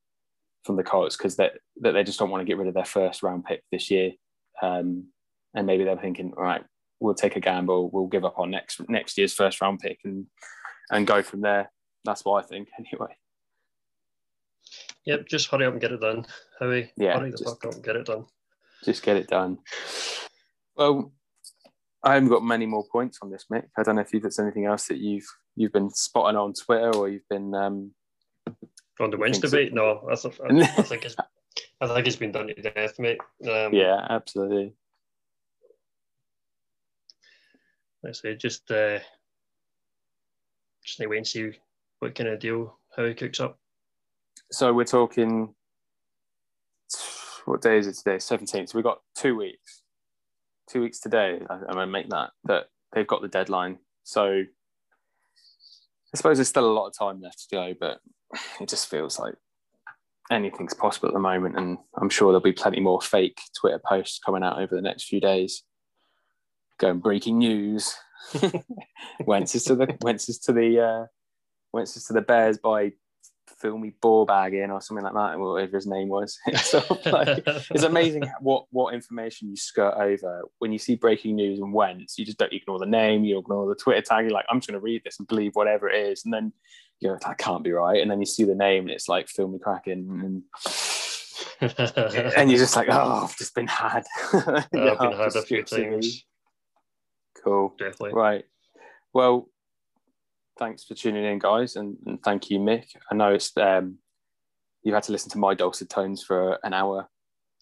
from 0.64 0.76
the 0.76 0.84
Colts 0.84 1.16
because 1.16 1.36
that 1.36 1.52
that 1.82 1.92
they 1.92 2.04
just 2.04 2.18
don't 2.18 2.32
want 2.32 2.42
to 2.42 2.46
get 2.46 2.58
rid 2.58 2.68
of 2.68 2.74
their 2.74 2.84
first 2.84 3.22
round 3.22 3.46
pick 3.46 3.62
this 3.72 3.92
year. 3.92 4.14
Um, 4.60 5.10
and 5.54 5.68
maybe 5.68 5.84
they're 5.84 5.98
thinking, 5.98 6.34
all 6.36 6.44
right, 6.44 6.64
we'll 7.00 7.16
take 7.16 7.36
a 7.36 7.40
gamble. 7.40 7.90
We'll 7.92 8.08
give 8.08 8.26
up 8.26 8.40
our 8.40 8.48
next 8.48 8.82
next 8.90 9.18
year's 9.18 9.34
first 9.34 9.62
round 9.62 9.80
pick 9.80 10.00
and 10.04 10.26
and 10.90 11.08
go 11.08 11.22
from 11.22 11.42
there. 11.42 11.72
That's 12.06 12.24
what 12.24 12.44
I 12.44 12.48
think, 12.48 12.70
anyway. 12.80 13.16
Yep, 15.06 15.28
just 15.28 15.50
hurry 15.50 15.66
up 15.66 15.74
and 15.74 15.82
get 15.82 15.92
it 15.94 16.02
done, 16.02 16.26
Howie. 16.60 16.92
Yeah, 16.98 17.18
hurry 17.18 17.32
the 17.32 17.38
just, 17.38 17.50
fuck 17.50 17.66
up 17.66 17.74
and 17.76 17.84
get 17.84 17.96
it 17.96 18.06
done. 18.06 18.26
just 18.84 19.04
get 19.04 19.16
it 19.16 19.28
done. 19.28 19.60
Well, 20.76 21.14
I 22.04 22.14
haven't 22.14 22.30
got 22.30 22.44
many 22.44 22.66
more 22.66 22.86
points 22.92 23.20
on 23.22 23.32
this, 23.32 23.46
Mick. 23.52 23.66
I 23.78 23.84
don't 23.84 23.96
know 23.96 24.02
if 24.02 24.12
there's 24.12 24.40
anything 24.40 24.66
else 24.66 24.88
that 24.88 24.98
you've 24.98 25.28
you've 25.56 25.72
been 25.72 25.90
spotting 25.90 26.38
on 26.38 26.54
Twitter 26.54 26.96
or 26.96 27.10
you've 27.10 27.28
been 27.30 27.54
um, 27.56 27.92
on 29.00 29.10
the 29.12 29.18
Wednesday 29.18 29.48
debate. 29.48 29.74
No, 29.74 30.08
I, 30.12 30.16
th- 30.16 30.40
I, 30.42 30.54
I, 30.78 30.82
think 30.84 31.06
it's 31.06 31.16
I 31.82 31.88
think 31.88 32.08
it's 32.08 32.16
been 32.16 32.32
done 32.32 32.48
to 32.48 32.54
death, 32.54 33.00
mate. 33.00 33.20
Um, 33.50 33.74
yeah, 33.74 34.06
absolutely. 34.10 34.74
I 38.06 38.12
say 38.12 38.36
just 38.36 38.70
uh, 38.72 39.00
just 40.84 41.00
wait 41.00 41.18
and 41.18 41.28
see 41.28 41.52
what 42.00 42.16
kind 42.16 42.30
of 42.30 42.40
deal 42.40 42.78
Howie 42.96 43.14
cooks 43.14 43.40
up. 43.40 43.58
So 44.52 44.74
we're 44.74 44.86
talking. 44.86 45.54
What 47.46 47.62
day 47.62 47.78
is 47.78 47.88
it 47.88 47.96
today? 47.96 48.20
Seventeenth. 48.20 48.70
So 48.70 48.78
we've 48.78 48.84
got 48.84 49.02
two 49.16 49.36
weeks. 49.36 49.82
Two 50.70 50.82
weeks 50.82 51.00
today. 51.00 51.40
I'm 51.50 51.76
to 51.76 51.88
make 51.88 52.10
that 52.10 52.32
that 52.46 52.66
they've 52.94 53.08
got 53.08 53.22
the 53.22 53.28
deadline. 53.28 53.80
So 54.04 54.44
I 56.14 56.16
suppose 56.16 56.38
there's 56.38 56.48
still 56.50 56.70
a 56.70 56.72
lot 56.72 56.88
of 56.88 56.98
time 56.98 57.22
left 57.22 57.48
to 57.50 57.56
go, 57.56 57.74
but 57.80 58.00
it 58.62 58.70
just 58.70 58.90
feels 58.90 59.20
like 59.20 59.36
anything's 60.32 60.74
possible 60.74 61.08
at 61.08 61.14
the 61.14 61.20
moment, 61.20 61.58
and 61.58 61.78
I'm 61.98 62.10
sure 62.10 62.32
there'll 62.32 62.42
be 62.42 62.52
plenty 62.52 62.80
more 62.80 63.02
fake 63.02 63.40
Twitter 63.60 63.82
posts 63.86 64.20
coming 64.26 64.44
out 64.44 64.60
over 64.60 64.76
the 64.76 64.82
next 64.82 65.06
few 65.06 65.22
days. 65.22 65.64
Going 66.78 67.00
breaking 67.00 67.40
news. 67.40 67.96
Wentz 69.26 69.56
is 69.56 69.64
to 69.66 69.76
the 69.76 69.98
Wentz 70.02 70.30
is 70.30 70.40
to 70.40 70.54
the 70.54 70.80
uh, 70.80 71.06
Wentz 71.74 71.96
is 71.96 72.06
to 72.06 72.14
the 72.14 72.22
Bears 72.22 72.58
by 72.58 72.92
filmy 73.60 73.94
ball 74.02 74.26
bagging 74.26 74.70
or 74.70 74.82
something 74.82 75.04
like 75.04 75.14
that, 75.14 75.40
whatever 75.40 75.76
his 75.76 75.88
name 75.88 76.10
was. 76.10 76.38
so, 76.62 76.84
like, 77.06 77.44
it's 77.72 77.84
amazing 77.84 78.24
what 78.42 78.66
what 78.72 78.94
information 78.94 79.50
you 79.50 79.56
skirt 79.56 79.96
over 79.96 80.44
when 80.60 80.72
you 80.72 80.78
see 80.78 80.96
breaking 80.96 81.36
news 81.36 81.60
and 81.60 81.74
Wentz. 81.74 82.18
You 82.18 82.26
just 82.26 82.38
don't 82.38 82.54
ignore 82.54 82.80
the 82.80 82.86
name, 82.86 83.24
you 83.24 83.40
ignore 83.40 83.68
the 83.68 83.76
Twitter 83.76 84.02
tag. 84.02 84.26
You're 84.26 84.34
like, 84.34 84.46
I'm 84.50 84.60
just 84.60 84.70
going 84.70 84.80
to 84.80 84.84
read 84.84 85.02
this 85.04 85.20
and 85.20 85.28
believe 85.28 85.52
whatever 85.54 85.90
it 85.90 86.08
is, 86.08 86.24
and 86.26 86.34
then 86.34 86.54
you 87.00 87.10
know 87.10 87.18
that 87.26 87.38
can't 87.38 87.64
be 87.64 87.72
right. 87.72 88.02
And 88.02 88.10
then 88.10 88.20
you 88.20 88.26
see 88.26 88.44
the 88.44 88.56
name 88.56 88.84
and 88.84 88.92
it's 88.92 89.10
like 89.10 89.28
filmy 89.28 89.60
cracking 89.60 90.08
and. 90.24 90.44
and 91.60 92.52
you're 92.52 92.60
just 92.60 92.76
like, 92.76 92.88
oh, 92.90 93.24
I've 93.24 93.38
just 93.38 93.56
been 93.56 93.68
had. 93.68 94.06
yeah, 94.34 94.64
I've 94.74 95.00
been 95.00 95.12
had 95.14 95.36
a 95.36 95.42
few 95.42 95.64
times. 95.64 96.24
Cool. 97.48 97.74
Definitely. 97.80 98.12
Right. 98.14 98.46
Well, 99.14 99.50
thanks 100.60 100.84
for 100.84 100.96
tuning 100.96 101.24
in, 101.24 101.40
guys, 101.40 101.78
and, 101.78 101.96
and 102.06 102.22
thank 102.22 102.50
you, 102.50 102.60
Mick. 102.60 102.88
I 103.10 103.16
know 103.16 103.34
it's 103.34 103.56
um, 103.56 104.00
you've 104.84 104.94
had 104.94 105.04
to 105.04 105.14
listen 105.14 105.32
to 105.32 105.38
my 105.38 105.54
dulcet 105.54 105.90
tones 105.90 106.22
for 106.24 106.60
an 106.64 106.74
hour 106.74 107.08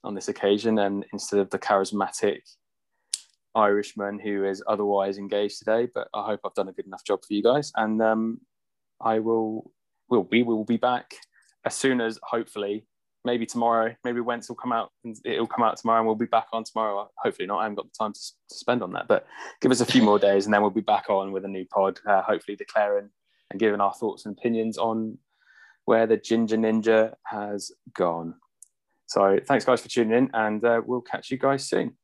on 0.03 0.15
this 0.15 0.27
occasion, 0.27 0.79
and 0.79 1.05
instead 1.13 1.39
of 1.39 1.51
the 1.51 1.59
charismatic 1.59 2.39
Irishman 3.53 4.19
who 4.19 4.43
is 4.45 4.63
otherwise 4.67 5.19
engaged 5.19 5.59
today, 5.59 5.88
but 5.93 6.07
I 6.15 6.25
hope 6.25 6.39
I've 6.43 6.55
done 6.55 6.69
a 6.69 6.73
good 6.73 6.88
enough 6.88 7.05
job 7.05 7.19
for 7.23 7.33
you 7.33 7.43
guys, 7.43 7.71
and 7.75 8.01
um, 8.01 8.41
I 9.01 9.19
will. 9.19 9.71
Will 10.07 10.27
we 10.29 10.43
will 10.43 10.65
be 10.65 10.77
back 10.77 11.15
as 11.65 11.73
soon 11.73 11.99
as 11.99 12.19
hopefully 12.21 12.86
maybe 13.26 13.45
tomorrow, 13.45 13.95
maybe 14.03 14.21
Wentz 14.21 14.47
will 14.47 14.55
come 14.55 14.71
out 14.71 14.91
and 15.03 15.15
it'll 15.26 15.47
come 15.47 15.63
out 15.63 15.78
tomorrow 15.78 15.99
and 15.99 16.07
we'll 16.07 16.15
be 16.15 16.26
back 16.26 16.47
on 16.53 16.63
tomorrow. 16.63 17.09
Hopefully 17.17 17.47
not. 17.47 17.59
I 17.59 17.63
haven't 17.63 17.76
got 17.76 17.86
the 17.86 17.97
time 17.97 18.13
to, 18.13 18.19
to 18.19 18.55
spend 18.55 18.84
on 18.84 18.93
that, 18.93 19.07
but 19.07 19.26
give 19.61 19.71
us 19.71 19.82
a 19.82 19.86
few 19.86 20.03
more 20.03 20.19
days 20.19 20.45
and 20.45 20.53
then 20.53 20.61
we'll 20.61 20.69
be 20.69 20.82
back 20.82 21.09
on 21.09 21.32
with 21.32 21.43
a 21.45 21.47
new 21.49 21.65
pod, 21.65 21.99
uh, 22.07 22.21
hopefully 22.21 22.55
declaring 22.55 23.09
and 23.51 23.59
giving 23.59 23.82
our 23.82 23.93
thoughts 23.93 24.26
and 24.26 24.38
opinions 24.38 24.78
on 24.78 25.17
where 25.86 26.07
the 26.07 26.17
Ginger 26.17 26.57
Ninja 26.57 27.13
has 27.23 27.71
gone. 27.93 28.36
So 29.07 29.39
thanks 29.45 29.65
guys 29.65 29.82
for 29.82 29.89
tuning 29.89 30.17
in 30.17 30.30
and 30.34 30.63
uh, 30.63 30.82
we'll 30.86 31.01
catch 31.01 31.32
you 31.32 31.38
guys 31.38 31.67
soon. 31.67 31.95